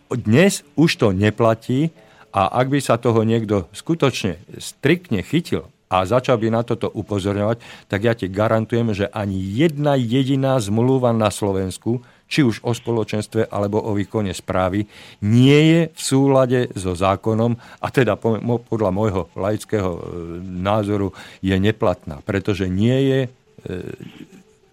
dnes 0.10 0.66
už 0.74 0.98
to 0.98 1.14
neplatí 1.14 1.94
a 2.36 2.52
ak 2.52 2.68
by 2.68 2.80
sa 2.84 3.00
toho 3.00 3.24
niekto 3.24 3.72
skutočne 3.72 4.44
striktne 4.60 5.24
chytil 5.24 5.72
a 5.88 6.04
začal 6.04 6.36
by 6.36 6.52
na 6.52 6.68
toto 6.68 6.92
upozorňovať, 6.92 7.88
tak 7.88 8.04
ja 8.04 8.12
ti 8.12 8.28
garantujem, 8.28 8.92
že 8.92 9.08
ani 9.08 9.40
jedna 9.40 9.96
jediná 9.96 10.60
zmluva 10.60 11.16
na 11.16 11.32
Slovensku, 11.32 12.04
či 12.28 12.44
už 12.44 12.60
o 12.68 12.76
spoločenstve 12.76 13.48
alebo 13.48 13.80
o 13.80 13.96
výkone 13.96 14.36
správy, 14.36 14.84
nie 15.24 15.60
je 15.72 15.82
v 15.96 16.02
súlade 16.02 16.60
so 16.76 16.92
zákonom 16.92 17.56
a 17.80 17.88
teda 17.88 18.20
podľa 18.20 18.92
môjho 18.92 19.32
laického 19.38 19.92
e, 19.96 20.02
názoru 20.44 21.16
je 21.40 21.56
neplatná, 21.56 22.20
pretože 22.26 22.68
nie 22.68 22.98
je 23.08 23.20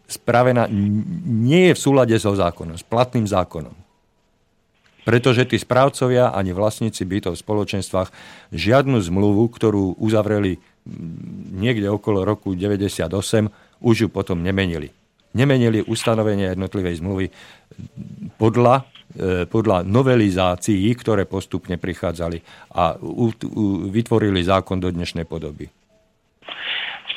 spravená, 0.09 0.69
nie 0.69 1.73
je 1.73 1.77
v 1.77 1.81
súlade 1.81 2.17
so 2.21 2.37
zákonom, 2.37 2.77
s 2.77 2.85
platným 2.85 3.25
zákonom. 3.25 3.73
Pretože 5.03 5.43
tí 5.51 5.59
správcovia 5.59 6.31
ani 6.31 6.55
vlastníci 6.55 7.03
bytov 7.03 7.35
v 7.35 7.43
spoločenstvách 7.43 8.09
žiadnu 8.55 9.03
zmluvu, 9.03 9.51
ktorú 9.51 9.99
uzavreli 9.99 10.63
niekde 11.55 11.91
okolo 11.91 12.23
roku 12.23 12.55
98, 12.55 13.11
už 13.83 13.97
ju 14.07 14.09
potom 14.11 14.43
nemenili. 14.43 14.95
Nemenili 15.33 15.83
ustanovenie 15.83 16.55
jednotlivej 16.55 17.03
zmluvy 17.03 17.27
podľa, 18.39 18.87
e, 19.17 19.49
podľa 19.49 19.83
novelizácií, 19.83 20.87
ktoré 20.95 21.27
postupne 21.27 21.81
prichádzali 21.81 22.39
a 22.77 22.95
vytvorili 23.91 24.45
zákon 24.45 24.79
do 24.79 24.93
dnešnej 24.93 25.25
podoby 25.25 25.82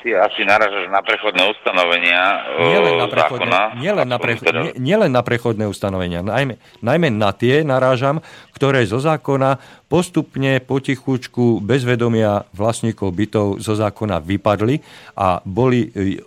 ty 0.03 0.11
asi 0.15 0.43
naražaš 0.43 0.91
na 0.91 0.99
prechodné 0.99 1.43
ustanovenia 1.47 2.21
nielen 2.59 2.93
na 2.99 3.07
prechodné, 3.07 3.55
zákona. 3.55 3.59
Nielen 3.79 4.07
na, 4.07 4.17
prechod, 4.19 4.45
teda... 4.45 4.61
nielen 4.75 5.11
na 5.11 5.21
prechodné 5.23 5.65
ustanovenia, 5.69 6.19
najmä, 6.25 6.59
najmä 6.83 7.07
na 7.13 7.31
tie 7.31 7.63
narážam, 7.63 8.19
ktoré 8.51 8.83
zo 8.83 8.99
zákona 8.99 9.57
postupne, 9.87 10.59
potichučku, 10.59 11.63
bez 11.63 11.87
vedomia 11.87 12.43
vlastníkov 12.51 13.15
bytov 13.15 13.47
zo 13.63 13.73
zákona 13.73 14.19
vypadli 14.19 14.83
a 15.15 15.39
boli 15.45 15.87
e, 15.93 16.19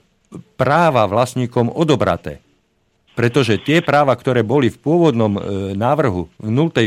práva 0.57 1.05
vlastníkom 1.05 1.69
odobraté. 1.73 2.48
Pretože 3.19 3.59
tie 3.59 3.83
práva, 3.83 4.15
ktoré 4.15 4.47
boli 4.47 4.71
v 4.71 4.79
pôvodnom 4.79 5.35
e, 5.35 5.41
návrhu, 5.75 6.31
v, 6.39 6.49
nultej, 6.55 6.87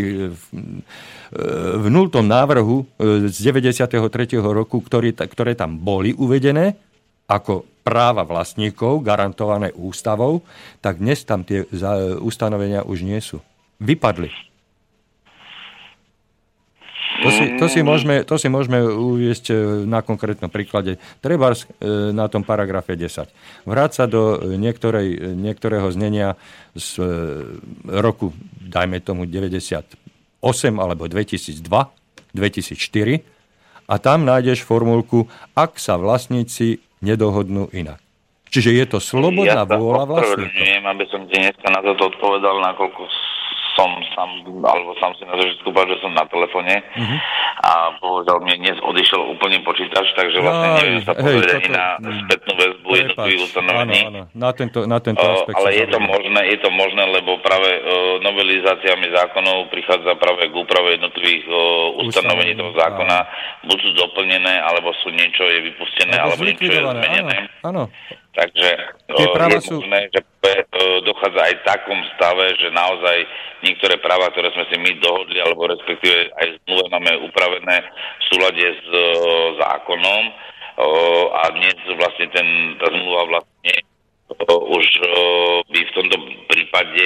v 1.75 1.85
nultom 1.91 2.23
návrhu 2.23 2.87
e, 2.95 3.27
z 3.27 3.51
93. 3.51 3.99
roku, 4.39 4.79
ktorý, 4.79 5.11
ktoré 5.11 5.59
tam 5.59 5.75
boli 5.75 6.15
uvedené 6.15 6.79
ako 7.27 7.67
práva 7.83 8.23
vlastníkov 8.23 9.03
garantované 9.03 9.75
ústavou, 9.75 10.39
tak 10.79 11.03
dnes 11.03 11.19
tam 11.27 11.43
tie 11.43 11.67
ustanovenia 12.23 12.87
už 12.87 13.03
nie 13.03 13.19
sú. 13.19 13.43
Vypadli. 13.83 14.50
To 17.21 17.29
si, 17.29 17.43
to, 17.61 17.65
si 17.69 17.79
môžeme, 17.85 18.25
to 18.25 18.35
si 18.41 18.49
môžeme 18.49 18.81
uviesť 18.81 19.45
e, 19.49 19.55
na 19.85 20.01
konkrétnom 20.01 20.49
príklade. 20.49 20.97
Treba 21.21 21.53
e, 21.53 21.57
na 22.11 22.25
tom 22.25 22.41
paragrafe 22.41 22.97
10. 22.97 23.29
Vráť 23.69 23.91
sa 23.93 24.05
do 24.09 24.41
niektorej, 24.57 25.37
niektorého 25.37 25.85
znenia 25.93 26.35
z 26.73 26.97
roku, 27.85 28.33
dajme 28.57 28.97
tomu 29.05 29.29
90 29.29 29.97
alebo 30.81 31.05
2002, 31.05 31.61
2004 32.33 33.21
a 33.91 33.95
tam 33.99 34.23
nájdeš 34.25 34.63
formulku, 34.63 35.27
ak 35.53 35.77
sa 35.77 35.99
vlastníci 35.99 36.81
nedohodnú 37.03 37.69
inak. 37.75 37.99
Čiže 38.51 38.71
je 38.75 38.85
to 38.87 38.99
slobodná 38.99 39.63
ja 39.63 39.67
vôľa 39.67 40.03
vlastníka. 40.11 40.59
aby 40.83 41.05
som 41.07 41.23
ti 41.31 41.39
dneska 41.39 41.67
na 41.71 41.79
toto 41.79 42.11
odpovedal, 42.11 42.59
nakoľko 42.59 43.01
som 43.81 43.91
sám, 44.13 44.29
alebo 44.61 44.93
sám 45.01 45.17
si 45.17 45.25
na 45.25 45.33
začiatku 45.33 45.73
povedal, 45.73 45.97
že 45.97 46.05
som 46.05 46.13
na 46.13 46.25
telefóne 46.29 46.85
uh-huh. 46.85 47.17
a 47.65 47.71
bohužiaľ 47.97 48.37
mne 48.45 48.55
dnes 48.61 48.77
odišiel 48.77 49.21
úplne 49.33 49.57
počítač, 49.65 50.05
takže 50.13 50.37
vlastne 50.37 50.69
ja, 50.69 50.77
neviem 50.77 51.01
sa 51.01 51.13
pozrieť 51.17 51.53
ani 51.57 51.69
na 51.73 51.85
spätnú 52.21 52.53
väzbu 52.61 52.89
jednotlivých 52.93 53.41
ustanovení. 53.49 53.99
Áno, 54.05 54.09
áno, 54.13 54.21
na 54.37 54.49
tento, 54.53 54.79
na 54.85 54.99
tento 55.01 55.25
aspekt. 55.25 55.57
ale 55.57 55.69
je 55.73 55.85
to, 55.89 55.97
možné, 55.97 56.41
je 56.53 56.57
to 56.61 56.69
možné, 56.69 57.03
lebo 57.09 57.31
práve 57.41 57.69
uh, 57.81 57.81
novelizáciami 58.21 59.07
zákonov 59.09 59.73
prichádza 59.73 60.13
práve 60.21 60.45
k 60.45 60.53
úprave 60.53 61.01
jednotlivých 61.01 61.43
uh, 61.49 62.05
ustanovení 62.05 62.53
toho 62.53 62.71
zákona. 62.77 63.17
Áno. 63.25 63.29
Buď 63.65 63.77
sú 63.81 63.91
doplnené, 63.97 64.53
alebo 64.61 64.93
sú 65.01 65.09
niečo 65.09 65.41
je 65.41 65.73
vypustené, 65.73 66.21
alebo, 66.21 66.37
alebo 66.37 66.43
niečo 66.45 66.69
je 66.69 66.81
zmenené. 66.85 67.37
Áno, 67.65 67.89
áno. 67.89 68.19
Takže 68.31 68.69
Tie 69.11 69.27
uh, 69.27 69.49
je 69.51 69.59
sú... 69.59 69.83
možné, 69.83 70.07
že 70.13 70.21
dochádza 71.03 71.41
aj 71.51 71.53
v 71.59 71.63
takom 71.67 71.99
stave, 72.15 72.45
že 72.57 72.69
naozaj 72.71 73.17
niektoré 73.71 73.95
práva, 74.03 74.27
ktoré 74.35 74.51
sme 74.51 74.67
si 74.67 74.75
my 74.75 74.91
dohodli, 74.99 75.39
alebo 75.39 75.71
respektíve 75.71 76.35
aj 76.35 76.59
zmluve 76.67 76.85
máme 76.91 77.11
upravené 77.31 77.87
v 77.87 78.23
súlade 78.27 78.65
s 78.67 78.87
zákonom 79.55 80.23
a 81.31 81.43
dnes 81.55 81.79
vlastne 81.95 82.27
ten, 82.35 82.75
tá 82.77 82.91
zmluva 82.91 83.31
vlastne 83.31 83.73
už 84.47 84.85
by 85.67 85.79
v 85.79 85.91
tomto 85.95 86.17
prípade 86.47 87.05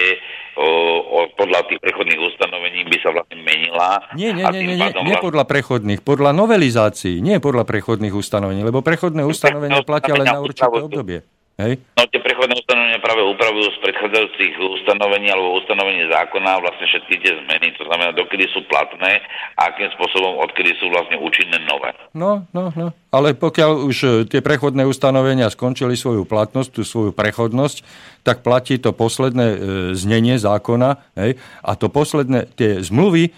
podľa 1.36 1.68
tých 1.68 1.84
prechodných 1.84 2.22
ustanovení 2.22 2.88
by 2.88 2.98
sa 3.04 3.12
vlastne 3.12 3.38
menila. 3.44 4.00
Nie, 4.16 4.32
nie, 4.32 4.46
nie, 4.46 4.62
nie, 4.72 4.78
nie, 4.80 4.92
nie 5.04 5.18
podľa 5.20 5.44
prechodných, 5.44 6.00
podľa 6.00 6.32
novelizácií, 6.32 7.20
nie 7.20 7.44
podľa 7.44 7.68
prechodných 7.68 8.16
ustanovení, 8.16 8.64
lebo 8.64 8.80
prechodné 8.80 9.28
ustanovenia 9.28 9.84
platia 9.84 10.16
len 10.16 10.32
na 10.32 10.40
určité 10.40 10.70
obdobie. 10.70 11.28
Hej? 11.56 11.80
No 11.96 12.04
tie 12.12 12.20
prechodné 12.20 12.52
ustanovenia 12.52 13.00
práve 13.00 13.24
upravujú 13.24 13.72
z 13.72 13.80
predchádzajúcich 13.80 14.54
ustanovení 14.60 15.32
alebo 15.32 15.56
ustanovení 15.56 16.04
zákona 16.12 16.60
vlastne 16.60 16.84
všetky 16.84 17.16
tie 17.24 17.32
zmeny, 17.48 17.72
to 17.80 17.88
znamená, 17.88 18.12
dokedy 18.12 18.44
sú 18.52 18.68
platné 18.68 19.24
a 19.56 19.72
akým 19.72 19.88
spôsobom, 19.96 20.44
odkedy 20.44 20.76
sú 20.76 20.92
vlastne 20.92 21.16
účinné 21.16 21.64
nové. 21.64 21.96
No, 22.12 22.44
no, 22.52 22.76
no. 22.76 22.92
Ale 23.08 23.32
pokiaľ 23.40 23.88
už 23.88 23.98
e, 24.04 24.08
tie 24.28 24.44
prechodné 24.44 24.84
ustanovenia 24.84 25.48
skončili 25.48 25.96
svoju 25.96 26.28
platnosť, 26.28 26.70
tú 26.76 26.84
svoju 26.84 27.16
prechodnosť, 27.16 27.88
tak 28.28 28.44
platí 28.44 28.76
to 28.76 28.92
posledné 28.92 29.48
e, 29.48 29.58
znenie 29.96 30.36
zákona 30.36 31.00
hej? 31.16 31.40
a 31.64 31.72
to 31.80 31.88
posledné, 31.88 32.52
tie 32.60 32.84
zmluvy, 32.84 33.32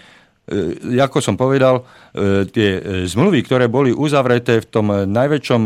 ako 0.96 1.20
som 1.20 1.36
povedal, 1.36 1.84
e, 2.16 2.48
tie 2.48 2.80
e, 2.80 2.80
zmluvy, 3.04 3.44
ktoré 3.44 3.68
boli 3.68 3.92
uzavreté 3.92 4.64
v 4.64 4.66
tom 4.68 4.88
najväčšom 4.88 5.62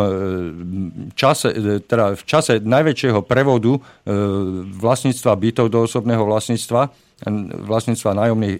čase, 1.14 1.48
teda 1.86 2.18
v 2.18 2.22
čase 2.26 2.58
najväčšieho 2.58 3.22
prevodu 3.22 3.78
vlastníctva 4.82 5.32
bytov 5.38 5.66
do 5.70 5.86
osobného 5.86 6.26
vlastníctva, 6.26 6.90
vlastníctva 7.62 8.10
nájomných, 8.18 8.58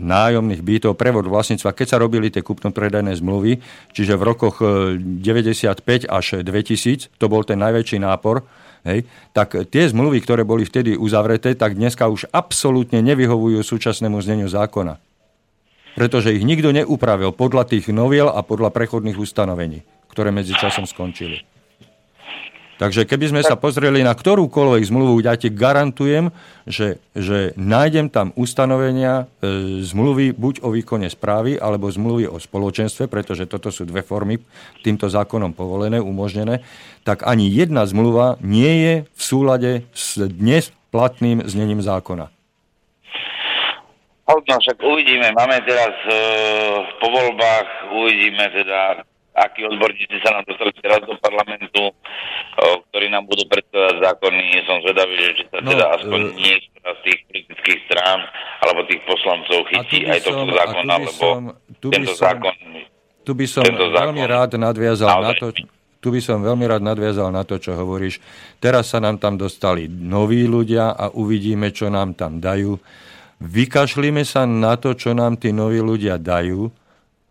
nájomných 0.00 0.62
bytov, 0.64 0.96
prevod 0.96 1.28
vlastníctva, 1.28 1.76
keď 1.76 1.86
sa 1.86 2.00
robili 2.00 2.32
tie 2.32 2.40
kupno-predajné 2.40 3.12
zmluvy, 3.20 3.60
čiže 3.92 4.16
v 4.16 4.22
rokoch 4.24 4.56
95 4.60 6.08
až 6.08 6.26
2000, 6.40 7.12
to 7.20 7.26
bol 7.28 7.44
ten 7.44 7.60
najväčší 7.60 8.00
nápor, 8.00 8.44
hej, 8.88 9.04
tak 9.36 9.56
tie 9.68 9.84
zmluvy, 9.88 10.24
ktoré 10.24 10.42
boli 10.44 10.64
vtedy 10.64 10.96
uzavreté, 10.96 11.52
tak 11.56 11.76
dneska 11.76 12.08
už 12.08 12.28
absolútne 12.32 13.04
nevyhovujú 13.04 13.60
súčasnému 13.60 14.20
zneniu 14.20 14.48
zákona 14.48 15.09
pretože 15.94 16.34
ich 16.34 16.46
nikto 16.46 16.70
neupravil 16.70 17.34
podľa 17.34 17.70
tých 17.70 17.90
noviel 17.90 18.30
a 18.30 18.42
podľa 18.44 18.70
prechodných 18.74 19.18
ustanovení, 19.18 19.82
ktoré 20.10 20.30
medzi 20.34 20.54
časom 20.54 20.86
skončili. 20.86 21.42
Takže 22.80 23.04
keby 23.04 23.28
sme 23.28 23.42
sa 23.44 23.60
pozreli 23.60 24.00
na 24.00 24.16
ktorúkoľvek 24.16 24.88
zmluvu, 24.88 25.20
ja 25.20 25.36
ti 25.36 25.52
garantujem, 25.52 26.32
že, 26.64 26.96
že 27.12 27.52
nájdem 27.52 28.08
tam 28.08 28.32
ustanovenia 28.40 29.28
e, 29.44 29.84
zmluvy 29.84 30.32
buď 30.32 30.64
o 30.64 30.72
výkone 30.72 31.12
správy, 31.12 31.60
alebo 31.60 31.92
zmluvy 31.92 32.32
o 32.32 32.40
spoločenstve, 32.40 33.04
pretože 33.04 33.44
toto 33.44 33.68
sú 33.68 33.84
dve 33.84 34.00
formy 34.00 34.40
týmto 34.80 35.12
zákonom 35.12 35.52
povolené, 35.52 36.00
umožnené, 36.00 36.64
tak 37.04 37.28
ani 37.28 37.52
jedna 37.52 37.84
zmluva 37.84 38.40
nie 38.40 38.72
je 38.80 38.94
v 39.04 39.22
súlade 39.28 39.84
s 39.92 40.16
dnes 40.16 40.72
platným 40.88 41.44
znením 41.44 41.84
zákona. 41.84 42.39
Možno 44.30 44.54
však 44.62 44.78
uvidíme. 44.78 45.34
Máme 45.34 45.58
teraz 45.66 45.90
e, 46.06 46.14
po 47.02 47.08
voľbách, 47.10 47.66
uvidíme 47.90 48.46
teda, 48.54 49.02
akí 49.34 49.66
odborníci 49.66 50.22
sa 50.22 50.38
nám 50.38 50.46
dostali 50.46 50.70
teraz 50.78 51.02
do 51.02 51.18
parlamentu, 51.18 51.90
e, 51.90 51.92
ktorí 52.90 53.10
nám 53.10 53.26
budú 53.26 53.42
predkladať 53.50 53.96
zákony. 53.98 54.42
Som 54.70 54.78
zvedavý, 54.86 55.14
že 55.18 55.30
či 55.34 55.44
sa 55.50 55.58
no, 55.58 55.74
teda 55.74 55.86
aspoň 55.98 56.20
e... 56.22 56.30
niektorá 56.38 56.90
z 56.94 57.00
tých 57.10 57.18
politických 57.26 57.80
strán 57.90 58.18
alebo 58.62 58.80
tých 58.86 59.02
poslancov 59.02 59.58
chytí 59.66 59.98
aj 60.06 60.20
tohto 60.22 60.46
zákona, 60.46 60.94
lebo 61.02 61.26
tu 61.82 61.86
tento 61.90 62.14
som, 62.14 62.22
zákon... 62.30 62.54
Tu 63.26 63.32
by 63.34 63.46
som 63.50 63.66
veľmi 63.66 64.22
rád 64.30 64.54
nadviazal 64.54 65.10
naozaj. 65.10 65.26
na 65.26 65.32
to, 65.34 65.46
tu 66.00 66.08
by 66.08 66.20
som 66.22 66.38
veľmi 66.40 66.64
rád 66.70 66.82
nadviazal 66.86 67.28
na 67.34 67.42
to, 67.44 67.60
čo 67.60 67.76
hovoríš. 67.76 68.22
Teraz 68.62 68.94
sa 68.94 69.02
nám 69.02 69.20
tam 69.20 69.36
dostali 69.36 69.90
noví 69.90 70.46
ľudia 70.48 70.96
a 70.96 71.12
uvidíme, 71.12 71.74
čo 71.74 71.92
nám 71.92 72.16
tam 72.16 72.40
dajú 72.40 72.78
vykašlíme 73.40 74.22
sa 74.22 74.44
na 74.44 74.76
to, 74.76 74.92
čo 74.92 75.16
nám 75.16 75.40
tí 75.40 75.50
noví 75.50 75.80
ľudia 75.80 76.20
dajú 76.20 76.68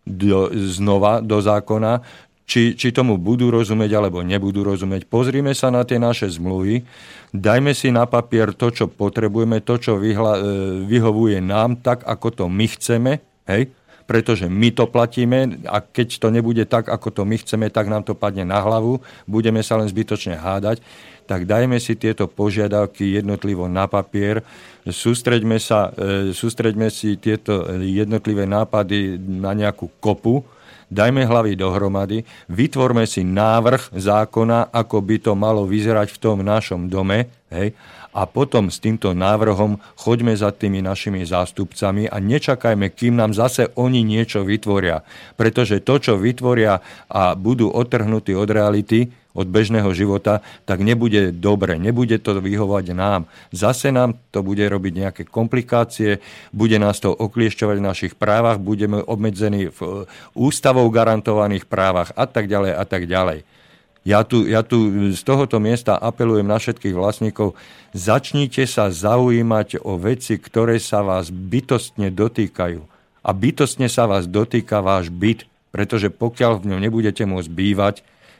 do, 0.03 0.39
znova 0.53 1.21
do 1.21 1.37
zákona, 1.37 2.01
či, 2.49 2.73
či 2.73 2.89
tomu 2.89 3.21
budú 3.21 3.53
rozumieť 3.53 3.93
alebo 3.93 4.25
nebudú 4.25 4.65
rozumieť. 4.65 5.05
Pozrime 5.05 5.53
sa 5.53 5.69
na 5.69 5.85
tie 5.85 6.01
naše 6.01 6.25
zmluvy, 6.25 6.81
dajme 7.29 7.77
si 7.77 7.93
na 7.93 8.09
papier 8.09 8.57
to, 8.57 8.73
čo 8.73 8.89
potrebujeme, 8.89 9.61
to, 9.61 9.77
čo 9.77 10.01
vyhla, 10.01 10.33
e, 10.33 10.43
vyhovuje 10.89 11.37
nám, 11.45 11.77
tak 11.85 12.01
ako 12.09 12.27
to 12.33 12.45
my 12.49 12.65
chceme, 12.65 13.21
hej? 13.45 13.69
Pretože 14.09 14.49
my 14.49 14.73
to 14.73 14.89
platíme 14.89 15.61
a 15.69 15.85
keď 15.85 16.17
to 16.17 16.33
nebude 16.33 16.65
tak, 16.65 16.89
ako 16.89 17.13
to 17.13 17.21
my 17.29 17.37
chceme, 17.37 17.69
tak 17.69 17.85
nám 17.85 18.01
to 18.01 18.17
padne 18.17 18.41
na 18.41 18.57
hlavu, 18.57 18.97
budeme 19.29 19.61
sa 19.61 19.77
len 19.77 19.85
zbytočne 19.85 20.33
hádať 20.33 20.81
tak 21.29 21.45
dajme 21.45 21.77
si 21.77 21.93
tieto 21.93 22.25
požiadavky 22.25 23.21
jednotlivo 23.21 23.69
na 23.69 23.85
papier, 23.85 24.41
sústreďme, 24.81 25.61
sa, 25.61 25.93
e, 25.93 26.33
sústreďme 26.33 26.89
si 26.89 27.21
tieto 27.21 27.69
jednotlivé 27.77 28.49
nápady 28.49 29.21
na 29.21 29.53
nejakú 29.53 29.93
kopu, 30.01 30.41
dajme 30.89 31.21
hlavy 31.21 31.53
dohromady, 31.53 32.25
vytvorme 32.49 33.05
si 33.05 33.21
návrh 33.21 33.93
zákona, 33.93 34.73
ako 34.73 34.97
by 35.05 35.15
to 35.21 35.37
malo 35.37 35.69
vyzerať 35.69 36.09
v 36.09 36.17
tom 36.17 36.41
našom 36.41 36.89
dome, 36.89 37.29
hej, 37.53 37.77
a 38.19 38.27
potom 38.27 38.67
s 38.67 38.83
týmto 38.83 39.15
návrhom 39.15 39.79
choďme 39.95 40.35
za 40.35 40.51
tými 40.51 40.83
našimi 40.83 41.23
zástupcami 41.23 42.11
a 42.11 42.19
nečakajme, 42.19 42.91
kým 42.91 43.15
nám 43.15 43.31
zase 43.31 43.71
oni 43.79 44.03
niečo 44.03 44.43
vytvoria. 44.43 45.07
Pretože 45.39 45.79
to, 45.79 46.03
čo 46.03 46.19
vytvoria 46.19 46.83
a 47.07 47.31
budú 47.39 47.71
otrhnutí 47.71 48.35
od 48.35 48.51
reality, 48.51 49.07
od 49.31 49.47
bežného 49.47 49.87
života, 49.95 50.43
tak 50.67 50.83
nebude 50.83 51.31
dobre, 51.31 51.79
nebude 51.79 52.19
to 52.19 52.43
vyhovať 52.43 52.91
nám. 52.91 53.31
Zase 53.55 53.95
nám 53.95 54.19
to 54.35 54.43
bude 54.43 54.67
robiť 54.67 54.93
nejaké 54.99 55.23
komplikácie, 55.23 56.19
bude 56.51 56.75
nás 56.75 56.99
to 56.99 57.15
okliešťovať 57.15 57.77
v 57.79 57.87
našich 57.87 58.13
právach, 58.19 58.59
budeme 58.59 58.99
obmedzení 58.99 59.71
v 59.71 60.09
ústavou 60.35 60.91
garantovaných 60.91 61.71
právach 61.71 62.11
a 62.19 62.27
tak 62.27 62.51
ďalej 62.51 62.73
a 62.75 62.83
tak 62.83 63.07
ďalej. 63.07 63.58
Ja 64.07 64.23
tu, 64.23 64.47
ja 64.47 64.63
tu 64.63 65.11
z 65.11 65.21
tohoto 65.27 65.59
miesta 65.59 65.99
apelujem 65.99 66.47
na 66.47 66.55
všetkých 66.55 66.95
vlastníkov, 66.95 67.59
začnite 67.91 68.63
sa 68.63 68.87
zaujímať 68.87 69.83
o 69.83 69.99
veci, 69.99 70.39
ktoré 70.39 70.79
sa 70.79 71.03
vás 71.03 71.27
bytostne 71.29 72.07
dotýkajú. 72.07 72.79
A 73.19 73.29
bytostne 73.35 73.91
sa 73.91 74.07
vás 74.07 74.23
dotýka 74.25 74.79
váš 74.79 75.11
byt, 75.11 75.43
pretože 75.75 76.07
pokiaľ 76.07 76.63
v 76.63 76.67
ňom 76.73 76.79
nebudete 76.79 77.27
môcť 77.27 77.49
bývať, 77.51 77.95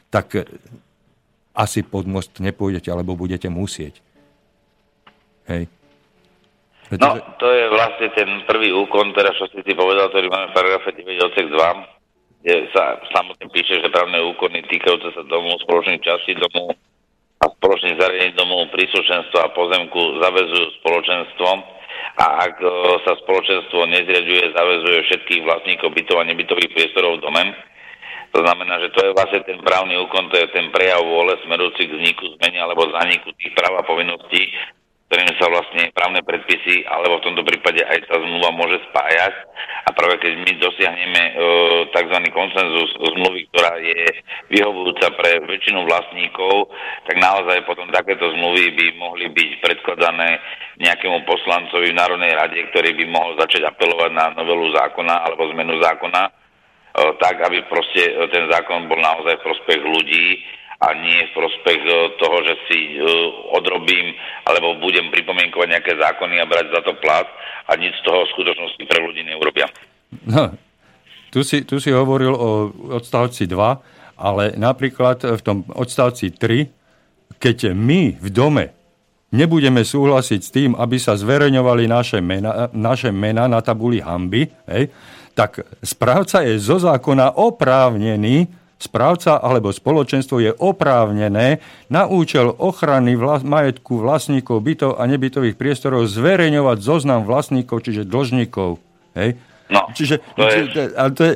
tak 0.08 0.48
asi 1.52 1.84
pod 1.84 2.08
most 2.08 2.40
nepôjdete, 2.40 2.88
alebo 2.88 3.14
budete 3.14 3.52
musieť. 3.52 4.00
Hej. 5.46 5.68
Pretože... 6.90 7.22
No, 7.22 7.36
to 7.38 7.46
je 7.46 7.64
vlastne 7.70 8.08
ten 8.16 8.28
prvý 8.48 8.74
úkon, 8.74 9.14
teraz 9.14 9.38
čo 9.38 9.46
si 9.52 9.62
ty 9.62 9.76
povedal, 9.76 10.10
ktorý 10.10 10.26
máme 10.26 10.50
v 10.50 10.56
paragrafe 10.56 10.90
9 10.96 11.26
odsek 11.30 11.46
2, 11.46 11.99
kde 12.40 12.72
sa 12.72 12.96
samotne 13.12 13.46
píše, 13.52 13.84
že 13.84 13.92
právne 13.92 14.16
úkony 14.32 14.64
týkajúce 14.64 15.12
sa 15.12 15.22
domov, 15.28 15.60
spoločných 15.64 16.00
častí 16.00 16.32
domov 16.36 16.72
a 17.40 17.44
spoločných 17.60 18.00
zariadení 18.00 18.32
domov, 18.36 18.72
príslušenstva 18.72 19.40
a 19.44 19.54
pozemku 19.56 20.20
zavezujú 20.24 20.66
spoločenstvom 20.80 21.58
a 22.16 22.24
ak 22.48 22.54
e, 22.60 22.68
sa 23.04 23.12
spoločenstvo 23.20 23.84
nezriaduje, 23.92 24.56
zavezuje 24.56 24.98
všetkých 25.04 25.42
vlastníkov 25.44 25.92
bytov 25.92 26.16
a 26.20 26.28
nebytových 26.28 26.72
priestorov 26.72 27.20
v 27.20 27.24
dome. 27.28 27.44
To 28.30 28.40
znamená, 28.46 28.78
že 28.78 28.94
to 28.94 29.00
je 29.04 29.16
vlastne 29.16 29.42
ten 29.42 29.58
právny 29.60 29.98
úkon, 30.00 30.30
to 30.30 30.38
je 30.38 30.48
ten 30.54 30.70
prejav 30.70 31.02
vôle 31.02 31.34
smerujúci 31.44 31.82
k 31.90 31.96
vzniku, 31.98 32.24
zmene 32.38 32.62
alebo 32.62 32.88
zaniku 32.94 33.34
tých 33.36 33.52
práv 33.58 33.74
a 33.74 33.82
povinností, 33.82 34.54
ktorými 35.10 35.34
sa 35.42 35.50
vlastne 35.50 35.90
právne 35.90 36.22
predpisy, 36.22 36.86
alebo 36.86 37.18
v 37.18 37.26
tomto 37.26 37.42
prípade 37.42 37.82
aj 37.82 38.06
tá 38.06 38.14
zmluva 38.14 38.54
môže 38.54 38.78
spájať. 38.86 39.34
A 39.82 39.90
práve 39.90 40.22
keď 40.22 40.38
my 40.38 40.52
dosiahneme 40.62 41.22
e, 41.26 41.32
tzv. 41.90 42.16
konsenzus 42.30 42.94
zmluvy, 42.94 43.50
ktorá 43.50 43.74
je 43.82 44.06
vyhovujúca 44.54 45.10
pre 45.18 45.42
väčšinu 45.50 45.82
vlastníkov, 45.82 46.70
tak 47.10 47.18
naozaj 47.18 47.58
potom 47.66 47.90
takéto 47.90 48.30
zmluvy 48.38 48.70
by 48.70 48.86
mohli 49.02 49.26
byť 49.34 49.50
predkladané 49.58 50.38
nejakému 50.78 51.26
poslancovi 51.26 51.90
v 51.90 51.98
Národnej 51.98 52.30
rade, 52.30 52.62
ktorý 52.70 52.94
by 52.94 53.04
mohol 53.10 53.34
začať 53.34 53.66
apelovať 53.66 54.14
na 54.14 54.30
novelu 54.38 54.70
zákona 54.78 55.26
alebo 55.26 55.50
zmenu 55.50 55.74
zákona, 55.82 56.22
e, 56.22 56.32
tak 57.18 57.34
aby 57.50 57.66
proste 57.66 58.14
ten 58.30 58.46
zákon 58.46 58.86
bol 58.86 59.02
naozaj 59.02 59.42
v 59.42 59.46
prospech 59.50 59.82
ľudí 59.82 60.26
a 60.80 60.88
nie 60.96 61.28
v 61.28 61.36
prospech 61.36 61.80
e, 61.84 61.92
toho, 62.16 62.36
že 62.40 62.54
si 62.64 62.78
e, 62.96 63.04
odrobím 63.52 64.16
alebo 64.48 64.80
budem 64.80 65.12
pripomienkovať 65.12 65.68
nejaké 65.68 65.92
zákony 66.00 66.40
a 66.40 66.48
brať 66.48 66.66
za 66.72 66.80
to 66.88 66.96
plat 66.96 67.28
a 67.68 67.76
nič 67.76 67.92
z 68.00 68.04
toho 68.08 68.24
v 68.24 68.32
skutočnosti 68.32 68.82
pre 68.88 68.98
ľudí 69.04 69.22
neurobia. 69.28 69.68
No, 70.24 70.56
tu 71.28 71.44
si, 71.44 71.68
tu 71.68 71.78
si 71.78 71.92
hovoril 71.92 72.32
o 72.32 72.72
odstavci 72.96 73.44
2, 73.44 74.16
ale 74.18 74.56
napríklad 74.56 75.36
v 75.36 75.42
tom 75.44 75.68
odstavci 75.68 76.32
3, 76.32 77.36
keď 77.36 77.76
my 77.76 78.16
v 78.16 78.28
dome 78.32 78.64
nebudeme 79.30 79.86
súhlasiť 79.86 80.40
s 80.42 80.50
tým, 80.50 80.70
aby 80.74 80.98
sa 80.98 81.14
zverejňovali 81.14 81.84
naše 81.86 82.18
mena, 82.18 82.72
naše 82.74 83.14
mena 83.14 83.46
na 83.46 83.62
tabuli 83.62 84.02
hamby, 84.02 84.50
hej, 84.66 84.90
tak 85.38 85.62
správca 85.80 86.42
je 86.42 86.58
zo 86.58 86.82
zákona 86.82 87.38
oprávnený 87.38 88.59
správca 88.80 89.36
alebo 89.36 89.68
spoločenstvo 89.68 90.40
je 90.40 90.56
oprávnené 90.56 91.60
na 91.92 92.08
účel 92.08 92.48
ochrany 92.56 93.12
vla- 93.12 93.44
majetku 93.44 94.00
vlastníkov 94.00 94.64
bytov 94.64 94.90
a 94.96 95.04
nebytových 95.04 95.60
priestorov 95.60 96.08
zverejňovať 96.08 96.78
zoznam 96.80 97.28
vlastníkov, 97.28 97.84
čiže 97.84 98.08
dlžníkov. 98.08 98.80
Hej? 99.12 99.36
No, 99.70 99.86
Čiže 99.94 100.18
to 100.34 100.44
je... 100.50 100.60
To 101.14 101.22
je, 101.22 101.32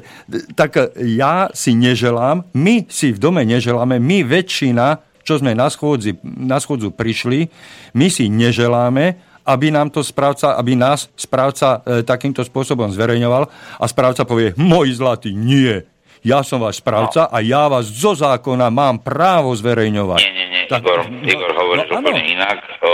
tak 0.59 0.75
ja 0.99 1.53
si 1.55 1.77
neželám, 1.77 2.43
my 2.57 2.91
si 2.91 3.15
v 3.15 3.19
dome 3.23 3.47
neželáme, 3.47 4.03
my 4.03 4.27
väčšina, 4.27 4.99
čo 5.23 5.39
sme 5.39 5.55
na, 5.55 5.71
schôdzi, 5.71 6.19
na 6.25 6.59
schôdzu 6.59 6.91
prišli, 6.91 7.47
my 7.95 8.11
si 8.11 8.27
neželáme, 8.27 9.15
aby 9.45 9.71
nám 9.71 9.93
to 9.95 10.03
správca, 10.03 10.57
aby 10.59 10.75
nás 10.75 11.07
správca 11.15 11.85
e, 11.85 12.03
takýmto 12.03 12.43
spôsobom 12.43 12.91
zverejňoval 12.91 13.45
a 13.79 13.85
správca 13.85 14.25
povie, 14.27 14.57
môj 14.59 14.99
zlatý, 14.99 15.37
nie, 15.37 15.85
ja 16.25 16.41
som 16.41 16.57
váš 16.65 16.81
správca 16.81 17.29
no. 17.29 17.37
a 17.37 17.39
ja 17.45 17.69
vás 17.69 17.85
zo 17.85 18.17
zákona 18.17 18.73
mám 18.73 19.05
právo 19.05 19.53
zverejňovať. 19.53 20.21
Nie, 20.25 20.33
nie, 20.33 20.47
nie, 20.49 20.63
tak, 20.73 20.81
Igor, 20.81 21.05
no, 21.05 21.21
Igor 21.21 21.53
hovoríš 21.53 21.89
no, 21.93 22.01
úplne 22.01 22.25
inak. 22.33 22.59
O, 22.81 22.93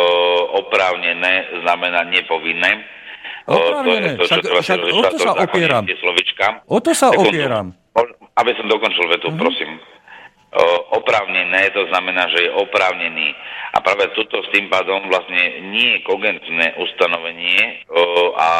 oprávnené 0.66 1.62
znamená 1.62 2.02
nepovinné. 2.10 2.82
Oprávnené, 3.46 4.18
to, 4.18 4.26
však, 4.26 4.42
však 4.50 4.78
o 4.82 5.02
to 5.06 5.16
sa 5.22 5.32
opieram. 5.38 5.84
O 6.66 6.78
to 6.82 6.90
sa 6.90 7.08
opieram. 7.14 7.66
Aby 8.34 8.50
som 8.58 8.66
dokončil 8.66 9.06
vetu, 9.10 9.30
uh-huh. 9.30 9.38
prosím. 9.38 9.78
O, 10.50 10.98
oprávnené, 10.98 11.70
to 11.70 11.86
znamená, 11.86 12.26
že 12.34 12.50
je 12.50 12.50
oprávnený. 12.50 13.30
A 13.70 13.78
práve 13.78 14.10
tuto 14.18 14.42
s 14.42 14.50
tým 14.50 14.66
pádom 14.66 15.06
vlastne 15.06 15.70
nie 15.70 15.98
je 15.98 16.02
kogentné 16.02 16.74
ustanovenie 16.82 17.86
o, 17.86 18.34
a 18.34 18.50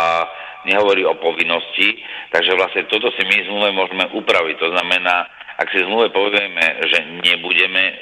nehovorí 0.68 1.04
o 1.06 1.16
povinnosti, 1.16 2.00
takže 2.32 2.56
vlastne 2.56 2.82
toto 2.88 3.08
si 3.16 3.22
my 3.24 3.36
zmluve 3.48 3.70
môžeme 3.72 4.04
upraviť. 4.12 4.56
To 4.60 4.68
znamená, 4.76 5.28
ak 5.60 5.68
si 5.68 5.84
zmluve 5.84 6.08
povieme, 6.08 6.80
že 6.88 6.98
nebudeme 7.20 7.84
e, 7.84 7.94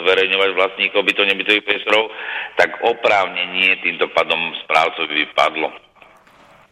zverejňovať 0.00 0.50
vlastníkov 0.56 1.04
byto 1.04 1.22
nebytových 1.28 1.68
priestorov, 1.68 2.08
tak 2.56 2.80
oprávnenie 2.80 3.76
týmto 3.84 4.08
pádom 4.16 4.40
správcovi 4.64 5.28
vypadlo. 5.28 5.68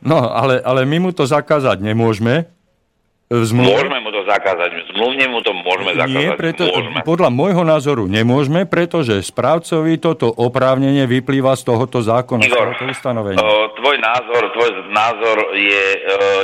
No, 0.00 0.32
ale, 0.32 0.64
ale 0.64 0.88
my 0.88 1.08
mu 1.08 1.10
to 1.12 1.28
zakázať 1.28 1.84
nemôžeme, 1.84 2.48
zmluve? 3.30 3.78
Môžeme 3.78 3.98
mu 4.02 4.10
to 4.10 4.26
zakázať. 4.26 4.70
Zmluvne 4.90 5.26
mu 5.30 5.38
to 5.46 5.54
môžeme 5.54 5.94
zakázať. 5.94 6.18
Nie, 6.18 6.34
preto, 6.34 6.66
môžeme. 6.66 7.06
podľa 7.06 7.30
môjho 7.30 7.62
názoru 7.62 8.10
nemôžeme, 8.10 8.66
pretože 8.66 9.22
správcovi 9.22 10.02
toto 10.02 10.34
oprávnenie 10.34 11.06
vyplýva 11.06 11.54
z 11.54 11.62
tohoto 11.70 12.02
zákona, 12.02 12.42
Igor, 12.42 12.74
z 12.74 12.82
tohoto 12.82 12.84
ustanovenia. 12.90 13.38
O, 13.38 13.70
tvoj 13.78 13.96
názor, 14.02 14.42
tvoj 14.50 14.70
názor 14.90 15.36
je 15.54 15.84
e, 15.94 16.00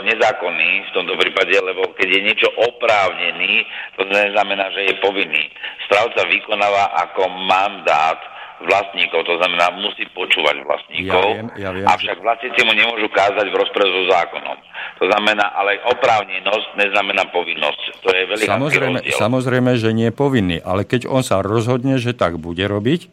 nezákonný 0.07 0.70
v 0.87 0.91
tomto 0.95 1.18
prípade, 1.18 1.59
lebo 1.59 1.91
keď 1.99 2.07
je 2.07 2.20
niečo 2.22 2.49
oprávnený, 2.55 3.66
to 3.99 4.07
neznamená, 4.07 4.70
že 4.70 4.87
je 4.87 4.95
povinný. 5.03 5.43
Správca 5.91 6.22
vykonáva 6.30 6.95
ako 7.03 7.26
mandát 7.51 8.22
vlastníkov, 8.62 9.20
to 9.28 9.37
znamená, 9.37 9.68
musí 9.76 10.09
počúvať 10.16 10.64
vlastníkov, 10.64 11.24
ja 11.28 11.37
viem, 11.37 11.49
ja 11.61 11.70
viem, 11.76 11.84
avšak 11.84 12.16
vlastníci 12.24 12.64
mu 12.64 12.72
nemôžu 12.72 13.09
kázať 13.12 13.53
v 13.53 13.59
rozpore 13.59 13.84
so 13.84 14.03
zákonom. 14.09 14.57
To 14.97 15.05
znamená, 15.05 15.53
ale 15.53 15.76
oprávnenosť 15.92 16.80
neznamená 16.80 17.28
povinnosť. 17.28 18.01
To 18.01 18.09
je 18.16 18.22
veľký 18.32 18.49
samozrejme, 18.49 18.99
rozdiel. 19.05 19.20
samozrejme, 19.20 19.70
že 19.76 19.90
nie 19.92 20.09
je 20.09 20.14
povinný, 20.16 20.57
ale 20.64 20.88
keď 20.88 21.05
on 21.05 21.20
sa 21.20 21.44
rozhodne, 21.44 22.01
že 22.01 22.16
tak 22.16 22.40
bude 22.40 22.64
robiť, 22.64 23.12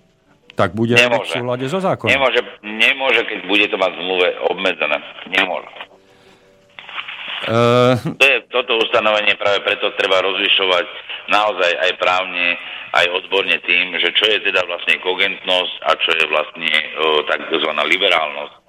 tak 0.55 0.71
bude 0.77 0.95
nemôže. 0.95 1.35
v 1.35 1.43
súlade 1.43 1.65
so 1.67 1.83
zákonom. 1.83 2.07
Nemôže, 2.07 2.39
nemôže, 2.63 3.21
keď 3.27 3.39
bude 3.51 3.65
to 3.67 3.75
mať 3.75 3.91
zmluve 3.99 4.27
obmedzené. 4.53 4.97
Nemôže. 5.27 5.71
Uh... 7.43 7.99
To 8.15 8.23
je, 8.23 8.37
toto 8.47 8.79
ustanovenie 8.79 9.35
práve 9.35 9.59
preto 9.67 9.91
treba 9.99 10.23
rozlišovať 10.23 10.87
naozaj 11.27 11.71
aj 11.83 11.91
právne, 11.99 12.55
aj 12.95 13.05
odborne 13.11 13.59
tým, 13.67 13.99
že 13.99 14.15
čo 14.15 14.23
je 14.31 14.39
teda 14.47 14.63
vlastne 14.63 14.95
kogentnosť 15.03 15.75
a 15.83 15.91
čo 15.99 16.11
je 16.15 16.25
vlastne 16.31 16.71
o, 16.71 17.27
takzvaná 17.27 17.83
liberálnosť 17.83 18.62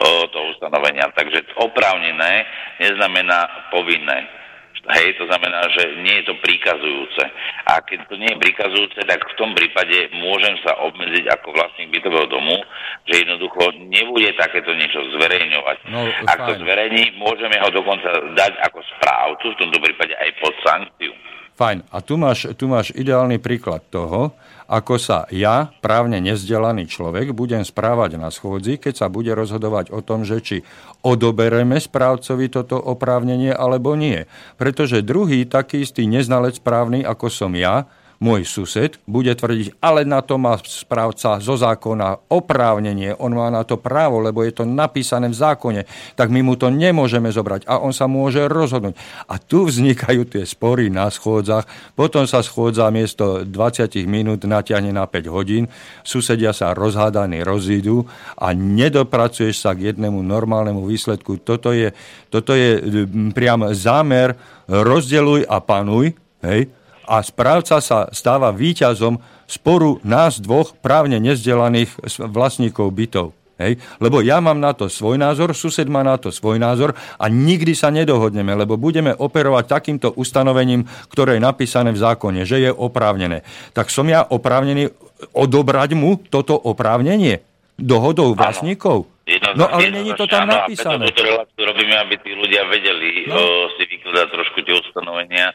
o, 0.00 0.26
toho 0.28 0.46
ustanovenia. 0.52 1.08
Takže 1.12 1.54
oprávnené 1.56 2.44
neznamená 2.80 3.70
povinné. 3.70 4.40
Hej, 4.80 5.20
to 5.20 5.28
znamená, 5.28 5.68
že 5.76 5.92
nie 6.00 6.24
je 6.24 6.32
to 6.32 6.34
príkazujúce. 6.40 7.20
A 7.68 7.84
keď 7.84 8.00
to 8.08 8.16
nie 8.16 8.32
je 8.32 8.40
príkazujúce, 8.40 8.96
tak 9.04 9.20
v 9.20 9.36
tom 9.36 9.52
prípade 9.52 10.08
môžem 10.16 10.56
sa 10.64 10.72
obmedziť 10.80 11.28
ako 11.36 11.52
vlastník 11.52 11.92
bytového 11.92 12.24
domu, 12.32 12.56
že 13.04 13.20
jednoducho 13.20 13.76
nebude 13.76 14.32
takéto 14.40 14.72
niečo 14.72 15.04
zverejňovať. 15.20 15.76
No, 15.92 16.00
Ak 16.24 16.38
fajn. 16.40 16.48
to 16.48 16.52
zverejní, 16.64 17.02
môžeme 17.20 17.60
ho 17.60 17.68
dokonca 17.68 18.08
dať 18.32 18.52
ako 18.72 18.80
správcu, 18.96 19.46
v 19.52 19.58
tomto 19.60 19.78
prípade 19.84 20.16
aj 20.16 20.30
pod 20.40 20.54
sankciu. 20.64 21.12
Fajn. 21.60 21.78
A 21.92 22.00
tu 22.00 22.16
máš, 22.16 22.48
tu 22.56 22.64
máš 22.64 22.88
ideálny 22.96 23.36
príklad 23.36 23.84
toho, 23.92 24.32
ako 24.70 25.02
sa 25.02 25.26
ja, 25.34 25.74
právne 25.82 26.22
nezdelaný 26.22 26.86
človek, 26.86 27.34
budem 27.34 27.66
správať 27.66 28.14
na 28.14 28.30
schôdzi, 28.30 28.78
keď 28.78 29.02
sa 29.02 29.06
bude 29.10 29.34
rozhodovať 29.34 29.90
o 29.90 29.98
tom, 29.98 30.22
že 30.22 30.38
či 30.38 30.56
odobereme 31.02 31.74
správcovi 31.82 32.46
toto 32.46 32.78
oprávnenie 32.78 33.50
alebo 33.50 33.98
nie. 33.98 34.30
Pretože 34.54 35.02
druhý, 35.02 35.42
taký 35.42 35.82
istý 35.82 36.06
neznalec 36.06 36.62
právny, 36.62 37.02
ako 37.02 37.26
som 37.26 37.50
ja, 37.58 37.90
môj 38.20 38.44
sused 38.44 39.00
bude 39.08 39.32
tvrdiť, 39.32 39.80
ale 39.80 40.04
na 40.04 40.20
to 40.20 40.36
má 40.36 40.60
správca 40.60 41.40
zo 41.40 41.56
zákona 41.56 42.28
oprávnenie, 42.28 43.16
on 43.16 43.32
má 43.32 43.48
na 43.48 43.64
to 43.64 43.80
právo, 43.80 44.20
lebo 44.20 44.44
je 44.44 44.52
to 44.52 44.68
napísané 44.68 45.32
v 45.32 45.40
zákone, 45.40 45.82
tak 46.20 46.28
my 46.28 46.44
mu 46.44 46.52
to 46.60 46.68
nemôžeme 46.68 47.32
zobrať 47.32 47.64
a 47.64 47.80
on 47.80 47.96
sa 47.96 48.04
môže 48.04 48.44
rozhodnúť. 48.44 48.92
A 49.24 49.40
tu 49.40 49.64
vznikajú 49.64 50.28
tie 50.28 50.44
spory 50.44 50.92
na 50.92 51.08
schôdzach, 51.08 51.64
potom 51.96 52.28
sa 52.28 52.44
schôdza 52.44 52.92
miesto 52.92 53.40
20 53.48 53.88
minút 54.04 54.44
natiahne 54.44 54.92
na 54.92 55.08
5 55.08 55.24
hodín, 55.32 55.64
susedia 56.04 56.52
sa 56.52 56.76
rozhádaní 56.76 57.40
rozídu 57.40 58.04
a 58.36 58.52
nedopracuješ 58.52 59.64
sa 59.64 59.72
k 59.72 59.96
jednému 59.96 60.20
normálnemu 60.20 60.84
výsledku. 60.84 61.40
Toto 61.40 61.72
je, 61.72 61.96
toto 62.28 62.52
je 62.52 62.84
priam 63.32 63.72
zámer. 63.72 64.36
Rozdeluj 64.70 65.50
a 65.50 65.58
panuj, 65.58 66.14
hej, 66.46 66.70
a 67.10 67.26
správca 67.26 67.82
sa 67.82 68.06
stáva 68.14 68.54
výťazom 68.54 69.18
sporu 69.50 69.98
nás 70.06 70.38
dvoch 70.38 70.78
právne 70.78 71.18
nezdelaných 71.18 71.90
vlastníkov 72.22 72.94
bytov. 72.94 73.34
Hej? 73.58 73.82
Lebo 73.98 74.22
ja 74.22 74.38
mám 74.38 74.56
na 74.56 74.72
to 74.72 74.86
svoj 74.86 75.18
názor, 75.18 75.52
sused 75.52 75.84
má 75.90 76.06
na 76.06 76.16
to 76.16 76.30
svoj 76.30 76.62
názor 76.62 76.94
a 77.18 77.26
nikdy 77.26 77.74
sa 77.74 77.90
nedohodneme, 77.90 78.54
lebo 78.54 78.78
budeme 78.80 79.12
operovať 79.12 79.64
takýmto 79.66 80.08
ustanovením, 80.14 80.86
ktoré 81.10 81.36
je 81.36 81.42
napísané 81.44 81.90
v 81.92 82.00
zákone, 82.00 82.46
že 82.48 82.62
je 82.62 82.70
oprávnené. 82.70 83.42
Tak 83.74 83.90
som 83.90 84.08
ja 84.08 84.22
oprávnený 84.24 84.94
odobrať 85.34 85.98
mu 85.98 86.16
toto 86.16 86.56
oprávnenie 86.56 87.44
dohodou 87.76 88.32
vlastníkov? 88.32 89.10
No 89.54 89.68
ale 89.68 89.94
není 89.94 90.10
to 90.16 90.26
tam 90.26 90.48
napísané. 90.48 91.06
Áno, 91.06 91.06
preto 91.06 91.22
túto 91.22 91.22
reláciu 91.28 91.62
robíme, 91.62 91.94
aby 92.02 92.14
tí 92.18 92.34
ľudia 92.34 92.66
vedeli 92.66 93.30
no. 93.30 93.38
o, 93.38 93.70
si 93.78 93.86
vykladať 93.86 94.26
trošku 94.26 94.58
tie 94.66 94.74
ustanovenia 94.74 95.54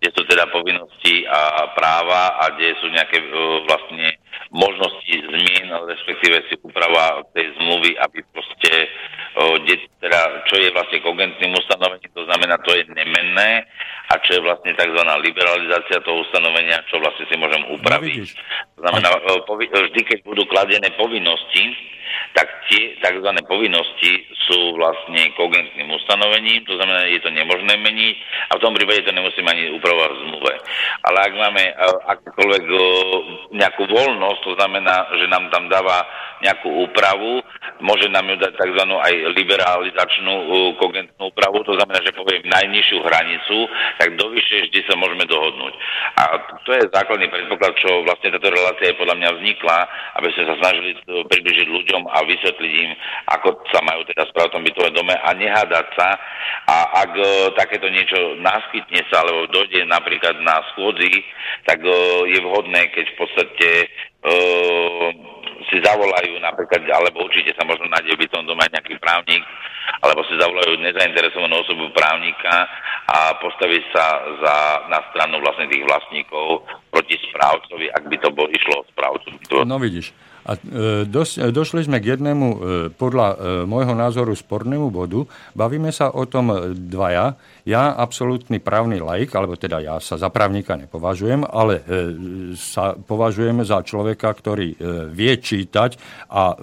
kde 0.00 0.08
sú 0.16 0.24
teda 0.24 0.48
povinnosti 0.48 1.28
a 1.28 1.68
práva 1.76 2.40
a 2.40 2.56
kde 2.56 2.72
sú 2.80 2.88
nejaké 2.88 3.20
e, 3.20 3.28
vlastne 3.68 4.16
možnosti 4.48 5.14
zmien, 5.14 5.68
respektíve 5.68 6.42
si 6.48 6.56
úprava 6.64 7.22
tej 7.36 7.52
zmluvy, 7.60 7.94
aby 8.00 8.24
proste, 8.32 8.72
teda, 10.00 10.20
čo 10.48 10.58
je 10.58 10.72
vlastne 10.74 10.98
kogentným 11.04 11.52
ustanovením, 11.54 12.10
to 12.16 12.24
znamená, 12.26 12.56
to 12.64 12.72
je 12.74 12.82
nemenné 12.90 13.68
a 14.10 14.18
čo 14.26 14.38
je 14.38 14.42
vlastne 14.42 14.74
tzv. 14.74 15.02
liberalizácia 15.22 16.02
toho 16.02 16.24
ustanovenia, 16.26 16.82
čo 16.90 16.98
vlastne 16.98 17.28
si 17.30 17.36
môžem 17.38 17.62
upraviť. 17.78 18.26
No, 18.26 18.26
to 18.74 18.78
znamená, 18.82 19.08
vždy, 19.46 20.00
keď 20.02 20.18
budú 20.26 20.42
kladené 20.50 20.90
povinnosti, 20.98 21.70
tak 22.34 22.46
tie 22.66 22.98
tzv. 22.98 23.30
povinnosti 23.46 24.26
sú 24.50 24.74
vlastne 24.74 25.30
kogentným 25.38 25.94
ustanovením, 25.94 26.66
to 26.66 26.74
znamená, 26.74 27.06
je 27.06 27.22
to 27.22 27.30
nemožné 27.30 27.74
meniť 27.78 28.16
a 28.50 28.58
v 28.58 28.62
tom 28.66 28.74
prípade 28.74 29.06
to 29.06 29.14
nemusíme 29.14 29.46
ani 29.46 29.70
upravovať 29.78 30.10
v 30.10 30.22
zmluve. 30.26 30.52
Ale 31.06 31.18
ak 31.22 31.32
máme 31.38 31.62
akékoľvek 32.10 32.64
nejakú 33.54 33.82
voľnosť, 33.86 34.29
to 34.44 34.54
znamená, 34.54 35.10
že 35.18 35.26
nám 35.26 35.50
tam 35.50 35.66
dáva 35.66 36.06
nejakú 36.40 36.88
úpravu, 36.88 37.44
môže 37.84 38.08
nám 38.08 38.24
ju 38.28 38.36
dať 38.40 38.52
tzv. 38.56 38.82
aj 38.84 39.14
liberalizačnú 39.36 40.34
uh, 40.34 40.48
kogentnú 40.80 41.28
úpravu, 41.28 41.60
to 41.64 41.76
znamená, 41.76 42.00
že 42.00 42.16
poviem 42.16 42.44
najnižšiu 42.48 42.98
hranicu, 43.04 43.56
tak 44.00 44.16
do 44.16 44.32
vyššej 44.32 44.60
vždy 44.68 44.80
sa 44.88 44.94
môžeme 44.96 45.24
dohodnúť. 45.28 45.74
A 46.16 46.22
to 46.64 46.70
je 46.76 46.92
základný 46.92 47.28
predpoklad, 47.28 47.72
čo 47.76 48.04
vlastne 48.04 48.32
táto 48.32 48.48
relácia 48.48 48.92
je 48.92 49.00
podľa 49.00 49.16
mňa 49.20 49.30
vznikla, 49.36 49.78
aby 50.20 50.28
sme 50.32 50.44
sa 50.48 50.54
snažili 50.64 50.90
približiť 51.28 51.66
ľuďom 51.68 52.02
a 52.08 52.18
vysvetliť 52.24 52.72
im, 52.88 52.90
ako 53.36 53.48
sa 53.72 53.80
majú 53.84 54.00
teda 54.08 54.24
správať 54.32 54.48
v 54.50 54.54
tom 54.56 54.66
bytové 54.66 54.88
dome 54.96 55.14
a 55.16 55.30
nehádať 55.36 55.86
sa. 55.96 56.08
A 56.68 56.76
ak 57.04 57.12
uh, 57.16 57.52
takéto 57.56 57.88
niečo 57.92 58.40
naskytne 58.40 59.04
sa, 59.12 59.24
alebo 59.24 59.48
dojde 59.52 59.84
napríklad 59.84 60.40
na 60.40 60.64
schôdzi, 60.72 61.24
tak 61.68 61.84
uh, 61.84 62.24
je 62.28 62.40
vhodné, 62.40 62.88
keď 62.96 63.04
v 63.12 63.16
podstate 63.20 63.68
si 65.70 65.76
zavolajú 65.80 66.40
napríklad, 66.42 66.82
alebo 66.88 67.24
určite 67.24 67.54
sa 67.56 67.64
možno 67.64 67.86
nájde 67.88 68.16
v 68.16 68.32
tom 68.32 68.44
doma 68.44 68.66
nejaký 68.68 68.98
právnik, 69.00 69.40
alebo 70.02 70.24
si 70.26 70.34
zavolajú 70.36 70.80
nezainteresovanú 70.80 71.60
osobu 71.60 71.88
právnika 71.92 72.68
a 73.10 73.34
postaví 73.42 73.80
sa 73.90 74.22
za, 74.42 74.54
na 74.88 75.00
stranu 75.10 75.42
vlastne 75.42 75.68
tých 75.68 75.84
vlastníkov 75.84 76.64
proti 76.90 77.16
správcovi, 77.30 77.90
ak 77.90 78.04
by 78.06 78.16
to 78.18 78.28
bol 78.32 78.46
išlo 78.50 78.82
o 78.82 78.88
správcu. 78.92 79.28
No 79.66 79.78
vidíš. 79.78 80.12
A 80.44 80.56
e, 80.56 81.04
dos, 81.04 81.36
e, 81.36 81.52
došli 81.52 81.84
sme 81.84 82.00
k 82.00 82.16
jednému, 82.16 82.46
e, 82.48 82.58
podľa 82.94 83.28
môjho 83.68 83.92
názoru, 83.92 84.32
spornému 84.32 84.88
bodu. 84.88 85.28
Bavíme 85.52 85.92
sa 85.92 86.08
o 86.12 86.24
tom 86.24 86.50
dvaja. 86.74 87.36
Ja, 87.68 87.92
absolútny 87.92 88.58
právny 88.58 88.98
laik, 88.98 89.36
alebo 89.36 89.54
teda 89.54 89.84
ja 89.84 89.96
sa 90.00 90.16
za 90.16 90.32
právnika 90.32 90.74
nepovažujem, 90.74 91.44
ale 91.44 91.84
sa 92.56 92.96
považujem 92.96 93.62
za 93.62 93.84
človeka, 93.84 94.32
ktorý 94.32 94.74
vie 95.12 95.34
čítať 95.36 96.00
a 96.32 96.56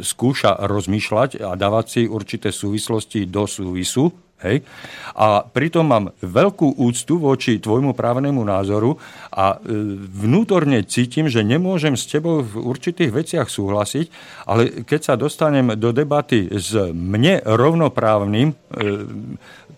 skúša 0.00 0.62
rozmýšľať 0.62 1.42
a 1.42 1.58
dávať 1.58 1.86
si 1.86 2.02
určité 2.06 2.54
súvislosti 2.54 3.26
do 3.26 3.44
súvisu 3.44 4.31
Hej? 4.42 4.66
A 5.14 5.44
pritom 5.44 5.84
mám 5.86 6.04
veľkú 6.20 6.78
úctu 6.80 7.20
voči 7.20 7.62
tvojmu 7.62 7.94
právnemu 7.94 8.42
názoru 8.42 8.98
a 9.30 9.56
e, 9.56 9.72
vnútorne 10.08 10.82
cítim, 10.84 11.30
že 11.30 11.46
nemôžem 11.46 11.94
s 11.94 12.08
tebou 12.08 12.42
v 12.42 12.60
určitých 12.60 13.10
veciach 13.12 13.48
súhlasiť, 13.48 14.06
ale 14.48 14.84
keď 14.84 15.00
sa 15.00 15.14
dostanem 15.14 15.78
do 15.78 15.94
debaty 15.94 16.48
s 16.50 16.74
mne 16.90 17.44
rovnoprávnym, 17.44 18.52
e, 18.52 18.54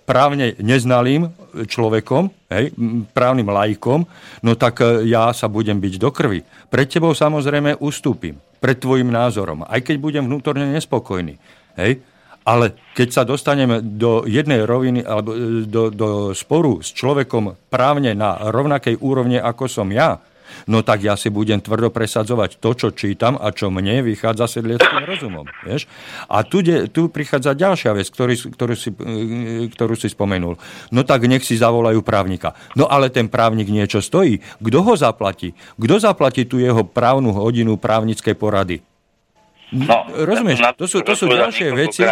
právne 0.05 0.53
neznalým 0.61 1.33
človekom, 1.65 2.29
hej, 2.53 2.77
právnym 3.17 3.49
lajkom, 3.49 4.05
no 4.45 4.53
tak 4.55 4.85
e, 4.85 5.09
ja 5.09 5.33
sa 5.33 5.49
budem 5.49 5.81
byť 5.81 5.95
do 5.97 6.13
krvi. 6.13 6.45
Pred 6.69 6.87
tebou 6.89 7.17
samozrejme 7.17 7.81
ustúpim, 7.81 8.37
pred 8.61 8.77
tvojim 8.77 9.09
názorom, 9.09 9.65
aj 9.65 9.81
keď 9.81 9.97
budem 9.99 10.25
vnútorne 10.29 10.69
nespokojný. 10.77 11.41
Hej? 11.81 12.05
Ale 12.45 12.77
keď 12.93 13.09
sa 13.09 13.23
dostaneme 13.25 13.81
do 13.81 14.29
jednej 14.29 14.69
roviny 14.69 15.01
alebo 15.01 15.33
e, 15.33 15.65
do, 15.65 15.89
do 15.89 16.09
sporu 16.37 16.85
s 16.85 16.93
človekom 16.93 17.57
právne 17.73 18.13
na 18.13 18.53
rovnakej 18.53 19.01
úrovne, 19.01 19.41
ako 19.41 19.65
som 19.65 19.89
ja, 19.89 20.21
no 20.69 20.85
tak 20.85 21.01
ja 21.01 21.17
si 21.17 21.33
budem 21.33 21.65
tvrdo 21.65 21.89
presadzovať 21.89 22.61
to, 22.61 22.71
čo 22.77 22.89
čítam 22.93 23.41
a 23.41 23.49
čo 23.49 23.73
mne 23.73 24.05
vychádza 24.05 24.61
sedlieckým 24.61 25.09
rozumom. 25.09 25.49
Vieš? 25.65 25.89
A 26.29 26.45
tu, 26.45 26.61
de, 26.61 26.93
tu 26.93 27.09
prichádza 27.09 27.57
ďalšia 27.57 27.97
vec, 27.97 28.13
ktorý, 28.13 28.35
ktorú, 28.53 28.75
si, 28.77 28.93
e, 28.93 29.73
ktorú 29.73 29.97
si 29.97 30.13
spomenul. 30.13 30.61
No 30.93 31.01
tak 31.01 31.25
nech 31.25 31.49
si 31.49 31.57
zavolajú 31.57 32.05
právnika. 32.05 32.53
No 32.77 32.85
ale 32.93 33.09
ten 33.09 33.33
právnik 33.33 33.73
niečo 33.73 34.05
stojí. 34.05 34.45
Kto 34.61 34.79
ho 34.85 34.93
zaplatí? 35.01 35.57
Kto 35.81 35.97
zaplatí 35.97 36.45
tú 36.45 36.61
jeho 36.61 36.85
právnu 36.85 37.33
hodinu 37.33 37.81
právnickej 37.81 38.37
porady? 38.37 38.85
No, 39.75 40.07
Rozumieš, 40.15 40.63
to 40.79 40.87
sú, 40.87 41.03
to 41.03 41.19
sú 41.19 41.27
ďalšie 41.27 41.75
veci. 41.75 42.07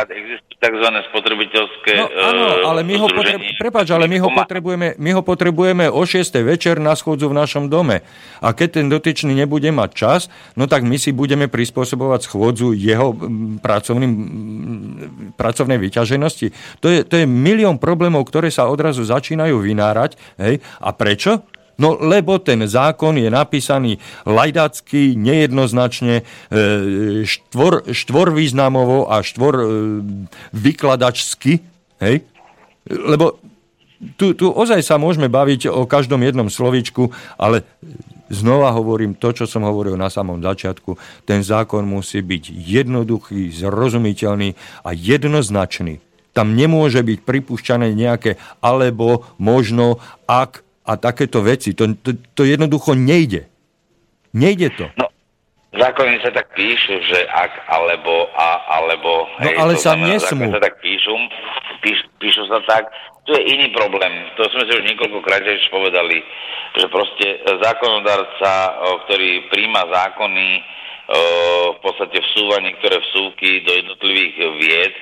tzv. 0.62 0.88
spotrebiteľské 1.10 1.94
no, 1.94 2.06
áno, 2.10 2.46
ale 2.70 2.82
my 2.82 2.94
ho, 2.98 3.06
potreb... 3.06 3.38
Prepač, 3.58 3.86
ale 3.94 4.10
my 4.10 4.18
ho, 4.18 4.28
potrebujeme, 4.30 4.98
my 4.98 5.10
ho 5.14 5.22
potrebujeme 5.22 5.86
o 5.86 6.02
6. 6.02 6.42
večer 6.42 6.82
na 6.82 6.94
schôdzu 6.98 7.30
v 7.30 7.38
našom 7.38 7.70
dome. 7.70 8.02
A 8.42 8.50
keď 8.50 8.82
ten 8.82 8.86
dotyčný 8.90 9.34
nebude 9.34 9.70
mať 9.70 9.90
čas, 9.94 10.20
no 10.58 10.66
tak 10.66 10.82
my 10.82 10.98
si 10.98 11.14
budeme 11.14 11.46
prispôsobovať 11.46 12.26
schôdzu 12.26 12.74
jeho 12.74 13.14
pracovným, 13.62 14.12
pracovnej 15.38 15.78
vyťaženosti. 15.78 16.50
To 16.82 16.90
je, 16.90 17.06
to 17.06 17.14
je 17.22 17.26
milión 17.26 17.78
problémov, 17.78 18.26
ktoré 18.26 18.50
sa 18.50 18.66
odrazu 18.66 19.06
začínajú 19.06 19.58
vynárať. 19.62 20.18
Hej? 20.38 20.62
A 20.82 20.90
prečo? 20.94 21.46
No 21.80 21.96
lebo 21.96 22.36
ten 22.36 22.60
zákon 22.68 23.16
je 23.16 23.32
napísaný 23.32 23.96
lajdacky, 24.28 25.16
nejednoznačne, 25.16 26.22
e, 26.22 27.24
štvor, 27.24 27.88
štvorvýznamovo 27.88 29.08
a 29.08 29.24
štvor 29.24 29.54
e, 29.56 29.64
vykladačsky, 30.52 31.64
hej? 32.04 32.16
Lebo 32.86 33.40
tu, 34.18 34.34
tu 34.34 34.50
ozaj 34.50 34.82
sa 34.82 34.98
môžeme 34.98 35.30
baviť 35.30 35.70
o 35.70 35.86
každom 35.86 36.26
jednom 36.26 36.50
slovičku, 36.50 37.14
ale 37.38 37.62
znova 38.32 38.74
hovorím 38.74 39.14
to, 39.14 39.30
čo 39.30 39.44
som 39.46 39.62
hovoril 39.62 39.94
na 39.94 40.10
samom 40.10 40.42
začiatku. 40.42 40.98
Ten 41.22 41.46
zákon 41.46 41.86
musí 41.86 42.18
byť 42.24 42.44
jednoduchý, 42.50 43.52
zrozumiteľný 43.54 44.58
a 44.82 44.90
jednoznačný. 44.90 46.02
Tam 46.32 46.56
nemôže 46.56 47.04
byť 47.04 47.18
pripúšťané 47.28 47.92
nejaké 47.92 48.40
alebo, 48.64 49.28
možno, 49.36 50.00
ak, 50.24 50.64
a 50.82 50.92
takéto 50.98 51.42
veci. 51.42 51.74
To, 51.78 51.90
to, 51.94 52.14
to 52.34 52.42
jednoducho 52.42 52.98
nejde. 52.98 53.46
Nejde 54.32 54.72
to. 54.74 54.86
No, 54.98 55.12
Zákony 55.72 56.20
sa 56.20 56.28
tak 56.28 56.52
píšu, 56.52 57.00
že 57.08 57.24
ak 57.32 57.64
alebo 57.64 58.28
a 58.36 58.76
alebo... 58.76 59.24
No 59.40 59.48
hej, 59.48 59.56
ale 59.56 59.72
sa 59.80 59.96
znamená, 59.96 60.20
nesmú. 60.20 60.44
sa 60.52 60.60
tak 60.60 60.76
píšu, 60.84 61.16
píš, 61.80 61.98
píšu 62.20 62.44
sa 62.44 62.60
tak. 62.68 62.92
Tu 63.24 63.32
je 63.32 63.56
iný 63.56 63.72
problém. 63.72 64.12
To 64.36 64.44
sme 64.52 64.68
si 64.68 64.72
už 64.76 64.84
niekoľkokrát 64.84 65.40
už 65.40 65.72
povedali, 65.72 66.20
že 66.76 66.86
proste 66.92 67.40
zákonodárca, 67.64 68.52
ktorý 69.08 69.48
príjma 69.48 69.88
zákony, 69.88 70.60
v 71.72 71.78
podstate 71.80 72.20
vsúva 72.20 72.60
niektoré 72.60 72.98
vsúky 72.98 73.64
do 73.64 73.72
jednotlivých 73.72 74.34
vied, 74.60 74.92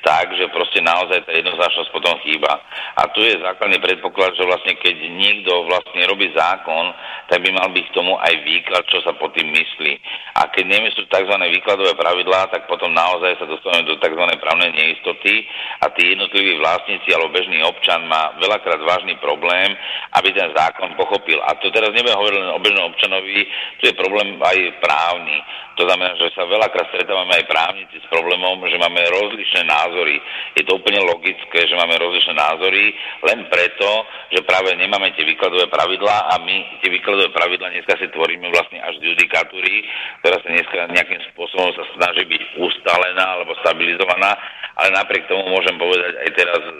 tak, 0.00 0.32
že 0.36 0.48
proste 0.52 0.80
naozaj 0.80 1.24
tá 1.28 1.32
jednoznačnosť 1.32 1.90
potom 1.92 2.16
chýba. 2.24 2.60
A 2.96 3.08
tu 3.12 3.20
je 3.24 3.40
základný 3.40 3.80
predpoklad, 3.80 4.36
že 4.36 4.48
vlastne 4.48 4.76
keď 4.76 4.96
niekto 5.12 5.68
vlastne 5.68 6.02
robí 6.08 6.32
zákon, 6.32 6.92
tak 7.30 7.44
by 7.46 7.50
mal 7.54 7.68
byť 7.70 7.84
k 7.88 7.96
tomu 7.96 8.18
aj 8.18 8.34
výklad, 8.42 8.84
čo 8.90 8.98
sa 9.06 9.14
pod 9.14 9.30
tým 9.36 9.52
myslí. 9.52 9.92
A 10.40 10.50
keď 10.50 10.64
nie 10.66 10.90
sú 10.96 11.06
tzv. 11.06 11.34
výkladové 11.36 11.94
pravidlá, 11.94 12.50
tak 12.50 12.66
potom 12.66 12.90
naozaj 12.90 13.38
sa 13.38 13.46
dostaneme 13.46 13.86
do 13.86 14.00
tzv. 14.00 14.24
právnej 14.40 14.72
neistoty 14.74 15.46
a 15.84 15.92
tí 15.94 16.16
jednotliví 16.16 16.58
vlastníci 16.58 17.08
alebo 17.14 17.36
bežný 17.36 17.62
občan 17.62 18.02
má 18.08 18.34
veľakrát 18.40 18.80
vážny 18.82 19.14
problém, 19.22 19.76
aby 20.16 20.28
ten 20.34 20.50
zákon 20.56 20.96
pochopil. 20.98 21.38
A 21.44 21.54
to 21.60 21.70
teraz 21.70 21.94
nebudem 21.94 22.18
hovoriť 22.18 22.38
len 22.40 22.52
o 22.56 22.62
bežnom 22.62 22.90
občanovi, 22.90 23.46
tu 23.78 23.82
je 23.86 23.94
problém 23.94 24.40
aj 24.40 24.58
právny. 24.82 25.38
To 25.80 25.88
znamená, 25.88 26.12
že 26.20 26.28
sa 26.36 26.44
veľakrát 26.44 26.92
stretávame 26.92 27.40
aj 27.40 27.48
právnici 27.48 27.96
s 28.04 28.06
problémom, 28.12 28.60
že 28.68 28.76
máme 28.76 29.00
rozličné 29.00 29.64
názory. 29.64 30.20
Je 30.52 30.68
to 30.68 30.76
úplne 30.76 31.00
logické, 31.08 31.64
že 31.64 31.72
máme 31.72 31.96
rozličné 31.96 32.36
názory, 32.36 32.92
len 33.24 33.48
preto, 33.48 34.04
že 34.28 34.44
práve 34.44 34.76
nemáme 34.76 35.08
tie 35.16 35.24
výkladové 35.24 35.72
pravidlá 35.72 36.36
a 36.36 36.44
my 36.44 36.84
tie 36.84 36.92
výkladové 36.92 37.32
pravidlá 37.32 37.72
dneska 37.72 37.96
si 37.96 38.12
tvoríme 38.12 38.52
vlastne 38.52 38.76
až 38.84 39.00
z 39.00 39.08
judikatúry, 39.08 39.88
ktorá 40.20 40.36
sa 40.44 40.48
dneska 40.52 40.92
nejakým 40.92 41.20
spôsobom 41.32 41.72
sa 41.72 41.84
snaží 41.96 42.28
byť 42.28 42.42
ustálená 42.60 43.40
alebo 43.40 43.56
stabilizovaná, 43.64 44.36
ale 44.76 44.92
napriek 44.92 45.32
tomu 45.32 45.48
môžem 45.48 45.80
povedať 45.80 46.12
aj 46.12 46.30
teraz, 46.36 46.60
e, 46.60 46.74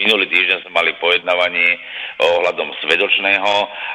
minulý 0.00 0.28
týždeň 0.28 0.64
sme 0.64 0.72
mali 0.76 0.92
pojednávanie 1.00 1.76
ohľadom 2.20 2.68
svedočného 2.84 3.52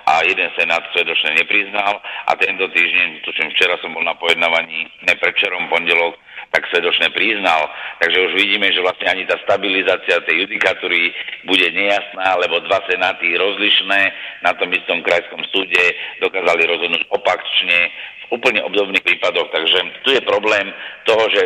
a 0.10 0.26
jeden 0.26 0.50
senát 0.58 0.82
svedočné 0.94 1.42
nepriznal 1.42 2.02
a 2.02 2.32
tento 2.38 2.66
týždeň, 2.70 3.22
tuším 3.26 3.54
včera 3.54 3.78
som 3.82 3.94
bol 3.94 4.06
na 4.06 4.14
pojednávaní, 4.18 4.88
ne 5.07 5.13
predčerom 5.16 5.70
pondelok, 5.70 6.16
tak 6.55 6.72
svedočne 6.72 7.11
priznal. 7.11 7.68
Takže 7.99 8.32
už 8.32 8.34
vidíme, 8.39 8.72
že 8.72 8.80
vlastne 8.80 9.11
ani 9.11 9.24
tá 9.28 9.36
stabilizácia 9.43 10.24
tej 10.24 10.47
judikatúry 10.47 11.11
bude 11.43 11.68
nejasná, 11.76 12.39
lebo 12.39 12.63
dva 12.63 12.80
senáty 12.88 13.36
rozlišné 13.36 14.01
na 14.39 14.51
tom 14.55 14.72
istom 14.72 15.03
krajskom 15.03 15.43
súde 15.51 15.84
dokázali 16.24 16.63
rozhodnúť 16.63 17.03
opačne 17.11 17.91
v 17.91 18.14
úplne 18.34 18.64
obdobných 18.66 19.06
prípadoch. 19.06 19.50
Takže 19.54 19.80
tu 20.02 20.16
je 20.16 20.22
problém 20.26 20.74
toho, 21.06 21.26
že 21.30 21.42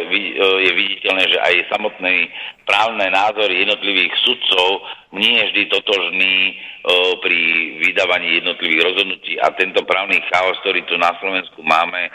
je 0.63 0.71
viditeľné, 0.71 1.23
že 1.27 1.39
aj 1.39 1.75
samotné 1.75 2.31
právne 2.69 3.09
názory 3.09 3.65
jednotlivých 3.65 4.13
sudcov 4.23 4.85
nie 5.09 5.41
je 5.41 5.47
vždy 5.49 5.63
totožný 5.73 6.35
pri 7.19 7.39
vydávaní 7.81 8.39
jednotlivých 8.39 8.93
rozhodnutí 8.93 9.41
a 9.41 9.51
tento 9.57 9.81
právny 9.83 10.21
chaos, 10.29 10.55
ktorý 10.61 10.85
tu 10.85 10.95
na 10.95 11.11
Slovensku 11.17 11.59
máme, 11.65 12.13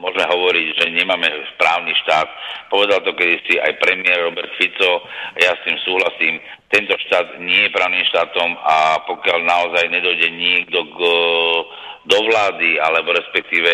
môžeme 0.00 0.26
hovoriť, 0.26 0.66
že 0.80 0.96
nemáme 0.96 1.28
právny 1.60 1.92
štát. 2.02 2.28
Povedal 2.72 3.04
to 3.04 3.12
kedysi 3.14 3.60
aj 3.60 3.78
premiér 3.78 4.26
Robert 4.26 4.50
Fico, 4.56 5.04
ja 5.38 5.52
s 5.54 5.62
tým 5.68 5.76
súhlasím. 5.84 6.40
Tento 6.72 6.96
štát 7.06 7.36
nie 7.42 7.68
je 7.68 7.74
právnym 7.74 8.02
štátom 8.08 8.58
a 8.64 9.04
pokiaľ 9.06 9.38
naozaj 9.44 9.92
nedojde 9.92 10.28
niekto 10.34 10.86
k, 10.86 10.98
do 12.06 12.18
vlády, 12.24 12.80
alebo 12.80 13.12
respektíve 13.12 13.70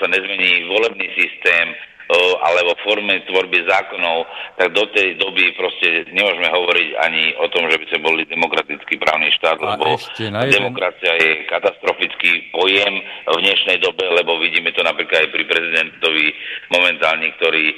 sa 0.00 0.06
nezmení 0.08 0.68
volebný 0.68 1.06
systém, 1.16 1.76
alebo 2.44 2.76
forme 2.84 3.24
tvorby 3.24 3.64
zákonov, 3.64 4.28
tak 4.60 4.76
do 4.76 4.84
tej 4.92 5.16
doby 5.16 5.56
proste 5.56 6.04
nemôžeme 6.12 6.48
hovoriť 6.52 6.88
ani 7.00 7.32
o 7.40 7.48
tom, 7.48 7.64
že 7.72 7.80
by 7.80 7.86
sme 7.88 8.00
boli 8.04 8.22
demokratický 8.28 9.00
právny 9.00 9.32
štát, 9.40 9.56
a 9.64 9.76
lebo 9.76 9.96
jeden... 9.96 10.36
demokracia 10.52 11.16
je 11.16 11.48
katastrofický 11.48 12.52
pojem 12.52 13.00
v 13.24 13.38
dnešnej 13.40 13.80
dobe, 13.80 14.04
lebo 14.12 14.36
vidíme 14.36 14.68
to 14.76 14.84
napríklad 14.84 15.24
aj 15.24 15.28
pri 15.32 15.44
prezidentovi 15.48 16.26
momentálne, 16.68 17.32
ktorý 17.40 17.64
e, 17.72 17.76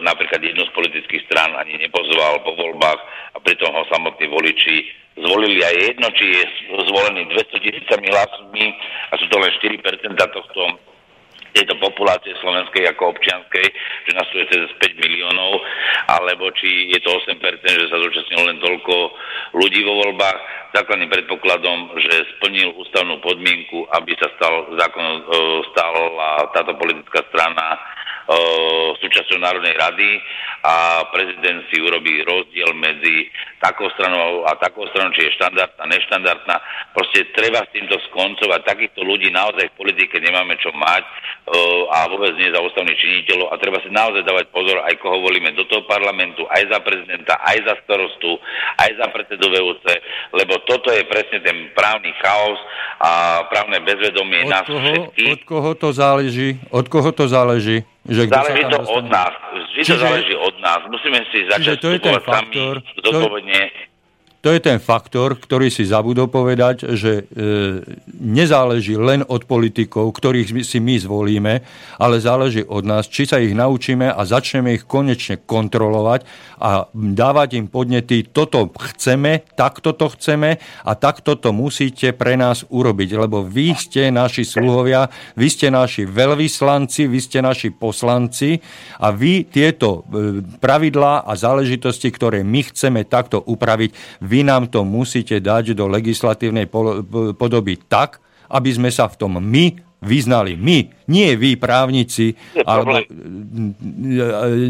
napríklad 0.00 0.40
jednu 0.40 0.64
z 0.64 0.72
politických 0.72 1.28
strán 1.28 1.52
ani 1.60 1.76
nepozval 1.76 2.40
po 2.40 2.56
voľbách 2.56 3.00
a 3.36 3.38
pritom 3.44 3.76
ho 3.76 3.84
samotní 3.92 4.26
voliči 4.32 4.76
zvolili 5.16 5.64
aj 5.64 5.76
jedno, 5.92 6.08
či 6.12 6.24
je 6.28 6.44
zvolený 6.92 7.28
200 7.32 7.64
tisícami 7.64 8.06
hlasmi 8.12 8.64
a 9.12 9.14
sú 9.16 9.24
to 9.32 9.36
len 9.40 9.52
4% 9.60 9.80
tohto 10.12 10.60
tejto 11.56 11.80
populácie 11.80 12.36
slovenskej 12.44 12.84
ako 12.92 13.16
občianskej, 13.16 13.66
že 14.04 14.12
nás 14.12 14.28
tu 14.28 14.44
je 14.44 14.46
cez 14.52 14.68
5 14.76 15.02
miliónov, 15.02 15.64
alebo 16.12 16.52
či 16.52 16.92
je 16.92 17.00
to 17.00 17.16
8%, 17.24 17.40
že 17.64 17.88
sa 17.88 17.96
zúčastnilo 17.96 18.44
len 18.44 18.60
toľko 18.60 18.94
ľudí 19.56 19.80
vo 19.88 20.04
voľbách, 20.04 20.68
základným 20.76 21.08
predpokladom, 21.08 21.96
že 21.96 22.36
splnil 22.36 22.76
ústavnú 22.76 23.16
podmienku, 23.24 23.88
aby 23.96 24.12
sa 24.20 24.28
stal 24.36 24.68
zákon, 24.76 25.04
e, 25.08 25.22
stala 25.72 26.52
táto 26.52 26.76
politická 26.76 27.24
strana 27.32 27.80
súčasťou 28.98 29.38
Národnej 29.38 29.78
rady 29.78 30.10
a 30.66 31.06
prezident 31.14 31.62
si 31.70 31.78
urobí 31.78 32.26
rozdiel 32.26 32.74
medzi 32.74 33.30
takou 33.62 33.86
stranou 33.94 34.42
a 34.50 34.58
takou 34.58 34.82
stranou, 34.90 35.14
či 35.14 35.30
je 35.30 35.36
štandardná, 35.38 35.84
neštandardná. 35.86 36.56
Proste 36.90 37.30
treba 37.38 37.62
s 37.62 37.70
týmto 37.70 37.94
skoncovať. 38.10 38.66
Takýchto 38.66 39.06
ľudí 39.06 39.30
naozaj 39.30 39.70
v 39.70 39.78
politike 39.78 40.18
nemáme 40.18 40.58
čo 40.58 40.74
mať 40.74 41.06
a 41.94 42.10
vôbec 42.10 42.34
nie 42.34 42.50
za 42.50 42.58
ústavných 42.58 42.98
činiteľov 42.98 43.54
a 43.54 43.60
treba 43.62 43.78
si 43.78 43.90
naozaj 43.94 44.26
dávať 44.26 44.50
pozor, 44.50 44.82
aj 44.82 44.98
koho 44.98 45.22
volíme 45.22 45.54
do 45.54 45.62
toho 45.70 45.86
parlamentu, 45.86 46.42
aj 46.50 46.66
za 46.66 46.78
prezidenta, 46.82 47.38
aj 47.46 47.62
za 47.62 47.74
starostu, 47.86 48.34
aj 48.82 48.90
za 48.98 49.06
predsedu 49.14 49.46
VUC, 49.54 49.86
lebo 50.34 50.58
toto 50.66 50.90
je 50.90 51.06
presne 51.06 51.38
ten 51.46 51.70
právny 51.78 52.10
chaos 52.18 52.58
a 52.98 53.10
právne 53.46 53.78
bezvedomie 53.86 54.42
od 54.42 54.50
nás 54.50 54.66
koho, 54.66 54.82
všetkých. 54.82 55.30
Od 55.30 55.42
koho 55.46 55.70
to 55.78 55.88
záleží? 55.94 56.58
Od 56.74 56.86
koho 56.90 57.10
to 57.14 57.30
záleží? 57.30 57.86
Že 58.08 58.22
záleží 58.30 58.62
to 58.62 58.78
dostane? 58.78 58.96
od 58.96 59.06
nás. 59.10 59.32
Vždy 59.52 59.80
Čiže, 59.82 59.92
to 59.92 60.04
záleží 60.06 60.34
od 60.36 60.56
nás. 60.62 60.80
Musíme 60.90 61.18
si 61.30 61.38
začať 61.50 61.76
to 61.80 61.88
je 61.90 61.98
ten 61.98 62.18
faktor, 62.22 62.74
sami 62.78 63.00
zodpovedne 63.02 63.60
to 64.46 64.54
je 64.54 64.62
ten 64.62 64.78
faktor, 64.78 65.34
ktorý 65.34 65.74
si 65.74 65.82
zabudol 65.82 66.30
povedať, 66.30 66.94
že 66.94 67.26
e, 67.26 67.82
nezáleží 68.22 68.94
len 68.94 69.26
od 69.26 69.42
politikov, 69.42 70.14
ktorých 70.14 70.62
si 70.62 70.78
my 70.78 71.02
zvolíme, 71.02 71.66
ale 71.98 72.22
záleží 72.22 72.62
od 72.62 72.86
nás, 72.86 73.10
či 73.10 73.26
sa 73.26 73.42
ich 73.42 73.50
naučíme 73.58 74.06
a 74.06 74.22
začneme 74.22 74.78
ich 74.78 74.86
konečne 74.86 75.42
kontrolovať 75.42 76.22
a 76.56 76.88
dávať 76.92 77.60
im 77.60 77.66
podnety, 77.68 78.26
toto 78.32 78.72
chceme, 78.72 79.44
takto 79.56 79.92
to 79.92 80.12
chceme 80.12 80.60
a 80.60 80.92
takto 80.96 81.36
to 81.36 81.52
musíte 81.52 82.12
pre 82.16 82.36
nás 82.36 82.64
urobiť, 82.68 83.10
lebo 83.16 83.44
vy 83.44 83.76
ste 83.76 84.08
naši 84.08 84.44
sluhovia, 84.44 85.08
vy 85.36 85.48
ste 85.48 85.68
naši 85.68 86.08
veľvyslanci, 86.08 87.08
vy 87.08 87.18
ste 87.20 87.38
naši 87.44 87.72
poslanci 87.72 88.60
a 89.00 89.12
vy 89.12 89.48
tieto 89.48 90.04
e, 90.08 90.40
pravidlá 90.58 91.28
a 91.28 91.32
záležitosti, 91.36 92.08
ktoré 92.08 92.40
my 92.40 92.60
chceme 92.72 93.04
takto 93.04 93.40
upraviť, 93.44 94.20
vy 94.24 94.40
nám 94.44 94.72
to 94.72 94.82
musíte 94.82 95.38
dať 95.40 95.76
do 95.76 95.88
legislatívnej 95.88 96.68
podoby 97.36 97.78
tak, 97.86 98.18
aby 98.50 98.70
sme 98.70 98.90
sa 98.90 99.10
v 99.10 99.18
tom 99.18 99.38
my 99.38 99.85
vyznali. 100.06 100.54
My, 100.54 100.86
nie 101.10 101.34
vy 101.34 101.58
právnici, 101.58 102.38
alebo 102.62 103.02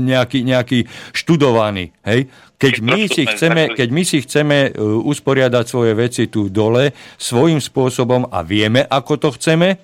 nejaký, 0.01 0.41
nejaký 0.41 0.89
študovaný. 1.13 1.93
Hej? 2.03 2.33
Keď, 2.57 2.75
my 2.81 3.01
si 3.05 3.23
chceme, 3.29 3.77
keď 3.77 3.89
my 3.93 4.03
si 4.03 4.25
chceme 4.25 4.73
e, 4.73 4.81
usporiadať 4.81 5.65
svoje 5.69 5.93
veci 5.93 6.33
tu 6.33 6.49
dole 6.49 6.97
svojím 7.21 7.61
spôsobom 7.61 8.33
a 8.33 8.41
vieme, 8.41 8.89
ako 8.89 9.21
to 9.21 9.29
chceme, 9.37 9.77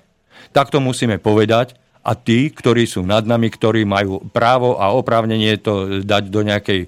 tak 0.49 0.73
to 0.73 0.81
musíme 0.81 1.21
povedať 1.21 1.77
a 2.03 2.11
tí, 2.19 2.51
ktorí 2.51 2.83
sú 2.83 3.05
nad 3.05 3.23
nami, 3.23 3.47
ktorí 3.47 3.87
majú 3.87 4.19
právo 4.35 4.75
a 4.75 4.91
oprávnenie 4.91 5.55
to 5.61 6.03
dať 6.03 6.23
do 6.27 6.43
nejakej 6.43 6.79
e, 6.83 6.87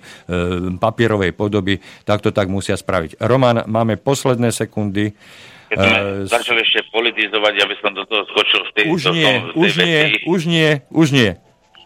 papierovej 0.76 1.32
podoby, 1.32 1.80
tak 2.04 2.20
to 2.20 2.36
tak 2.36 2.52
musia 2.52 2.76
spraviť. 2.76 3.24
Roman, 3.24 3.64
máme 3.64 3.96
posledné 3.96 4.52
sekundy. 4.52 5.16
Keď 5.76 5.84
sme 5.84 6.00
uh, 6.00 6.08
začali 6.24 6.60
ešte 6.64 6.80
politizovať, 6.90 7.54
aby 7.60 7.76
som 7.84 7.92
do 7.92 8.04
toho 8.08 8.24
skočil 8.32 8.62
v 8.64 8.72
tej, 8.74 8.86
už 8.88 9.02
nie, 9.12 9.26
tom, 9.28 9.36
v 9.36 9.52
tej 9.52 9.60
už 9.60 9.72
veci. 9.76 9.84
nie, 9.84 10.00
už 10.24 10.42
nie, 10.48 10.70
už 10.96 11.08
nie 11.12 11.30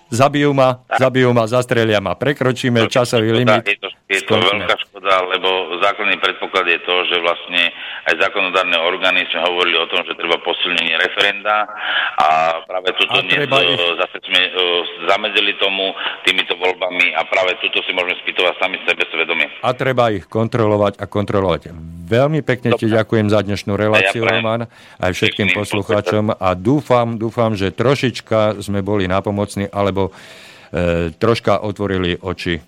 zabijú 0.09 0.51
ma, 0.57 0.81
tak. 0.89 1.05
zabijú 1.05 1.29
ma, 1.31 1.45
zastrelia 1.45 2.01
ma, 2.01 2.17
prekročíme 2.17 2.81
to, 2.85 2.89
časový 2.89 3.29
škoda, 3.29 3.39
limit. 3.39 3.61
Je 3.65 3.77
to, 3.77 3.89
je 4.09 4.21
to 4.25 4.35
veľká 4.35 4.75
škoda, 4.89 5.13
lebo 5.29 5.49
základný 5.85 6.17
predpoklad 6.17 6.65
je 6.65 6.79
to, 6.81 6.95
že 7.05 7.17
vlastne 7.21 7.61
aj 8.09 8.13
zákonodárne 8.17 8.77
orgány 8.81 9.21
sme 9.29 9.45
hovorili 9.45 9.77
o 9.77 9.87
tom, 9.87 10.01
že 10.09 10.17
treba 10.17 10.41
posilnenie 10.41 10.97
referenda 10.97 11.69
a 12.17 12.57
práve 12.65 12.89
tuto 12.97 13.21
dnes 13.21 13.45
ich... 13.45 13.81
zase 14.01 14.17
sme 14.25 14.41
uh, 14.49 14.81
zamedzili 15.13 15.53
tomu 15.61 15.93
týmito 16.25 16.57
voľbami 16.57 17.13
a 17.13 17.21
práve 17.29 17.61
tuto 17.61 17.85
si 17.85 17.93
môžeme 17.93 18.17
spýtovať 18.25 18.53
sami 18.57 18.81
sebe 18.89 19.05
svedomie. 19.13 19.47
A 19.61 19.71
treba 19.77 20.09
ich 20.09 20.25
kontrolovať 20.25 20.97
a 20.97 21.05
kontrolovať 21.05 21.61
Veľmi 22.09 22.41
pekne 22.41 22.73
Dobre. 22.73 22.81
ti 22.81 22.87
ďakujem 22.89 23.29
za 23.29 23.45
dnešnú 23.45 23.77
reláciu, 23.77 24.25
ja 24.25 24.41
Roman, 24.41 24.65
aj 24.97 25.11
všetkým 25.13 25.53
poslucháčom 25.53 26.33
a 26.33 26.57
dúfam, 26.57 27.21
dúfam, 27.21 27.53
že 27.53 27.69
trošička 27.69 28.57
sme 28.65 28.81
boli 28.81 29.05
napomocní, 29.05 29.69
alebo 29.69 30.09
e, 30.09 31.13
troška 31.13 31.61
otvorili 31.61 32.17
oči 32.17 32.57
e, 32.57 32.61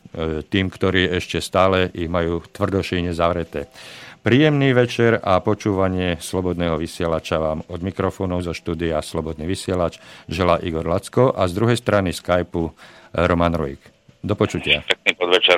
tým, 0.45 0.69
ktorí 0.69 1.09
ešte 1.17 1.41
stále 1.41 1.89
ich 1.89 2.05
majú 2.05 2.45
tvrdošíne 2.53 3.17
zavreté. 3.17 3.65
Príjemný 4.21 4.77
večer 4.77 5.17
a 5.17 5.41
počúvanie 5.41 6.21
Slobodného 6.21 6.77
vysielača 6.77 7.41
vám 7.41 7.65
od 7.65 7.81
mikrofónov 7.81 8.45
zo 8.45 8.53
štúdia 8.53 9.01
Slobodný 9.01 9.49
vysielač 9.49 9.97
žela 10.29 10.61
Igor 10.61 10.85
Lacko 10.85 11.33
a 11.33 11.49
z 11.49 11.57
druhej 11.57 11.81
strany 11.81 12.13
Skypeu 12.13 12.69
Roman 13.17 13.57
Rojk. 13.57 13.81
Do 14.21 14.37
počutia. 14.37 14.85
Pekný 14.85 15.17
podvečer. 15.17 15.57